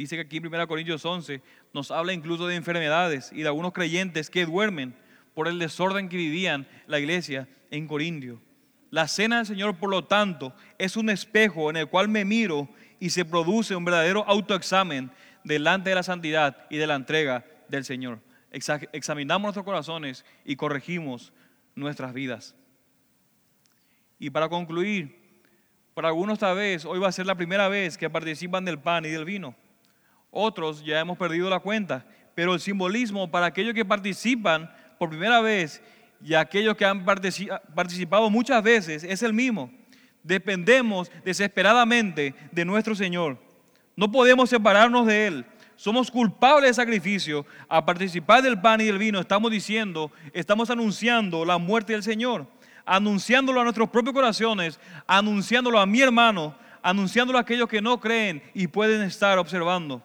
Dice 0.00 0.16
que 0.16 0.22
aquí 0.22 0.38
en 0.38 0.46
1 0.46 0.66
Corintios 0.66 1.04
11 1.04 1.42
nos 1.74 1.90
habla 1.90 2.14
incluso 2.14 2.46
de 2.46 2.56
enfermedades 2.56 3.30
y 3.34 3.42
de 3.42 3.48
algunos 3.48 3.74
creyentes 3.74 4.30
que 4.30 4.46
duermen 4.46 4.94
por 5.34 5.46
el 5.46 5.58
desorden 5.58 6.08
que 6.08 6.16
vivían 6.16 6.66
la 6.86 6.98
iglesia 6.98 7.46
en 7.70 7.86
Corintio. 7.86 8.40
La 8.88 9.08
cena 9.08 9.36
del 9.36 9.46
Señor, 9.46 9.76
por 9.76 9.90
lo 9.90 10.06
tanto, 10.06 10.54
es 10.78 10.96
un 10.96 11.10
espejo 11.10 11.68
en 11.68 11.76
el 11.76 11.86
cual 11.86 12.08
me 12.08 12.24
miro 12.24 12.66
y 12.98 13.10
se 13.10 13.26
produce 13.26 13.76
un 13.76 13.84
verdadero 13.84 14.24
autoexamen 14.26 15.10
delante 15.44 15.90
de 15.90 15.96
la 15.96 16.02
santidad 16.02 16.66
y 16.70 16.78
de 16.78 16.86
la 16.86 16.94
entrega 16.94 17.44
del 17.68 17.84
Señor. 17.84 18.20
Examinamos 18.52 19.48
nuestros 19.48 19.66
corazones 19.66 20.24
y 20.46 20.56
corregimos 20.56 21.30
nuestras 21.74 22.14
vidas. 22.14 22.54
Y 24.18 24.30
para 24.30 24.48
concluir, 24.48 25.44
para 25.92 26.08
algunos 26.08 26.38
esta 26.38 26.54
vez, 26.54 26.86
hoy 26.86 26.98
va 26.98 27.08
a 27.08 27.12
ser 27.12 27.26
la 27.26 27.34
primera 27.34 27.68
vez 27.68 27.98
que 27.98 28.08
participan 28.08 28.64
del 28.64 28.78
pan 28.78 29.04
y 29.04 29.10
del 29.10 29.26
vino. 29.26 29.54
Otros 30.30 30.84
ya 30.84 31.00
hemos 31.00 31.18
perdido 31.18 31.50
la 31.50 31.60
cuenta, 31.60 32.06
pero 32.34 32.54
el 32.54 32.60
simbolismo 32.60 33.30
para 33.30 33.46
aquellos 33.46 33.74
que 33.74 33.84
participan 33.84 34.70
por 34.98 35.08
primera 35.08 35.40
vez 35.40 35.82
y 36.24 36.34
aquellos 36.34 36.76
que 36.76 36.84
han 36.84 37.04
participado 37.04 38.30
muchas 38.30 38.62
veces 38.62 39.04
es 39.04 39.22
el 39.22 39.32
mismo. 39.32 39.70
Dependemos 40.22 41.10
desesperadamente 41.24 42.34
de 42.52 42.64
nuestro 42.64 42.94
Señor. 42.94 43.38
No 43.96 44.10
podemos 44.10 44.50
separarnos 44.50 45.06
de 45.06 45.26
Él. 45.26 45.46
Somos 45.76 46.10
culpables 46.10 46.70
de 46.70 46.74
sacrificio. 46.74 47.46
A 47.68 47.84
participar 47.84 48.42
del 48.42 48.60
pan 48.60 48.82
y 48.82 48.84
del 48.84 48.98
vino 48.98 49.18
estamos 49.18 49.50
diciendo, 49.50 50.12
estamos 50.34 50.68
anunciando 50.68 51.44
la 51.44 51.56
muerte 51.56 51.94
del 51.94 52.02
Señor, 52.02 52.46
anunciándolo 52.84 53.60
a 53.60 53.64
nuestros 53.64 53.88
propios 53.88 54.14
corazones, 54.14 54.78
anunciándolo 55.06 55.80
a 55.80 55.86
mi 55.86 56.02
hermano, 56.02 56.54
anunciándolo 56.82 57.38
a 57.38 57.42
aquellos 57.42 57.68
que 57.68 57.80
no 57.80 57.98
creen 57.98 58.42
y 58.52 58.66
pueden 58.66 59.02
estar 59.02 59.38
observando. 59.38 60.02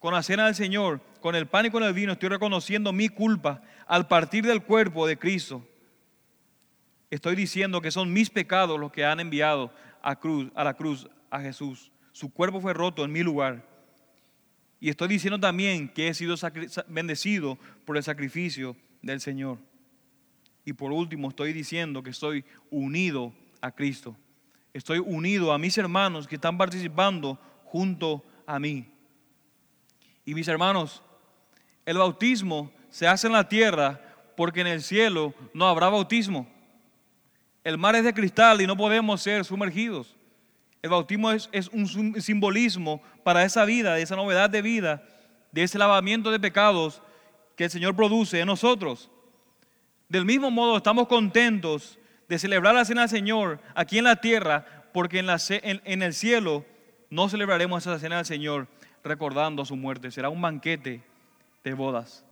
Con 0.00 0.14
la 0.14 0.22
cena 0.22 0.46
del 0.46 0.54
Señor 0.56 1.00
con 1.20 1.34
el 1.34 1.46
pan 1.46 1.66
y 1.66 1.70
con 1.70 1.82
el 1.82 1.92
vino 1.92 2.12
estoy 2.12 2.30
reconociendo 2.30 2.92
mi 2.92 3.08
culpa 3.08 3.62
al 3.86 4.08
partir 4.08 4.44
del 4.44 4.62
cuerpo 4.62 5.06
de 5.06 5.18
Cristo. 5.18 5.64
Estoy 7.10 7.36
diciendo 7.36 7.80
que 7.80 7.90
son 7.90 8.12
mis 8.12 8.30
pecados 8.30 8.80
los 8.80 8.90
que 8.90 9.04
han 9.04 9.20
enviado 9.20 9.72
a, 10.02 10.18
cruz, 10.18 10.50
a 10.54 10.64
la 10.64 10.74
cruz 10.74 11.06
a 11.30 11.40
Jesús. 11.40 11.92
Su 12.12 12.32
cuerpo 12.32 12.60
fue 12.60 12.72
roto 12.72 13.04
en 13.04 13.12
mi 13.12 13.22
lugar. 13.22 13.68
Y 14.80 14.88
estoy 14.88 15.08
diciendo 15.08 15.38
también 15.38 15.88
que 15.88 16.08
he 16.08 16.14
sido 16.14 16.34
bendecido 16.88 17.58
por 17.84 17.96
el 17.96 18.02
sacrificio 18.02 18.76
del 19.02 19.20
Señor. 19.20 19.58
Y 20.64 20.72
por 20.72 20.92
último, 20.92 21.28
estoy 21.28 21.52
diciendo 21.52 22.02
que 22.02 22.10
estoy 22.10 22.44
unido 22.70 23.34
a 23.60 23.72
Cristo. 23.72 24.16
Estoy 24.72 25.00
unido 25.00 25.52
a 25.52 25.58
mis 25.58 25.76
hermanos 25.76 26.26
que 26.26 26.36
están 26.36 26.56
participando 26.56 27.38
junto 27.64 28.24
a 28.46 28.58
mí. 28.58 28.86
Y 30.30 30.34
mis 30.34 30.46
hermanos, 30.46 31.02
el 31.84 31.98
bautismo 31.98 32.70
se 32.88 33.08
hace 33.08 33.26
en 33.26 33.32
la 33.32 33.48
tierra 33.48 34.00
porque 34.36 34.60
en 34.60 34.68
el 34.68 34.80
cielo 34.80 35.34
no 35.52 35.66
habrá 35.66 35.88
bautismo. 35.88 36.48
El 37.64 37.78
mar 37.78 37.96
es 37.96 38.04
de 38.04 38.14
cristal 38.14 38.60
y 38.60 38.66
no 38.68 38.76
podemos 38.76 39.20
ser 39.20 39.44
sumergidos. 39.44 40.14
El 40.82 40.90
bautismo 40.90 41.32
es, 41.32 41.48
un 41.72 42.22
simbolismo 42.22 43.02
para 43.24 43.42
esa 43.42 43.64
vida, 43.64 43.94
de 43.94 44.02
esa 44.02 44.14
novedad 44.14 44.48
de 44.48 44.62
vida, 44.62 45.02
de 45.50 45.64
ese 45.64 45.78
lavamiento 45.78 46.30
de 46.30 46.38
pecados 46.38 47.02
que 47.56 47.64
el 47.64 47.70
Señor 47.70 47.96
produce 47.96 48.38
en 48.38 48.46
nosotros. 48.46 49.10
Del 50.08 50.24
mismo 50.24 50.52
modo 50.52 50.76
estamos 50.76 51.08
contentos 51.08 51.98
de 52.28 52.38
celebrar 52.38 52.76
la 52.76 52.84
cena 52.84 53.00
del 53.00 53.10
Señor 53.10 53.58
aquí 53.74 53.98
en 53.98 54.04
la 54.04 54.20
tierra, 54.20 54.64
porque 54.92 55.18
en, 55.18 55.82
en 55.84 56.02
el 56.02 56.14
cielo 56.14 56.64
no 57.10 57.28
celebraremos 57.28 57.84
esa 57.84 57.98
cena 57.98 58.18
del 58.18 58.26
Señor 58.26 58.68
recordando 59.04 59.64
su 59.64 59.76
muerte. 59.76 60.10
Será 60.10 60.28
un 60.28 60.40
banquete 60.40 61.02
de 61.64 61.74
bodas. 61.74 62.24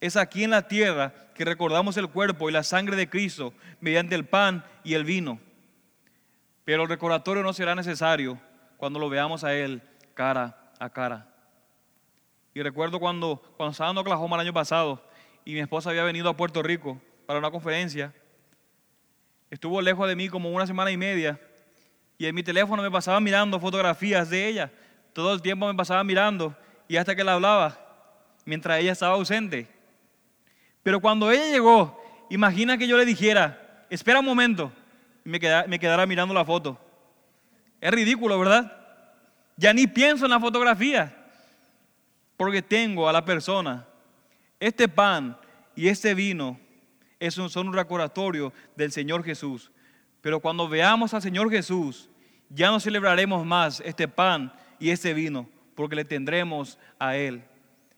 Es 0.00 0.16
aquí 0.16 0.44
en 0.44 0.50
la 0.50 0.68
tierra 0.68 1.14
que 1.34 1.44
recordamos 1.44 1.96
el 1.96 2.08
cuerpo 2.08 2.48
y 2.48 2.52
la 2.52 2.62
sangre 2.62 2.96
de 2.96 3.08
Cristo 3.08 3.52
mediante 3.80 4.14
el 4.14 4.24
pan 4.24 4.64
y 4.82 4.94
el 4.94 5.04
vino. 5.04 5.38
Pero 6.64 6.82
el 6.82 6.88
recordatorio 6.88 7.42
no 7.42 7.52
será 7.52 7.74
necesario 7.74 8.38
cuando 8.76 8.98
lo 8.98 9.08
veamos 9.08 9.44
a 9.44 9.54
Él 9.54 9.82
cara 10.14 10.72
a 10.78 10.90
cara. 10.90 11.28
Y 12.54 12.62
recuerdo 12.62 13.00
cuando, 13.00 13.42
cuando 13.56 13.72
estaba 13.72 13.90
en 13.90 13.98
Oklahoma 13.98 14.36
el 14.36 14.42
año 14.42 14.52
pasado 14.52 15.02
y 15.44 15.54
mi 15.54 15.60
esposa 15.60 15.90
había 15.90 16.04
venido 16.04 16.28
a 16.28 16.36
Puerto 16.36 16.62
Rico 16.62 17.00
para 17.26 17.38
una 17.38 17.50
conferencia. 17.50 18.12
Estuvo 19.50 19.80
lejos 19.82 20.08
de 20.08 20.16
mí 20.16 20.28
como 20.28 20.50
una 20.50 20.66
semana 20.66 20.90
y 20.90 20.96
media 20.96 21.40
y 22.16 22.26
en 22.26 22.34
mi 22.34 22.42
teléfono 22.42 22.82
me 22.82 22.90
pasaba 22.90 23.20
mirando 23.20 23.58
fotografías 23.58 24.30
de 24.30 24.48
ella. 24.48 24.72
Todo 25.14 25.32
el 25.32 25.40
tiempo 25.40 25.66
me 25.68 25.74
pasaba 25.74 26.02
mirando 26.02 26.54
y 26.88 26.96
hasta 26.96 27.14
que 27.14 27.24
la 27.24 27.34
hablaba 27.34 27.78
mientras 28.44 28.80
ella 28.80 28.92
estaba 28.92 29.14
ausente. 29.14 29.68
Pero 30.82 31.00
cuando 31.00 31.30
ella 31.30 31.46
llegó, 31.46 31.98
imagina 32.28 32.76
que 32.76 32.88
yo 32.88 32.98
le 32.98 33.06
dijera, 33.06 33.86
espera 33.88 34.18
un 34.18 34.26
momento, 34.26 34.72
y 35.24 35.28
me, 35.28 35.38
quedara 35.40 36.04
mirando 36.04 36.34
la 36.34 36.44
foto. 36.44 36.78
Es 37.80 37.92
ridículo, 37.92 38.38
¿verdad? 38.38 38.76
Ya 39.56 39.72
ni 39.72 39.86
pienso 39.86 40.26
en 40.26 40.32
la 40.32 40.40
fotografía, 40.40 41.16
porque 42.36 42.60
tengo 42.60 43.08
a 43.08 43.12
la 43.12 43.24
persona. 43.24 43.86
Este 44.58 44.88
pan 44.88 45.38
y 45.76 45.86
este 45.86 46.12
vino 46.12 46.58
son 47.30 47.68
un 47.68 47.72
recordatorio 47.72 48.52
del 48.74 48.90
Señor 48.90 49.24
Jesús. 49.24 49.70
Pero 50.20 50.40
cuando 50.40 50.68
veamos 50.68 51.14
al 51.14 51.22
Señor 51.22 51.50
Jesús, 51.50 52.10
ya 52.50 52.70
no 52.70 52.80
celebraremos 52.80 53.46
más 53.46 53.80
este 53.80 54.08
pan 54.08 54.52
y 54.84 54.90
este 54.90 55.14
vino, 55.14 55.48
porque 55.74 55.96
le 55.96 56.04
tendremos 56.04 56.78
a 56.98 57.16
Él. 57.16 57.42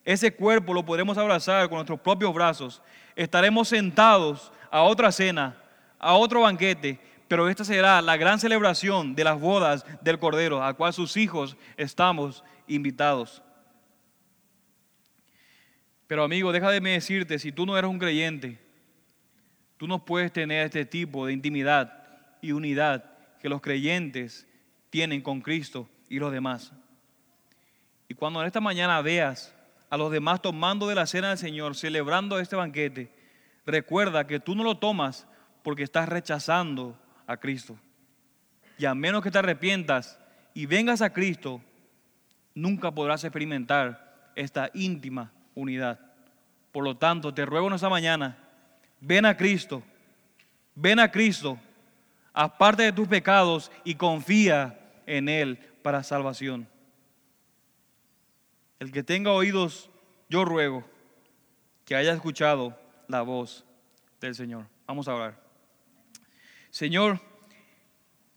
Ese 0.05 0.33
cuerpo 0.33 0.73
lo 0.73 0.85
podremos 0.85 1.19
abrazar 1.19 1.69
con 1.69 1.79
nuestros 1.79 1.99
propios 1.99 2.33
brazos. 2.33 2.81
Estaremos 3.17 3.67
sentados 3.67 4.53
a 4.71 4.83
otra 4.83 5.11
cena, 5.11 5.61
a 5.99 6.15
otro 6.15 6.43
banquete, 6.43 7.01
pero 7.27 7.49
esta 7.49 7.65
será 7.65 8.01
la 8.01 8.17
gran 8.17 8.39
celebración 8.39 9.17
de 9.17 9.25
las 9.25 9.41
bodas 9.41 9.85
del 10.01 10.21
Cordero, 10.21 10.63
a 10.63 10.75
cual 10.75 10.93
sus 10.93 11.17
hijos 11.17 11.57
estamos 11.77 12.45
invitados. 12.69 13.43
Pero 16.07 16.23
amigo, 16.23 16.53
déjame 16.53 16.91
decirte, 16.93 17.41
si 17.41 17.51
tú 17.51 17.67
no 17.67 17.77
eres 17.77 17.91
un 17.91 17.99
creyente, 17.99 18.61
tú 19.77 19.89
no 19.89 20.05
puedes 20.05 20.33
tener 20.33 20.67
este 20.67 20.85
tipo 20.85 21.27
de 21.27 21.33
intimidad 21.33 22.07
y 22.41 22.53
unidad 22.53 23.11
que 23.41 23.49
los 23.49 23.61
creyentes 23.61 24.47
tienen 24.89 25.21
con 25.21 25.41
Cristo 25.41 25.89
y 26.09 26.19
los 26.19 26.33
demás. 26.33 26.73
Y 28.09 28.15
cuando 28.15 28.41
en 28.41 28.47
esta 28.47 28.61
mañana 28.61 29.01
veas 29.03 29.55
a 29.91 29.97
los 29.97 30.11
demás 30.11 30.43
tomando 30.43 30.89
de 30.89 30.95
la 30.95 31.07
cena 31.07 31.31
del 31.31 31.39
Señor, 31.39 31.77
celebrando 31.77 32.39
este 32.39 32.57
banquete, 32.57 33.13
recuerda 33.65 34.27
que 34.27 34.41
tú 34.41 34.55
no 34.55 34.65
lo 34.65 34.79
tomas 34.79 35.27
porque 35.63 35.83
estás 35.83 36.09
rechazando 36.09 36.99
a 37.27 37.37
Cristo. 37.37 37.77
Y 38.79 38.85
a 38.85 38.95
menos 38.95 39.23
que 39.23 39.31
te 39.31 39.39
arrepientas 39.39 40.19
y 40.55 40.67
vengas 40.67 41.03
a 41.03 41.13
Cristo, 41.13 41.61
nunca 42.55 42.91
podrás 42.91 43.25
experimentar 43.25 44.31
esta 44.37 44.71
íntima 44.75 45.33
unidad. 45.55 45.99
Por 46.73 46.85
lo 46.85 46.97
tanto, 46.97 47.33
te 47.33 47.47
ruego 47.47 47.69
en 47.69 47.75
esta 47.75 47.89
mañana, 47.89 48.37
ven 49.01 49.25
a 49.25 49.37
Cristo, 49.37 49.83
ven 50.75 51.01
a 51.01 51.11
Cristo, 51.11 51.59
aparte 52.33 52.83
de 52.83 52.93
tus 52.93 53.09
pecados 53.09 53.73
y 53.83 53.95
confía 53.95 54.79
en 55.07 55.29
Él 55.29 55.59
para 55.87 56.03
salvación. 56.03 56.69
El 58.81 58.91
que 58.91 59.05
tenga 59.05 59.31
oídos, 59.31 59.89
yo 60.29 60.45
ruego 60.45 60.83
que 61.85 61.95
haya 61.95 62.13
escuchado 62.13 62.77
la 63.07 63.23
voz 63.23 63.65
del 64.21 64.35
Señor. 64.35 64.67
Vamos 64.89 65.07
a 65.07 65.15
orar. 65.15 65.41
Señor, 66.71 67.21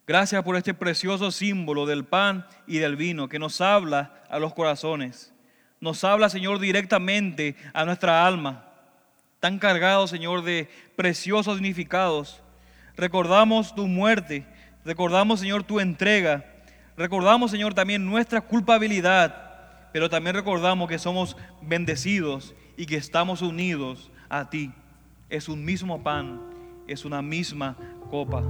gracias 0.06 0.43
por 0.43 0.58
este 0.58 0.76
precioso 0.76 1.32
símbolo 1.32 1.88
del 1.88 2.06
pan 2.06 2.45
y 2.68 2.78
del 2.78 2.95
vino 2.95 3.28
que 3.28 3.39
nos 3.39 3.62
habla 3.62 4.22
a 4.30 4.38
los 4.38 4.54
corazones. 4.54 5.34
Nos 5.82 6.04
habla, 6.04 6.30
Señor, 6.30 6.60
directamente 6.60 7.56
a 7.74 7.84
nuestra 7.84 8.28
alma. 8.28 8.72
Tan 9.39 9.58
cargado, 9.58 10.06
Señor, 10.06 10.43
de 10.43 10.70
preciosos 10.95 11.56
significados. 11.56 12.43
Recordamos 12.95 13.74
tu 13.74 13.88
muerte, 13.88 14.45
recordamos, 14.86 15.39
Señor, 15.39 15.64
tu 15.64 15.80
entrega. 15.80 16.49
Recordamos, 17.00 17.50
Señor, 17.50 17.74
también 17.74 18.06
nuestra 18.06 18.41
culpabilidad, 18.41 19.34
pero 19.93 20.10
también 20.10 20.36
recordamos 20.36 20.89
que 20.89 21.00
somos 21.00 21.38
bendecidos 21.62 22.54
y 22.76 22.88
que 22.88 22.97
estamos 22.97 23.41
unidos 23.41 24.12
a 24.28 24.50
ti. 24.50 24.74
Es 25.30 25.47
un 25.47 25.64
mismo 25.64 26.04
pan, 26.04 26.41
es 26.89 27.06
una 27.06 27.22
misma 27.22 27.78
copa. 28.12 28.43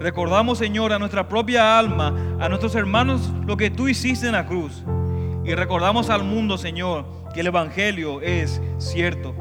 Recordamos, 0.00 0.58
Señor, 0.58 0.92
a 0.92 0.98
nuestra 0.98 1.28
propia 1.28 1.78
alma, 1.78 2.08
a 2.40 2.48
nuestros 2.48 2.74
hermanos, 2.74 3.30
lo 3.46 3.56
que 3.56 3.70
tú 3.70 3.86
hiciste 3.86 4.26
en 4.26 4.32
la 4.32 4.44
cruz. 4.44 4.82
Y 5.44 5.54
recordamos 5.54 6.10
al 6.10 6.24
mundo, 6.24 6.58
Señor, 6.58 7.06
que 7.32 7.42
el 7.42 7.46
Evangelio 7.46 8.20
es 8.22 8.60
cierto, 8.78 9.36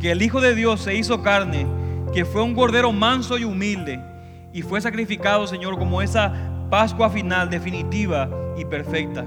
que 0.00 0.10
el 0.10 0.22
Hijo 0.22 0.40
de 0.40 0.54
Dios 0.54 0.80
se 0.80 0.94
hizo 0.94 1.22
carne, 1.22 1.66
que 2.14 2.24
fue 2.24 2.40
un 2.40 2.54
cordero 2.54 2.92
manso 2.92 3.36
y 3.36 3.44
humilde, 3.44 4.00
y 4.54 4.62
fue 4.62 4.80
sacrificado, 4.80 5.46
Señor, 5.46 5.78
como 5.78 6.00
esa 6.00 6.53
Pascua 6.74 7.08
final, 7.08 7.48
definitiva 7.48 8.28
y 8.56 8.64
perfecta. 8.64 9.24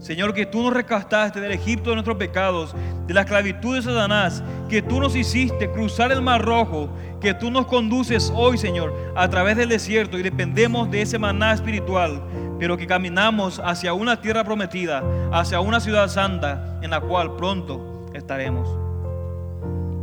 Señor, 0.00 0.34
que 0.34 0.46
tú 0.46 0.64
nos 0.64 0.72
rescataste 0.72 1.40
del 1.40 1.52
Egipto 1.52 1.90
de 1.90 1.94
nuestros 1.94 2.16
pecados, 2.16 2.74
de 3.06 3.14
la 3.14 3.20
esclavitud 3.20 3.76
de 3.76 3.82
Satanás, 3.82 4.42
que 4.68 4.82
tú 4.82 4.98
nos 4.98 5.14
hiciste 5.14 5.70
cruzar 5.70 6.10
el 6.10 6.22
mar 6.22 6.44
rojo, 6.44 6.88
que 7.20 7.34
tú 7.34 7.52
nos 7.52 7.66
conduces 7.66 8.32
hoy, 8.34 8.58
Señor, 8.58 8.92
a 9.14 9.30
través 9.30 9.56
del 9.56 9.68
desierto 9.68 10.18
y 10.18 10.24
dependemos 10.24 10.90
de 10.90 11.02
ese 11.02 11.20
maná 11.20 11.52
espiritual, 11.52 12.20
pero 12.58 12.76
que 12.76 12.88
caminamos 12.88 13.62
hacia 13.64 13.92
una 13.94 14.20
tierra 14.20 14.42
prometida, 14.42 15.04
hacia 15.32 15.60
una 15.60 15.78
ciudad 15.78 16.08
santa 16.08 16.80
en 16.82 16.90
la 16.90 17.00
cual 17.00 17.36
pronto 17.36 18.08
estaremos. 18.12 18.68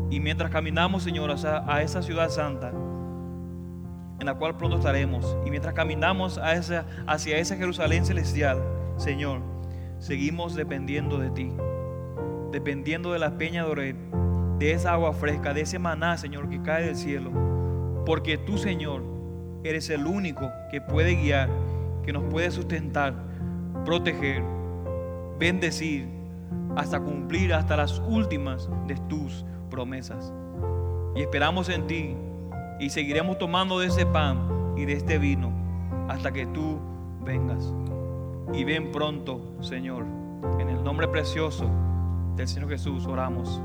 Y 0.09 0.21
mientras 0.21 0.49
caminamos, 0.49 1.03
Señor, 1.03 1.29
a 1.29 1.81
esa 1.81 2.01
ciudad 2.01 2.29
santa, 2.29 2.71
en 4.19 4.25
la 4.25 4.35
cual 4.35 4.57
pronto 4.57 4.77
estaremos, 4.77 5.37
y 5.45 5.49
mientras 5.49 5.73
caminamos 5.73 6.37
a 6.37 6.53
esa, 6.53 6.85
hacia 7.07 7.37
esa 7.37 7.55
Jerusalén 7.55 8.05
celestial, 8.05 8.61
Señor, 8.97 9.41
seguimos 9.99 10.55
dependiendo 10.55 11.17
de 11.17 11.29
ti, 11.31 11.51
dependiendo 12.51 13.13
de 13.13 13.19
la 13.19 13.37
peña 13.37 13.65
de 13.65 13.95
de 14.59 14.71
esa 14.71 14.93
agua 14.93 15.13
fresca, 15.13 15.53
de 15.53 15.61
ese 15.61 15.79
maná, 15.79 16.17
Señor, 16.17 16.47
que 16.49 16.61
cae 16.61 16.85
del 16.85 16.95
cielo, 16.95 17.31
porque 18.05 18.37
tú, 18.37 18.57
Señor, 18.57 19.03
eres 19.63 19.89
el 19.89 20.05
único 20.05 20.49
que 20.71 20.79
puede 20.79 21.15
guiar 21.15 21.49
que 22.03 22.13
nos 22.13 22.23
puede 22.25 22.51
sustentar, 22.51 23.13
proteger, 23.85 24.43
bendecir, 25.39 26.07
hasta 26.75 26.99
cumplir 26.99 27.53
hasta 27.53 27.77
las 27.77 27.99
últimas 27.99 28.69
de 28.87 28.95
tus 29.07 29.45
promesas. 29.69 30.33
Y 31.15 31.21
esperamos 31.21 31.69
en 31.69 31.87
ti 31.87 32.15
y 32.83 32.89
seguiremos 32.89 33.37
tomando 33.37 33.79
de 33.79 33.87
ese 33.87 34.05
pan 34.05 34.73
y 34.75 34.83
de 34.83 34.93
este 34.93 35.17
vino 35.17 35.53
hasta 36.09 36.33
que 36.33 36.45
tú 36.47 36.79
vengas. 37.23 37.73
Y 38.53 38.65
ven 38.65 38.91
pronto, 38.91 39.55
Señor. 39.61 40.05
En 40.59 40.67
el 40.67 40.83
nombre 40.83 41.07
precioso 41.07 41.69
del 42.35 42.47
Señor 42.47 42.69
Jesús 42.69 43.05
oramos. 43.07 43.61